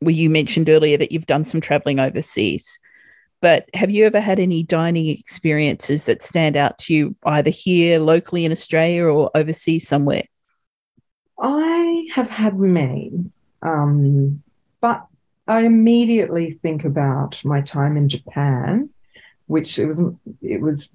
well, 0.00 0.14
you 0.14 0.30
mentioned 0.30 0.68
earlier 0.68 0.96
that 0.96 1.12
you've 1.12 1.26
done 1.26 1.44
some 1.44 1.60
traveling 1.60 1.98
overseas, 1.98 2.78
but 3.40 3.68
have 3.74 3.90
you 3.90 4.06
ever 4.06 4.20
had 4.20 4.38
any 4.38 4.62
dining 4.62 5.06
experiences 5.06 6.06
that 6.06 6.22
stand 6.22 6.56
out 6.56 6.78
to 6.78 6.94
you 6.94 7.16
either 7.24 7.50
here 7.50 7.98
locally 7.98 8.44
in 8.44 8.52
Australia 8.52 9.04
or 9.04 9.30
overseas 9.34 9.86
somewhere? 9.86 10.22
I 11.40 12.06
have 12.14 12.30
had 12.30 12.56
many, 12.56 13.12
um, 13.62 14.42
but 14.80 15.04
I 15.48 15.62
immediately 15.62 16.52
think 16.52 16.84
about 16.84 17.44
my 17.44 17.60
time 17.62 17.96
in 17.96 18.08
Japan, 18.08 18.90
which 19.46 19.76
it 19.78 19.86
was 19.86 20.00
it 20.40 20.60
was 20.60 20.88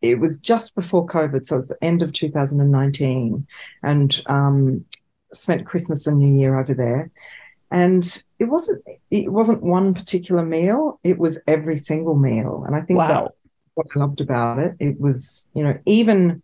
it 0.00 0.20
was 0.20 0.38
just 0.38 0.76
before 0.76 1.04
COVID, 1.06 1.44
so 1.46 1.58
it's 1.58 1.68
the 1.68 1.82
end 1.82 2.02
of 2.02 2.12
2019, 2.12 3.46
and 3.82 4.22
um, 4.26 4.84
spent 5.32 5.66
Christmas 5.66 6.06
and 6.06 6.18
New 6.18 6.38
Year 6.40 6.58
over 6.60 6.74
there 6.74 7.10
and 7.72 8.22
it 8.38 8.44
wasn't 8.44 8.84
it 9.10 9.32
wasn't 9.32 9.62
one 9.62 9.94
particular 9.94 10.44
meal. 10.44 11.00
It 11.02 11.18
was 11.18 11.38
every 11.46 11.76
single 11.76 12.14
meal. 12.14 12.64
And 12.66 12.76
i 12.76 12.82
think 12.82 12.98
wow. 12.98 13.08
that 13.08 13.32
what 13.74 13.86
i 13.96 13.98
loved 13.98 14.20
about 14.20 14.58
it 14.58 14.74
it 14.78 15.00
was 15.00 15.48
you 15.54 15.64
know 15.64 15.78
even 15.86 16.42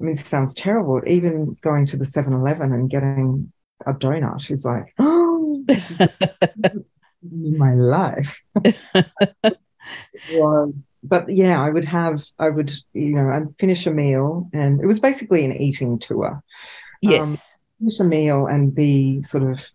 i 0.00 0.02
mean 0.02 0.14
it 0.14 0.26
sounds 0.26 0.54
terrible 0.54 1.02
even 1.06 1.56
going 1.60 1.84
to 1.86 1.96
the 1.98 2.04
7-eleven 2.04 2.72
and 2.72 2.88
getting 2.88 3.52
a 3.86 3.92
donut 3.92 4.50
is 4.50 4.64
like 4.64 4.94
oh 4.98 5.64
my 7.32 7.74
life. 7.74 8.42
Was 10.32 10.72
but 11.02 11.28
yeah 11.28 11.60
i 11.60 11.68
would 11.68 11.84
have 11.84 12.24
i 12.38 12.48
would 12.48 12.72
you 12.92 13.14
know 13.16 13.28
i'd 13.30 13.58
finish 13.58 13.84
a 13.86 13.90
meal 13.90 14.48
and 14.52 14.80
it 14.80 14.86
was 14.86 15.00
basically 15.00 15.44
an 15.44 15.52
eating 15.52 15.98
tour. 15.98 16.42
Yes. 17.02 17.56
Um, 17.80 17.86
finish 17.86 18.00
a 18.00 18.04
meal 18.04 18.46
and 18.46 18.74
be 18.74 19.22
sort 19.24 19.44
of 19.44 19.68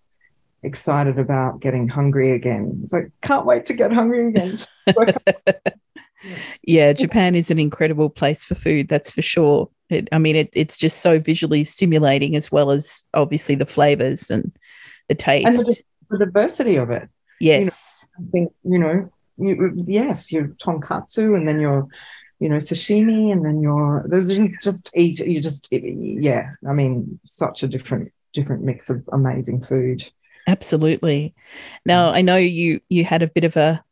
excited 0.68 1.18
about 1.18 1.60
getting 1.60 1.88
hungry 1.88 2.32
again. 2.32 2.80
It's 2.84 2.94
like, 2.94 3.12
can't 3.22 3.46
wait 3.46 3.66
to 3.68 3.74
get 3.74 3.92
hungry 3.92 4.28
again. 4.28 4.60
yeah, 6.64 6.94
Japan 6.94 7.36
is 7.36 7.50
an 7.50 7.60
incredible 7.60 8.10
place 8.10 8.44
for 8.44 8.56
food, 8.56 8.88
that's 8.88 9.12
for 9.12 9.22
sure. 9.22 9.70
It, 9.90 10.10
I 10.12 10.18
mean, 10.18 10.36
it, 10.36 10.50
it's 10.54 10.78
just 10.78 11.00
so 11.00 11.20
visually 11.20 11.64
stimulating 11.64 12.36
as 12.36 12.52
well 12.52 12.72
as 12.72 13.06
obviously 13.14 13.56
the 13.56 13.66
flavors 13.66 14.30
and 14.30 14.56
the 15.08 15.16
taste. 15.16 15.48
And 15.48 15.58
the, 15.58 15.78
the 16.10 16.26
diversity 16.26 16.76
of 16.76 16.92
it. 16.92 17.10
Yes. 17.40 18.06
You 18.20 18.24
know, 18.24 18.28
I 18.28 18.32
think, 18.32 18.54
you 18.64 18.80
know, 18.80 19.10
you, 19.38 19.84
yes, 19.86 20.32
your 20.32 20.48
tonkatsu 20.50 21.36
and 21.36 21.48
then 21.48 21.60
your, 21.60 21.88
you 22.40 22.50
know, 22.50 22.58
sashimi 22.58 23.32
and 23.32 23.46
then 23.46 23.62
your, 23.62 24.06
those 24.08 24.38
just 24.62 24.92
eat, 24.96 25.20
you 25.20 25.42
just, 25.42 25.68
yeah, 25.72 26.52
I 26.68 26.74
mean, 26.74 27.20
such 27.26 27.64
a 27.64 27.68
different, 27.68 28.12
different 28.34 28.64
mix 28.64 28.90
of 28.90 29.08
amazing 29.12 29.62
food. 29.62 30.10
Absolutely. 30.48 31.36
Now 31.86 32.10
I 32.10 32.22
know 32.22 32.38
you 32.38 32.80
you 32.90 33.04
had 33.04 33.22
a 33.22 33.28
bit 33.28 33.44
of 33.44 33.58
a, 33.58 33.84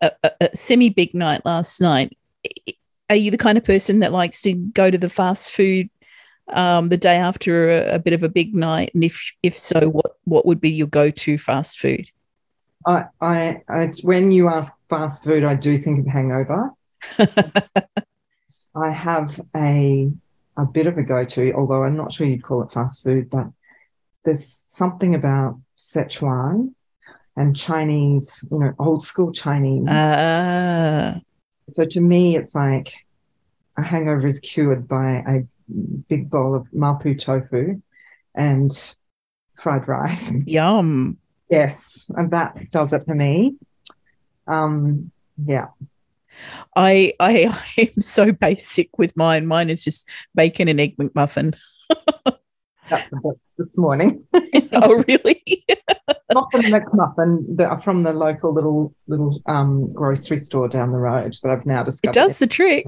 a, 0.00 0.12
a 0.40 0.56
semi 0.56 0.90
big 0.90 1.12
night 1.12 1.44
last 1.44 1.80
night. 1.80 2.16
Are 3.10 3.16
you 3.16 3.30
the 3.32 3.38
kind 3.38 3.58
of 3.58 3.64
person 3.64 3.98
that 3.98 4.12
likes 4.12 4.42
to 4.42 4.52
go 4.52 4.90
to 4.90 4.98
the 4.98 5.08
fast 5.08 5.50
food 5.50 5.90
um, 6.48 6.88
the 6.88 6.96
day 6.96 7.16
after 7.16 7.68
a, 7.68 7.94
a, 7.94 7.98
bit 7.98 8.12
of 8.12 8.22
a 8.22 8.28
big 8.28 8.54
night? 8.54 8.92
And 8.94 9.02
if 9.02 9.32
if 9.42 9.58
so, 9.58 9.88
what 9.88 10.12
what 10.24 10.46
would 10.46 10.60
be 10.60 10.70
your 10.70 10.86
go 10.86 11.10
to 11.10 11.36
fast 11.36 11.80
food? 11.80 12.08
I, 12.86 13.06
I, 13.20 13.62
I 13.68 13.92
when 14.02 14.30
you 14.30 14.48
ask 14.48 14.72
fast 14.88 15.24
food, 15.24 15.42
I 15.42 15.54
do 15.54 15.76
think 15.76 16.00
of 16.00 16.06
hangover. 16.06 16.70
I 17.18 18.90
have 18.90 19.40
a 19.56 20.12
a 20.56 20.64
bit 20.64 20.86
of 20.86 20.96
a 20.96 21.02
go 21.02 21.24
to, 21.24 21.52
although 21.54 21.82
I'm 21.82 21.96
not 21.96 22.12
sure 22.12 22.26
you'd 22.26 22.42
call 22.42 22.62
it 22.62 22.70
fast 22.70 23.02
food, 23.02 23.30
but 23.30 23.48
there's 24.24 24.64
something 24.68 25.14
about 25.14 25.60
Szechuan 25.78 26.74
and 27.36 27.56
Chinese, 27.56 28.44
you 28.50 28.58
know, 28.58 28.74
old 28.78 29.04
school 29.04 29.32
Chinese. 29.32 29.88
Uh. 29.88 31.20
So 31.72 31.84
to 31.84 32.00
me, 32.00 32.36
it's 32.36 32.54
like 32.54 32.92
a 33.76 33.82
hangover 33.82 34.26
is 34.26 34.40
cured 34.40 34.88
by 34.88 35.22
a 35.26 35.42
big 36.08 36.28
bowl 36.28 36.54
of 36.54 36.66
mapo 36.74 37.16
tofu 37.16 37.80
and 38.34 38.94
fried 39.54 39.86
rice. 39.86 40.30
Yum. 40.46 41.18
Yes, 41.48 42.10
and 42.16 42.30
that 42.32 42.70
does 42.70 42.92
it 42.92 43.04
for 43.06 43.14
me. 43.14 43.56
Um, 44.46 45.12
yeah. 45.42 45.68
I 46.76 47.14
I 47.20 47.54
am 47.78 48.00
so 48.00 48.32
basic 48.32 48.98
with 48.98 49.16
mine. 49.16 49.46
Mine 49.46 49.70
is 49.70 49.84
just 49.84 50.08
bacon 50.34 50.68
and 50.68 50.80
egg 50.80 50.96
McMuffin. 50.96 51.56
That's 52.88 53.12
this 53.56 53.76
morning. 53.76 54.24
oh, 54.72 55.04
really? 55.08 55.64
Not 56.32 56.50
the 56.52 56.58
McMuffin 56.58 57.56
the, 57.56 57.80
from 57.82 58.02
the 58.02 58.12
local 58.12 58.52
little 58.52 58.94
little 59.06 59.40
um, 59.46 59.92
grocery 59.92 60.36
store 60.36 60.68
down 60.68 60.92
the 60.92 60.98
road 60.98 61.36
that 61.42 61.50
I've 61.50 61.66
now 61.66 61.82
discovered. 61.82 62.16
It 62.16 62.20
does 62.20 62.38
the 62.38 62.46
trick. 62.46 62.86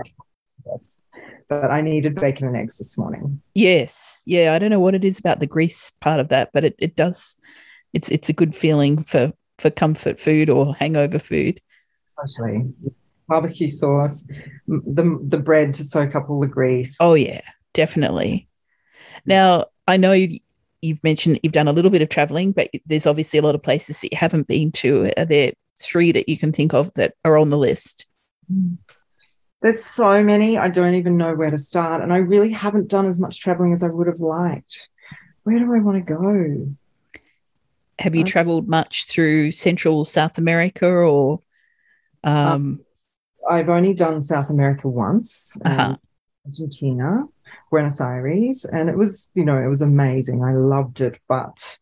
Yes, 0.66 1.00
but 1.48 1.70
I 1.70 1.80
needed 1.80 2.16
bacon 2.16 2.46
and 2.46 2.56
eggs 2.56 2.76
this 2.76 2.98
morning. 2.98 3.40
Yes, 3.54 4.22
yeah. 4.26 4.52
I 4.52 4.58
don't 4.58 4.70
know 4.70 4.80
what 4.80 4.94
it 4.94 5.04
is 5.04 5.18
about 5.18 5.40
the 5.40 5.46
grease 5.46 5.90
part 6.00 6.20
of 6.20 6.28
that, 6.28 6.50
but 6.52 6.64
it, 6.64 6.74
it 6.78 6.96
does. 6.96 7.36
It's 7.92 8.08
it's 8.10 8.28
a 8.28 8.34
good 8.34 8.54
feeling 8.54 9.02
for 9.02 9.32
for 9.58 9.70
comfort 9.70 10.20
food 10.20 10.50
or 10.50 10.74
hangover 10.74 11.18
food. 11.18 11.60
Totally. 12.18 12.72
Barbecue 13.26 13.68
sauce, 13.68 14.24
the 14.66 15.18
the 15.22 15.38
bread 15.38 15.74
to 15.74 15.84
soak 15.84 16.14
up 16.14 16.28
all 16.28 16.40
the 16.40 16.46
grease. 16.46 16.96
Oh 17.00 17.14
yeah, 17.14 17.42
definitely. 17.72 18.48
Now 19.24 19.66
I 19.90 19.96
know 19.96 20.12
you've 20.12 21.02
mentioned 21.02 21.34
that 21.34 21.44
you've 21.44 21.52
done 21.52 21.66
a 21.66 21.72
little 21.72 21.90
bit 21.90 22.00
of 22.00 22.08
traveling, 22.08 22.52
but 22.52 22.70
there's 22.86 23.08
obviously 23.08 23.40
a 23.40 23.42
lot 23.42 23.56
of 23.56 23.62
places 23.62 24.00
that 24.00 24.12
you 24.12 24.18
haven't 24.18 24.46
been 24.46 24.70
to. 24.72 25.12
Are 25.16 25.24
there 25.24 25.52
three 25.80 26.12
that 26.12 26.28
you 26.28 26.38
can 26.38 26.52
think 26.52 26.72
of 26.72 26.94
that 26.94 27.14
are 27.24 27.36
on 27.36 27.50
the 27.50 27.58
list? 27.58 28.06
There's 29.60 29.84
so 29.84 30.22
many, 30.22 30.56
I 30.56 30.68
don't 30.68 30.94
even 30.94 31.16
know 31.16 31.34
where 31.34 31.50
to 31.50 31.58
start. 31.58 32.02
And 32.02 32.12
I 32.12 32.18
really 32.18 32.52
haven't 32.52 32.88
done 32.88 33.06
as 33.06 33.18
much 33.18 33.40
traveling 33.40 33.72
as 33.72 33.82
I 33.82 33.88
would 33.88 34.06
have 34.06 34.20
liked. 34.20 34.88
Where 35.42 35.58
do 35.58 35.74
I 35.74 35.80
want 35.80 36.06
to 36.06 36.14
go? 36.14 37.20
Have 37.98 38.14
you 38.14 38.22
uh, 38.22 38.26
traveled 38.26 38.68
much 38.68 39.06
through 39.06 39.50
Central 39.50 40.04
South 40.04 40.38
America 40.38 40.86
or? 40.86 41.42
Um, 42.22 42.80
I've 43.48 43.68
only 43.68 43.94
done 43.94 44.22
South 44.22 44.50
America 44.50 44.86
once, 44.86 45.58
uh-huh. 45.64 45.96
Argentina. 46.46 47.24
Buenos 47.70 48.00
Aires, 48.00 48.64
and 48.64 48.88
it 48.88 48.96
was, 48.96 49.30
you 49.34 49.44
know, 49.44 49.58
it 49.58 49.68
was 49.68 49.82
amazing. 49.82 50.42
I 50.42 50.52
loved 50.52 51.00
it, 51.00 51.18
but 51.28 51.78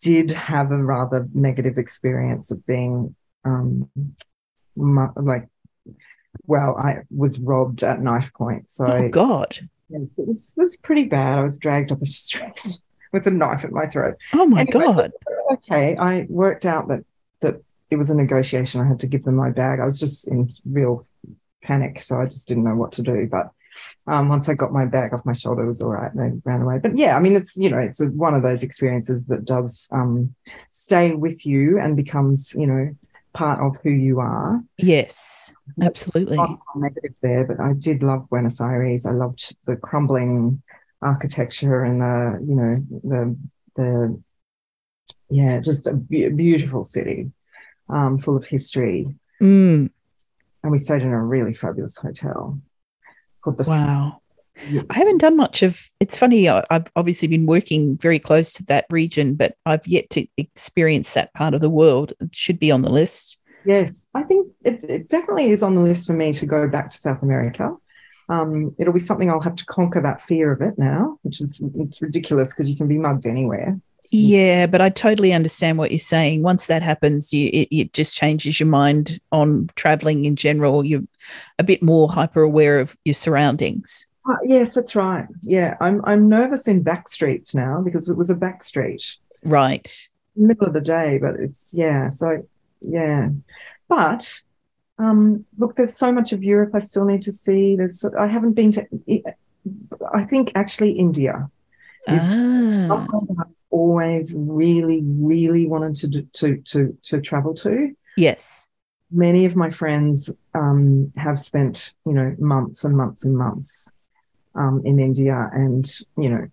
did 0.00 0.32
have 0.32 0.70
a 0.70 0.82
rather 0.82 1.28
negative 1.32 1.78
experience 1.78 2.50
of 2.50 2.64
being 2.66 3.14
um, 3.44 3.88
like, 4.76 5.48
well, 6.46 6.76
I 6.76 7.02
was 7.10 7.38
robbed 7.38 7.82
at 7.82 8.02
knife 8.02 8.32
point. 8.34 8.68
So, 8.68 8.86
oh 8.86 9.08
God, 9.08 9.58
it 9.90 10.10
was, 10.16 10.52
was 10.56 10.76
pretty 10.76 11.04
bad. 11.04 11.38
I 11.38 11.42
was 11.42 11.58
dragged 11.58 11.92
up 11.92 12.02
a 12.02 12.06
street 12.06 12.80
with 13.12 13.26
a 13.26 13.30
knife 13.30 13.64
at 13.64 13.72
my 13.72 13.86
throat. 13.86 14.16
Oh 14.32 14.46
my 14.46 14.62
anyway, 14.62 14.84
God. 14.84 15.12
Okay, 15.52 15.96
I 15.96 16.26
worked 16.28 16.66
out 16.66 16.88
that 16.88 17.04
that 17.40 17.62
it 17.90 17.96
was 17.96 18.10
a 18.10 18.14
negotiation. 18.14 18.80
I 18.80 18.88
had 18.88 19.00
to 19.00 19.06
give 19.06 19.24
them 19.24 19.36
my 19.36 19.50
bag. 19.50 19.80
I 19.80 19.84
was 19.84 19.98
just 19.98 20.28
in 20.28 20.50
real 20.64 21.06
panic, 21.62 22.02
so 22.02 22.20
I 22.20 22.26
just 22.26 22.48
didn't 22.48 22.64
know 22.64 22.74
what 22.74 22.92
to 22.92 23.02
do. 23.02 23.28
But 23.30 23.50
um, 24.06 24.28
once 24.28 24.48
I 24.48 24.54
got 24.54 24.72
my 24.72 24.84
bag 24.84 25.12
off 25.12 25.24
my 25.24 25.32
shoulder, 25.32 25.62
it 25.62 25.66
was 25.66 25.80
all 25.80 25.90
right. 25.90 26.12
And 26.12 26.20
I 26.20 26.48
ran 26.48 26.62
away. 26.62 26.78
But 26.78 26.96
yeah, 26.96 27.16
I 27.16 27.20
mean, 27.20 27.36
it's, 27.36 27.56
you 27.56 27.70
know, 27.70 27.78
it's 27.78 28.00
a, 28.00 28.06
one 28.06 28.34
of 28.34 28.42
those 28.42 28.62
experiences 28.62 29.26
that 29.26 29.44
does 29.44 29.88
um, 29.92 30.34
stay 30.70 31.14
with 31.14 31.46
you 31.46 31.78
and 31.78 31.96
becomes, 31.96 32.54
you 32.54 32.66
know, 32.66 32.94
part 33.32 33.60
of 33.60 33.80
who 33.82 33.90
you 33.90 34.20
are. 34.20 34.62
Yes, 34.78 35.52
absolutely. 35.82 36.38
negative 36.76 37.14
there, 37.20 37.44
but 37.44 37.60
I 37.60 37.72
did 37.72 38.02
love 38.02 38.28
Buenos 38.28 38.60
Aires. 38.60 39.06
I 39.06 39.12
loved 39.12 39.56
the 39.66 39.76
crumbling 39.76 40.62
architecture 41.02 41.82
and 41.82 42.00
the, 42.00 42.44
you 42.46 42.54
know, 42.54 42.74
the, 43.02 43.36
the, 43.76 44.24
yeah, 45.30 45.60
just 45.60 45.86
a 45.86 45.94
be- 45.94 46.28
beautiful 46.28 46.84
city 46.84 47.32
um, 47.88 48.18
full 48.18 48.36
of 48.36 48.44
history. 48.44 49.14
Mm. 49.42 49.90
And 50.62 50.72
we 50.72 50.78
stayed 50.78 51.02
in 51.02 51.08
a 51.08 51.22
really 51.22 51.54
fabulous 51.54 51.98
hotel 51.98 52.60
called 53.44 53.58
the 53.58 53.64
wow. 53.64 54.20
I 54.88 54.94
haven't 54.94 55.20
done 55.20 55.36
much 55.36 55.62
of. 55.62 55.88
It's 56.00 56.16
funny. 56.16 56.48
I've 56.48 56.90
obviously 56.94 57.28
been 57.28 57.46
working 57.46 57.98
very 57.98 58.18
close 58.18 58.52
to 58.54 58.64
that 58.66 58.86
region, 58.88 59.34
but 59.34 59.56
I've 59.66 59.86
yet 59.86 60.10
to 60.10 60.26
experience 60.36 61.12
that 61.14 61.34
part 61.34 61.54
of 61.54 61.60
the 61.60 61.70
world. 61.70 62.12
It 62.20 62.34
should 62.34 62.60
be 62.60 62.70
on 62.70 62.82
the 62.82 62.90
list. 62.90 63.36
Yes, 63.66 64.06
I 64.14 64.22
think 64.22 64.52
it, 64.64 64.84
it 64.84 65.08
definitely 65.08 65.50
is 65.50 65.62
on 65.62 65.74
the 65.74 65.80
list 65.80 66.06
for 66.06 66.12
me 66.12 66.32
to 66.34 66.46
go 66.46 66.68
back 66.68 66.90
to 66.90 66.96
South 66.96 67.22
America. 67.22 67.74
Um, 68.28 68.74
it'll 68.78 68.92
be 68.92 69.00
something 69.00 69.28
I'll 69.28 69.40
have 69.40 69.56
to 69.56 69.66
conquer 69.66 70.00
that 70.00 70.22
fear 70.22 70.52
of 70.52 70.60
it 70.60 70.78
now, 70.78 71.18
which 71.22 71.40
is 71.40 71.60
it's 71.76 72.00
ridiculous 72.00 72.52
because 72.52 72.70
you 72.70 72.76
can 72.76 72.88
be 72.88 72.98
mugged 72.98 73.26
anywhere. 73.26 73.78
Yeah, 74.12 74.66
but 74.66 74.80
I 74.80 74.90
totally 74.90 75.32
understand 75.32 75.78
what 75.78 75.90
you're 75.90 75.98
saying. 75.98 76.42
Once 76.42 76.66
that 76.66 76.82
happens, 76.82 77.32
you 77.32 77.50
it, 77.52 77.68
it 77.70 77.92
just 77.92 78.14
changes 78.14 78.60
your 78.60 78.68
mind 78.68 79.20
on 79.32 79.68
traveling 79.76 80.24
in 80.24 80.36
general. 80.36 80.84
You're 80.84 81.04
a 81.58 81.64
bit 81.64 81.82
more 81.82 82.08
hyper 82.08 82.42
aware 82.42 82.78
of 82.78 82.96
your 83.04 83.14
surroundings. 83.14 84.06
Uh, 84.28 84.36
yes, 84.44 84.74
that's 84.74 84.96
right. 84.96 85.26
Yeah, 85.42 85.76
I'm 85.80 86.00
I'm 86.04 86.28
nervous 86.28 86.66
in 86.66 86.82
back 86.82 87.08
streets 87.08 87.54
now 87.54 87.82
because 87.82 88.08
it 88.08 88.16
was 88.16 88.30
a 88.30 88.34
back 88.34 88.62
street. 88.62 89.16
Right. 89.42 90.08
Middle 90.36 90.66
of 90.66 90.72
the 90.72 90.80
day, 90.80 91.18
but 91.18 91.34
it's 91.36 91.74
yeah. 91.74 92.08
So 92.08 92.46
yeah, 92.80 93.28
but 93.88 94.42
um, 94.98 95.44
look, 95.58 95.76
there's 95.76 95.96
so 95.96 96.12
much 96.12 96.32
of 96.32 96.42
Europe 96.42 96.70
I 96.74 96.78
still 96.78 97.04
need 97.04 97.22
to 97.22 97.32
see. 97.32 97.76
There's 97.76 98.04
I 98.04 98.26
haven't 98.26 98.52
been 98.52 98.72
to. 98.72 98.86
I 100.12 100.24
think 100.24 100.52
actually 100.54 100.92
India 100.92 101.50
is 102.08 102.36
ah 102.90 103.06
always 103.74 104.32
really, 104.36 105.00
really 105.04 105.66
wanted 105.66 106.12
to 106.12 106.22
to 106.38 106.48
to 106.70 106.96
to 107.02 107.20
travel 107.20 107.54
to. 107.54 107.74
Yes. 108.16 108.66
Many 109.10 109.44
of 109.44 109.54
my 109.56 109.70
friends 109.70 110.30
um, 110.54 111.12
have 111.16 111.38
spent, 111.38 111.92
you 112.06 112.14
know, 112.14 112.34
months 112.38 112.84
and 112.84 112.96
months 112.96 113.24
and 113.24 113.36
months 113.36 113.92
um, 114.54 114.82
in 114.84 114.98
India, 114.98 115.50
and 115.52 115.84
you 116.16 116.28
know, 116.30 116.46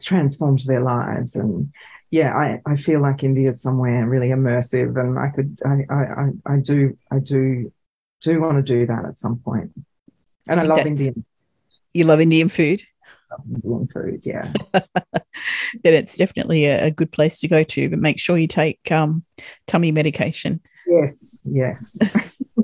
transformed 0.00 0.60
their 0.60 0.82
lives. 0.82 1.36
And 1.36 1.72
yeah, 2.10 2.34
I, 2.34 2.60
I 2.64 2.76
feel 2.76 3.00
like 3.00 3.24
India 3.24 3.48
is 3.50 3.60
somewhere 3.60 4.06
really 4.06 4.28
immersive, 4.28 4.98
and 5.00 5.18
I 5.18 5.28
could, 5.28 5.60
I, 5.64 5.76
I, 5.92 6.54
I 6.54 6.56
do, 6.58 6.96
I 7.10 7.18
do, 7.18 7.72
do 8.20 8.40
want 8.40 8.56
to 8.56 8.62
do 8.62 8.86
that 8.86 9.04
at 9.04 9.18
some 9.18 9.38
point. 9.38 9.70
And 10.48 10.60
I, 10.60 10.64
I 10.64 10.66
love 10.66 10.86
Indian. 10.86 11.24
You 11.92 12.04
love 12.04 12.20
Indian 12.20 12.48
food. 12.48 12.82
Indian 13.54 13.88
food, 13.88 14.24
yeah. 14.24 14.52
then 14.72 15.94
it's 15.94 16.16
definitely 16.16 16.66
a, 16.66 16.86
a, 16.86 16.90
good 16.90 17.12
place 17.12 17.40
to 17.40 17.48
go 17.48 17.62
to. 17.62 17.90
But 17.90 17.98
make 17.98 18.18
sure 18.18 18.38
you 18.38 18.46
take 18.46 18.90
um, 18.90 19.24
tummy 19.66 19.92
medication. 19.92 20.60
Yes, 20.86 21.46
yes. 21.50 21.98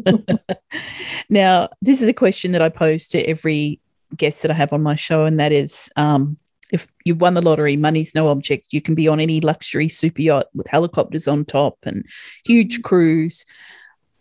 now, 1.31 1.69
this 1.83 2.03
is 2.03 2.09
a 2.09 2.15
question 2.15 2.53
that 2.53 2.63
I 2.63 2.69
pose 2.69 3.07
to 3.09 3.23
every 3.23 3.81
guest 4.17 4.43
that 4.43 4.51
I 4.51 4.55
have 4.55 4.73
on 4.73 4.83
my 4.83 4.97
show, 4.97 5.25
and 5.25 5.39
that 5.39 5.53
is 5.53 5.91
um, 5.97 6.39
if 6.73 6.89
you've 7.05 7.21
won 7.21 7.35
the 7.35 7.43
lottery, 7.43 7.77
money's 7.77 8.15
no 8.15 8.29
object. 8.29 8.73
You 8.73 8.81
can 8.81 8.95
be 8.95 9.07
on 9.09 9.21
any 9.21 9.41
luxury 9.41 9.89
super 9.89 10.23
yacht 10.23 10.47
with 10.55 10.67
helicopters 10.67 11.29
on 11.29 11.45
top 11.45 11.79
and 11.85 12.05
huge 12.45 12.83
cruise 12.83 13.45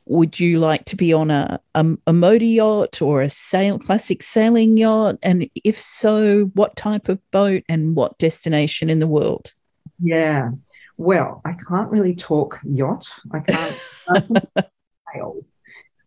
would 0.06 0.40
you 0.40 0.60
like 0.60 0.86
to 0.86 0.96
be 0.96 1.14
on 1.14 1.32
a, 1.32 1.60
a, 1.76 1.98
a 2.08 2.14
motor 2.14 2.46
yacht 2.46 3.02
or 3.02 3.22
a 3.22 3.30
sail 3.30 3.80
classic 3.80 4.24
sailing 4.24 4.78
yacht? 4.78 5.18
And 5.24 5.50
if 5.64 5.80
so 5.80 6.46
what 6.54 6.76
type 6.76 7.10
of 7.10 7.20
boat 7.32 7.64
and 7.70 7.96
what 7.96 8.18
destination 8.18 8.90
in 8.90 9.00
the 9.00 9.08
world? 9.08 9.54
Yeah. 10.00 10.52
Well 10.98 11.42
i 11.46 11.54
can't 11.54 11.90
really 11.90 12.16
talk 12.16 12.60
yacht. 12.64 13.08
I 13.32 13.40
can't 13.40 13.80
sail. 15.14 15.46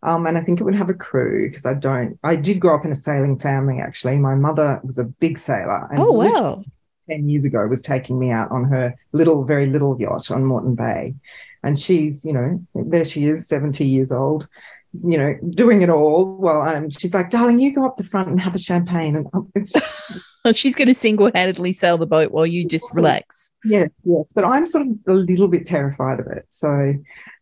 Um, 0.02 0.26
and 0.26 0.38
i 0.38 0.40
think 0.40 0.60
it 0.60 0.64
would 0.64 0.76
have 0.76 0.90
a 0.90 0.94
crew 0.94 1.48
because 1.48 1.66
i 1.66 1.74
don't 1.74 2.18
i 2.22 2.36
did 2.36 2.60
grow 2.60 2.76
up 2.76 2.84
in 2.84 2.92
a 2.92 2.96
sailing 2.96 3.38
family 3.38 3.80
actually. 3.80 4.16
My 4.16 4.34
mother 4.34 4.80
was 4.84 4.98
a 4.98 5.04
big 5.04 5.38
sailor 5.38 5.88
oh 5.96 6.12
wow 6.12 6.62
10 7.08 7.28
years 7.28 7.44
ago 7.44 7.66
was 7.66 7.82
taking 7.82 8.18
me 8.18 8.30
out 8.30 8.50
on 8.50 8.64
her 8.64 8.94
little 9.12 9.44
very 9.44 9.66
little 9.66 9.96
yacht 10.00 10.30
on 10.30 10.44
moreton 10.44 10.74
bay. 10.74 11.14
And 11.62 11.78
she's 11.78 12.24
you 12.24 12.32
know 12.32 12.64
there 12.74 13.04
she 13.04 13.28
is 13.28 13.48
70 13.48 13.84
years 13.84 14.12
old 14.12 14.48
you 15.04 15.18
know 15.18 15.34
doing 15.50 15.82
it 15.82 15.90
all 15.90 16.36
well 16.36 16.62
um, 16.62 16.88
she's 16.88 17.12
like 17.12 17.28
darling 17.28 17.58
you 17.58 17.74
go 17.74 17.84
up 17.84 17.96
the 17.96 18.04
front 18.04 18.28
and 18.28 18.40
have 18.40 18.54
a 18.54 18.58
champagne. 18.58 19.26
And 20.44 20.56
she's 20.56 20.74
going 20.74 20.88
to 20.88 20.94
single-handedly 20.94 21.72
sail 21.72 21.98
the 21.98 22.06
boat 22.06 22.30
while 22.30 22.46
you 22.46 22.66
just 22.66 22.86
relax. 22.94 23.52
Yes 23.64 23.90
yes. 24.04 24.32
But 24.34 24.44
i'm 24.44 24.66
sort 24.66 24.86
of 24.86 24.92
a 25.08 25.12
little 25.12 25.48
bit 25.48 25.66
terrified 25.66 26.20
of 26.20 26.26
it. 26.28 26.46
So 26.48 26.94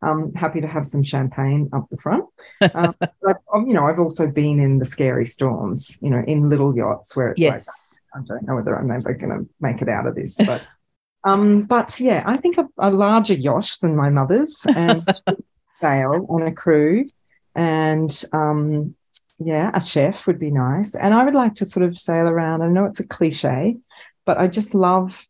i'm 0.03 0.33
happy 0.35 0.61
to 0.61 0.67
have 0.67 0.87
some 0.87 1.03
champagne 1.03 1.69
up 1.73 1.89
the 1.91 1.99
front. 1.99 2.25
Um, 2.75 2.95
but 2.99 3.37
you 3.55 3.75
know 3.75 3.87
i've 3.87 4.01
also 4.01 4.27
been 4.27 4.59
in 4.59 4.79
the 4.79 4.85
scary 4.85 5.27
storms 5.27 5.99
you 6.01 6.09
know 6.09 6.23
in 6.27 6.49
little 6.49 6.75
yachts 6.75 7.15
where 7.15 7.29
it's 7.29 7.41
yes. 7.41 7.67
like 7.67 7.94
i 8.15 8.21
don't 8.27 8.47
know 8.47 8.55
whether 8.55 8.79
i'm 8.79 8.91
ever 8.91 9.13
going 9.13 9.31
to 9.31 9.49
make 9.61 9.83
it 9.83 9.89
out 9.89 10.07
of 10.07 10.15
this 10.15 10.37
but 10.37 10.67
um, 11.25 11.63
but 11.63 11.99
yeah, 11.99 12.23
I 12.27 12.37
think 12.37 12.59
a, 12.59 12.69
a, 12.79 12.91
larger 12.91 13.35
yacht 13.35 13.79
than 13.81 13.97
my 13.97 14.11
mother's 14.11 14.67
and 14.67 15.05
sail 15.81 16.27
on 16.29 16.43
a 16.43 16.53
crew. 16.53 17.09
And 17.55 18.25
um, 18.33 18.95
yeah, 19.39 19.71
a 19.73 19.81
chef 19.81 20.27
would 20.27 20.39
be 20.39 20.51
nice. 20.51 20.95
And 20.95 21.15
I 21.15 21.25
would 21.25 21.35
like 21.35 21.55
to 21.57 21.65
sort 21.65 21.85
of 21.85 21.97
sail 21.97 22.29
around. 22.29 22.63
I 22.63 22.69
know 22.69 22.85
it's 22.85 23.01
a 23.01 23.07
cliche, 23.07 23.77
but 24.27 24.39
I 24.39 24.49
just 24.49 24.75
love 24.75 25.27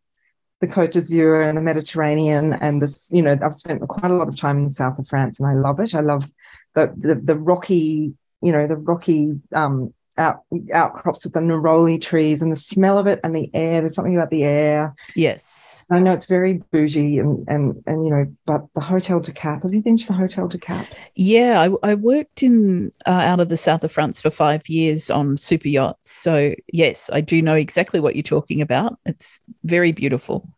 the 0.61 0.67
Côte 0.67 0.93
d'Azur 0.93 1.49
and 1.49 1.59
the 1.59 1.63
Mediterranean 1.63 2.55
and 2.55 2.83
this, 2.83 3.11
you 3.13 3.23
know, 3.23 3.37
I've 3.43 3.55
spent 3.55 3.87
quite 3.87 4.11
a 4.11 4.15
lot 4.15 4.29
of 4.29 4.37
time 4.37 4.59
in 4.59 4.65
the 4.65 4.71
south 4.71 4.99
of 4.99 5.07
France 5.07 5.39
and 5.39 5.49
I 5.49 5.55
love 5.55 5.79
it. 5.79 5.95
I 5.95 6.01
love 6.01 6.31
the 6.75 6.93
the, 6.97 7.15
the 7.15 7.37
rocky, 7.37 8.15
you 8.43 8.53
know, 8.53 8.67
the 8.67 8.77
rocky 8.77 9.41
um, 9.55 9.93
out, 10.17 10.43
outcrops 10.73 11.25
with 11.25 11.33
the 11.33 11.41
neroli 11.41 12.01
trees 12.01 12.43
and 12.43 12.53
the 12.53 12.57
smell 12.57 12.99
of 12.99 13.07
it 13.07 13.21
and 13.25 13.35
the 13.35 13.51
air. 13.55 13.81
There's 13.81 13.95
something 13.95 14.17
about 14.17 14.31
the 14.31 14.45
air. 14.45 14.95
Yes. 15.15 15.85
I 15.91 15.99
know 15.99 16.13
it's 16.13 16.27
very 16.27 16.63
bougie 16.73 17.19
and 17.19 17.47
and 17.49 17.83
and 17.87 18.05
you 18.05 18.11
know, 18.11 18.27
but 18.47 18.67
the 18.75 18.81
Hôtel 18.81 19.23
du 19.23 19.33
Cap. 19.33 19.63
Have 19.63 19.75
you 19.75 19.81
been 19.81 19.97
to 19.97 20.07
the 20.07 20.13
Hôtel 20.13 20.49
du 20.49 20.59
Cap? 20.59 20.87
Yeah, 21.15 21.61
I, 21.61 21.91
I 21.91 21.95
worked 21.95 22.43
in 22.43 22.93
uh, 23.07 23.11
out 23.11 23.41
of 23.41 23.49
the 23.49 23.57
south 23.57 23.85
of 23.85 23.93
France 23.93 24.21
for 24.21 24.31
five 24.31 24.69
years 24.69 25.11
on 25.11 25.37
super 25.37 25.69
yachts. 25.69 26.13
So 26.13 26.55
yes, 26.73 27.11
I 27.13 27.21
do 27.21 27.43
know 27.43 27.55
exactly 27.55 28.01
what 28.01 28.17
you're 28.17 28.23
talking 28.23 28.61
about. 28.61 28.99
It's 29.05 29.43
very 29.65 29.93
beautiful. 29.93 30.49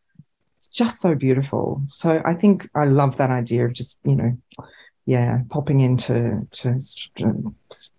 It's 0.59 0.69
just 0.69 1.01
so 1.01 1.15
beautiful. 1.15 1.83
So 1.93 2.23
I 2.25 2.35
think 2.35 2.69
I 2.75 2.85
love 2.85 3.17
that 3.19 3.31
idea 3.31 3.67
of 3.67 3.73
just 3.73 3.99
you 4.05 4.15
know, 4.15 4.39
yeah, 5.07 5.41
popping 5.49 5.81
into 5.81 6.47
to 6.51 7.55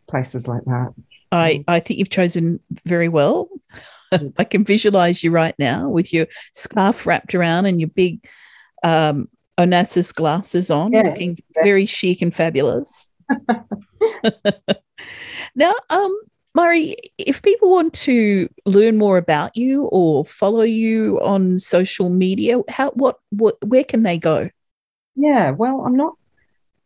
places 0.08 0.48
like 0.48 0.64
that. 0.66 0.94
I, 1.32 1.56
mm. 1.56 1.64
I 1.68 1.80
think 1.80 2.00
you've 2.00 2.10
chosen 2.10 2.60
very 2.86 3.08
well. 3.08 3.50
Mm. 4.14 4.34
I 4.38 4.44
can 4.44 4.64
visualize 4.64 5.24
you 5.24 5.32
right 5.32 5.56
now 5.60 5.90
with 5.90 6.14
your 6.14 6.28
scarf 6.54 7.06
wrapped 7.06 7.36
around 7.36 7.66
and 7.66 7.80
your 7.80 7.90
big 7.90 8.26
um, 8.84 9.30
Onassis 9.58 10.14
glasses 10.14 10.70
on, 10.70 10.92
looking 10.92 11.38
yes. 11.56 11.64
very 11.64 11.86
chic 11.86 12.22
and 12.22 12.34
fabulous. 12.34 13.12
now, 15.56 15.74
um, 15.90 16.20
Mairi, 16.56 16.96
if 17.18 17.42
people 17.42 17.72
want 17.72 17.94
to 17.94 18.50
learn 18.66 18.98
more 18.98 19.18
about 19.18 19.56
you 19.58 19.86
or 19.86 20.26
follow 20.26 20.64
you 20.64 21.20
on 21.22 21.60
social 21.60 22.10
media, 22.10 22.60
how 22.70 22.92
what 22.92 23.18
what 23.30 23.58
where 23.66 23.84
can 23.84 24.04
they 24.04 24.18
go? 24.18 24.50
Yeah, 25.16 25.52
well, 25.52 25.82
I'm 25.82 25.96
not 25.96 26.16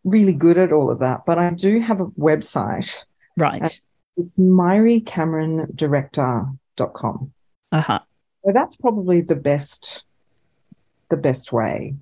really 0.03 0.33
good 0.33 0.57
at 0.57 0.71
all 0.71 0.89
of 0.89 0.99
that, 0.99 1.25
but 1.25 1.37
I 1.37 1.51
do 1.51 1.79
have 1.79 2.01
a 2.01 2.07
website. 2.07 3.05
Right. 3.37 3.79
It's 4.17 4.37
mairicamerondirector.com. 4.37 7.33
Uh-huh. 7.71 7.99
So 8.45 8.51
that's 8.51 8.75
probably 8.75 9.21
the 9.21 9.35
best 9.35 10.03
the 11.09 11.17
best 11.17 11.51
way. 11.51 11.95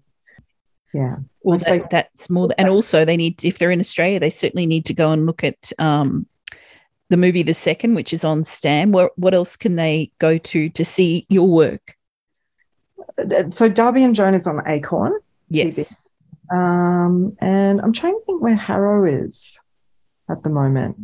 Yeah. 0.94 1.18
Well, 1.42 1.60
that, 1.60 1.90
that's 1.90 2.30
more, 2.30 2.50
and 2.58 2.70
also 2.70 3.06
they 3.06 3.18
need, 3.18 3.44
if 3.44 3.58
they're 3.58 3.72
in 3.72 3.80
Australia, 3.80 4.20
they 4.20 4.30
certainly 4.30 4.66
need 4.66 4.86
to 4.86 4.94
go 4.94 5.12
and 5.12 5.26
look 5.26 5.44
at 5.44 5.72
um, 5.78 6.26
the 7.10 7.18
movie 7.18 7.44
The 7.44 7.54
Second, 7.54 7.96
which 7.96 8.14
is 8.14 8.24
on 8.24 8.44
Stan. 8.44 8.92
What, 8.92 9.18
what 9.18 9.34
else 9.34 9.56
can 9.56 9.76
they 9.76 10.12
go 10.20 10.38
to 10.38 10.70
to 10.70 10.86
see 10.86 11.26
your 11.30 11.48
work? 11.48 11.96
So 13.52 13.68
Darby 13.68 14.04
and 14.04 14.16
Joan 14.16 14.34
is 14.34 14.48
on 14.48 14.62
Acorn. 14.66 15.14
Yes. 15.50 15.96
Um, 16.52 17.36
and 17.40 17.82
I'm 17.82 17.94
trying 17.94 18.18
to 18.18 18.26
think 18.26 18.42
where 18.42 18.56
Harrow 18.56 19.06
is 19.06 19.62
at 20.30 20.44
the 20.44 20.50
moment 20.50 20.98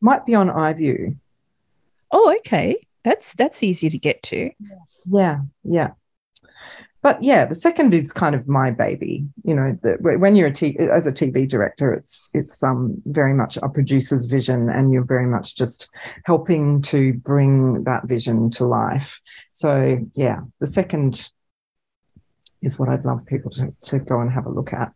might 0.00 0.26
be 0.26 0.34
on 0.34 0.48
iView. 0.48 1.16
Oh, 2.10 2.34
okay. 2.38 2.76
That's 3.02 3.34
that's 3.34 3.62
easy 3.62 3.88
to 3.90 3.98
get 3.98 4.22
to. 4.24 4.50
Yeah, 5.10 5.40
yeah. 5.64 5.92
But 7.02 7.22
yeah, 7.22 7.46
the 7.46 7.54
second 7.54 7.94
is 7.94 8.12
kind 8.12 8.34
of 8.34 8.46
my 8.46 8.70
baby. 8.70 9.26
You 9.44 9.54
know, 9.54 9.78
the, 9.82 9.96
when 10.18 10.36
you're 10.36 10.48
a 10.48 10.52
t- 10.52 10.78
as 10.78 11.06
a 11.06 11.12
TV 11.12 11.48
director, 11.48 11.94
it's 11.94 12.28
it's 12.34 12.62
um 12.62 13.00
very 13.06 13.32
much 13.32 13.56
a 13.56 13.68
producer's 13.70 14.26
vision, 14.26 14.68
and 14.68 14.92
you're 14.92 15.04
very 15.04 15.26
much 15.26 15.56
just 15.56 15.88
helping 16.24 16.82
to 16.82 17.14
bring 17.14 17.84
that 17.84 18.04
vision 18.04 18.50
to 18.52 18.66
life. 18.66 19.20
So 19.52 19.98
yeah, 20.14 20.40
the 20.58 20.66
second 20.66 21.30
is 22.60 22.78
what 22.78 22.90
I'd 22.90 23.06
love 23.06 23.24
people 23.24 23.50
to, 23.52 23.74
to 23.82 23.98
go 23.98 24.20
and 24.20 24.30
have 24.30 24.44
a 24.44 24.50
look 24.50 24.74
at 24.74 24.92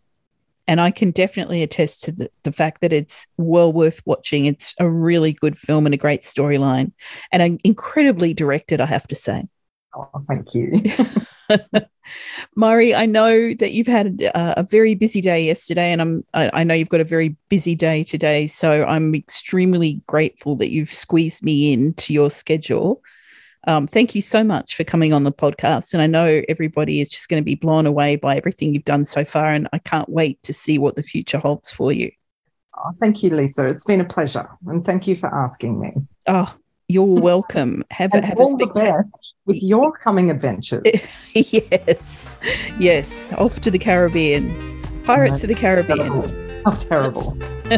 and 0.67 0.81
I 0.81 0.91
can 0.91 1.11
definitely 1.11 1.63
attest 1.63 2.05
to 2.05 2.13
the, 2.13 2.31
the 2.43 2.53
fact 2.53 2.81
that 2.81 2.93
it's 2.93 3.27
well 3.37 3.73
worth 3.73 4.01
watching. 4.07 4.47
It's 4.47 4.75
a 4.79 4.89
really 4.89 5.33
good 5.33 5.59
film 5.59 5.87
and 5.87 5.95
a 5.95 5.99
great 5.99 6.23
storyline, 6.23 6.93
and 7.33 7.61
incredibly 7.65 8.35
directed, 8.35 8.81
I 8.81 8.87
have 8.87 9.07
to 9.09 9.15
say. 9.15 9.49
Oh, 9.97 10.09
thank 10.29 10.55
you. 10.55 10.83
Mairi, 12.57 12.95
I 12.95 13.07
know 13.07 13.55
that 13.55 13.73
you've 13.73 13.87
had 13.87 14.21
a, 14.21 14.61
a 14.61 14.63
very 14.63 14.95
busy 14.95 15.21
day 15.21 15.45
yesterday, 15.45 15.93
and 15.93 16.01
I'm 16.01 16.25
I, 16.35 16.51
I, 16.53 16.65
know 16.65 16.75
you've 16.75 16.89
got 16.89 17.01
a 17.01 17.05
very 17.05 17.37
busy 17.49 17.75
day 17.75 18.05
today. 18.05 18.47
So 18.47 18.85
I'm 18.85 19.15
extremely 19.15 20.03
grateful 20.07 20.57
that 20.57 20.71
you've 20.71 20.91
squeezed 20.91 21.43
me 21.43 21.73
into 21.73 22.13
your 22.13 22.31
schedule. 22.31 23.03
Um, 23.67 23.87
thank 23.87 24.15
you 24.15 24.23
so 24.23 24.45
much 24.45 24.77
for 24.77 24.85
coming 24.85 25.13
on 25.13 25.25
the 25.25 25.33
podcast. 25.33 25.95
And 25.95 26.03
I 26.03 26.07
know 26.07 26.43
everybody 26.49 27.01
is 27.01 27.09
just 27.09 27.29
going 27.29 27.43
to 27.43 27.45
be 27.45 27.55
blown 27.55 27.87
away 27.87 28.17
by 28.17 28.37
everything 28.37 28.75
you've 28.75 28.85
done 28.85 29.05
so 29.05 29.25
far. 29.25 29.51
And 29.51 29.69
I 29.73 29.79
can't 29.79 30.09
wait 30.09 30.43
to 30.43 30.53
see 30.53 30.79
what 30.79 30.97
the 30.97 31.03
future 31.03 31.39
holds 31.39 31.73
for 31.73 31.93
you. 31.93 32.11
Oh, 32.77 32.93
thank 33.01 33.23
you, 33.23 33.31
Lisa. 33.31 33.67
It's 33.67 33.85
been 33.85 34.01
a 34.01 34.05
pleasure. 34.05 34.49
And 34.67 34.85
thank 34.85 35.07
you 35.07 35.17
for 35.17 35.35
asking 35.35 35.81
me. 35.81 35.93
Oh, 36.27 36.55
you're 36.89 37.05
welcome. 37.05 37.85
Have, 37.91 38.13
a, 38.15 38.25
have 38.25 38.39
a 38.39 38.47
spectacular 38.47 39.07
with 39.47 39.63
your 39.63 39.97
coming 39.99 40.31
adventures. 40.31 40.83
yes, 41.35 42.39
yes. 42.79 43.33
Off 43.35 43.61
to 43.61 43.71
the 43.71 43.79
Caribbean. 43.79 44.81
Pirates 45.05 45.43
of 45.43 45.49
the 45.49 45.55
Caribbean. 45.55 46.63
How 46.65 46.73
terrible. 46.73 47.39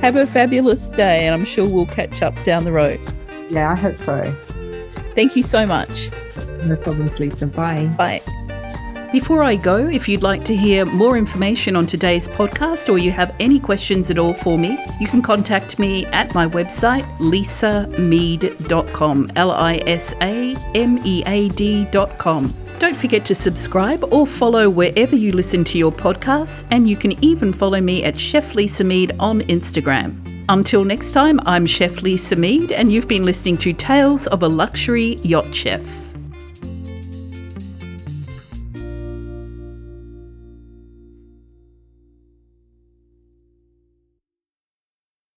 have 0.00 0.16
a 0.16 0.26
fabulous 0.26 0.90
day, 0.90 1.26
and 1.26 1.34
I'm 1.34 1.46
sure 1.46 1.66
we'll 1.66 1.86
catch 1.86 2.20
up 2.20 2.40
down 2.44 2.64
the 2.64 2.72
road. 2.72 3.00
Yeah, 3.52 3.70
I 3.70 3.74
hope 3.74 3.98
so. 3.98 4.34
Thank 5.14 5.36
you 5.36 5.42
so 5.42 5.66
much. 5.66 6.10
No 6.64 6.74
problems, 6.74 7.20
Lisa. 7.20 7.46
Bye. 7.46 7.84
Bye. 7.98 8.22
Before 9.12 9.42
I 9.42 9.56
go, 9.56 9.88
if 9.88 10.08
you'd 10.08 10.22
like 10.22 10.42
to 10.46 10.56
hear 10.56 10.86
more 10.86 11.18
information 11.18 11.76
on 11.76 11.84
today's 11.84 12.28
podcast 12.28 12.90
or 12.90 12.96
you 12.96 13.10
have 13.10 13.36
any 13.40 13.60
questions 13.60 14.10
at 14.10 14.18
all 14.18 14.32
for 14.32 14.58
me, 14.58 14.82
you 14.98 15.06
can 15.06 15.20
contact 15.20 15.78
me 15.78 16.06
at 16.06 16.34
my 16.34 16.48
website, 16.48 17.04
lisamead.com, 17.18 19.32
L 19.36 19.50
I 19.50 19.82
S 19.86 20.14
A 20.22 20.56
M 20.74 20.98
E 21.04 21.22
A 21.26 21.50
D.com. 21.50 22.54
Don't 22.78 22.96
forget 22.96 23.26
to 23.26 23.34
subscribe 23.34 24.02
or 24.14 24.26
follow 24.26 24.70
wherever 24.70 25.14
you 25.14 25.32
listen 25.32 25.62
to 25.64 25.76
your 25.76 25.92
podcasts, 25.92 26.64
and 26.70 26.88
you 26.88 26.96
can 26.96 27.22
even 27.22 27.52
follow 27.52 27.82
me 27.82 28.02
at 28.04 28.18
Chef 28.18 28.54
Lisa 28.54 28.82
Mead 28.82 29.12
on 29.20 29.42
Instagram. 29.42 30.31
Until 30.48 30.84
next 30.84 31.12
time, 31.12 31.38
I'm 31.46 31.66
Chef 31.66 32.02
Lisa 32.02 32.34
Mead, 32.34 32.72
and 32.72 32.92
you've 32.92 33.06
been 33.06 33.24
listening 33.24 33.56
to 33.58 33.72
Tales 33.72 34.26
of 34.26 34.42
a 34.42 34.48
Luxury 34.48 35.20
Yacht 35.22 35.54
Chef. 35.54 36.11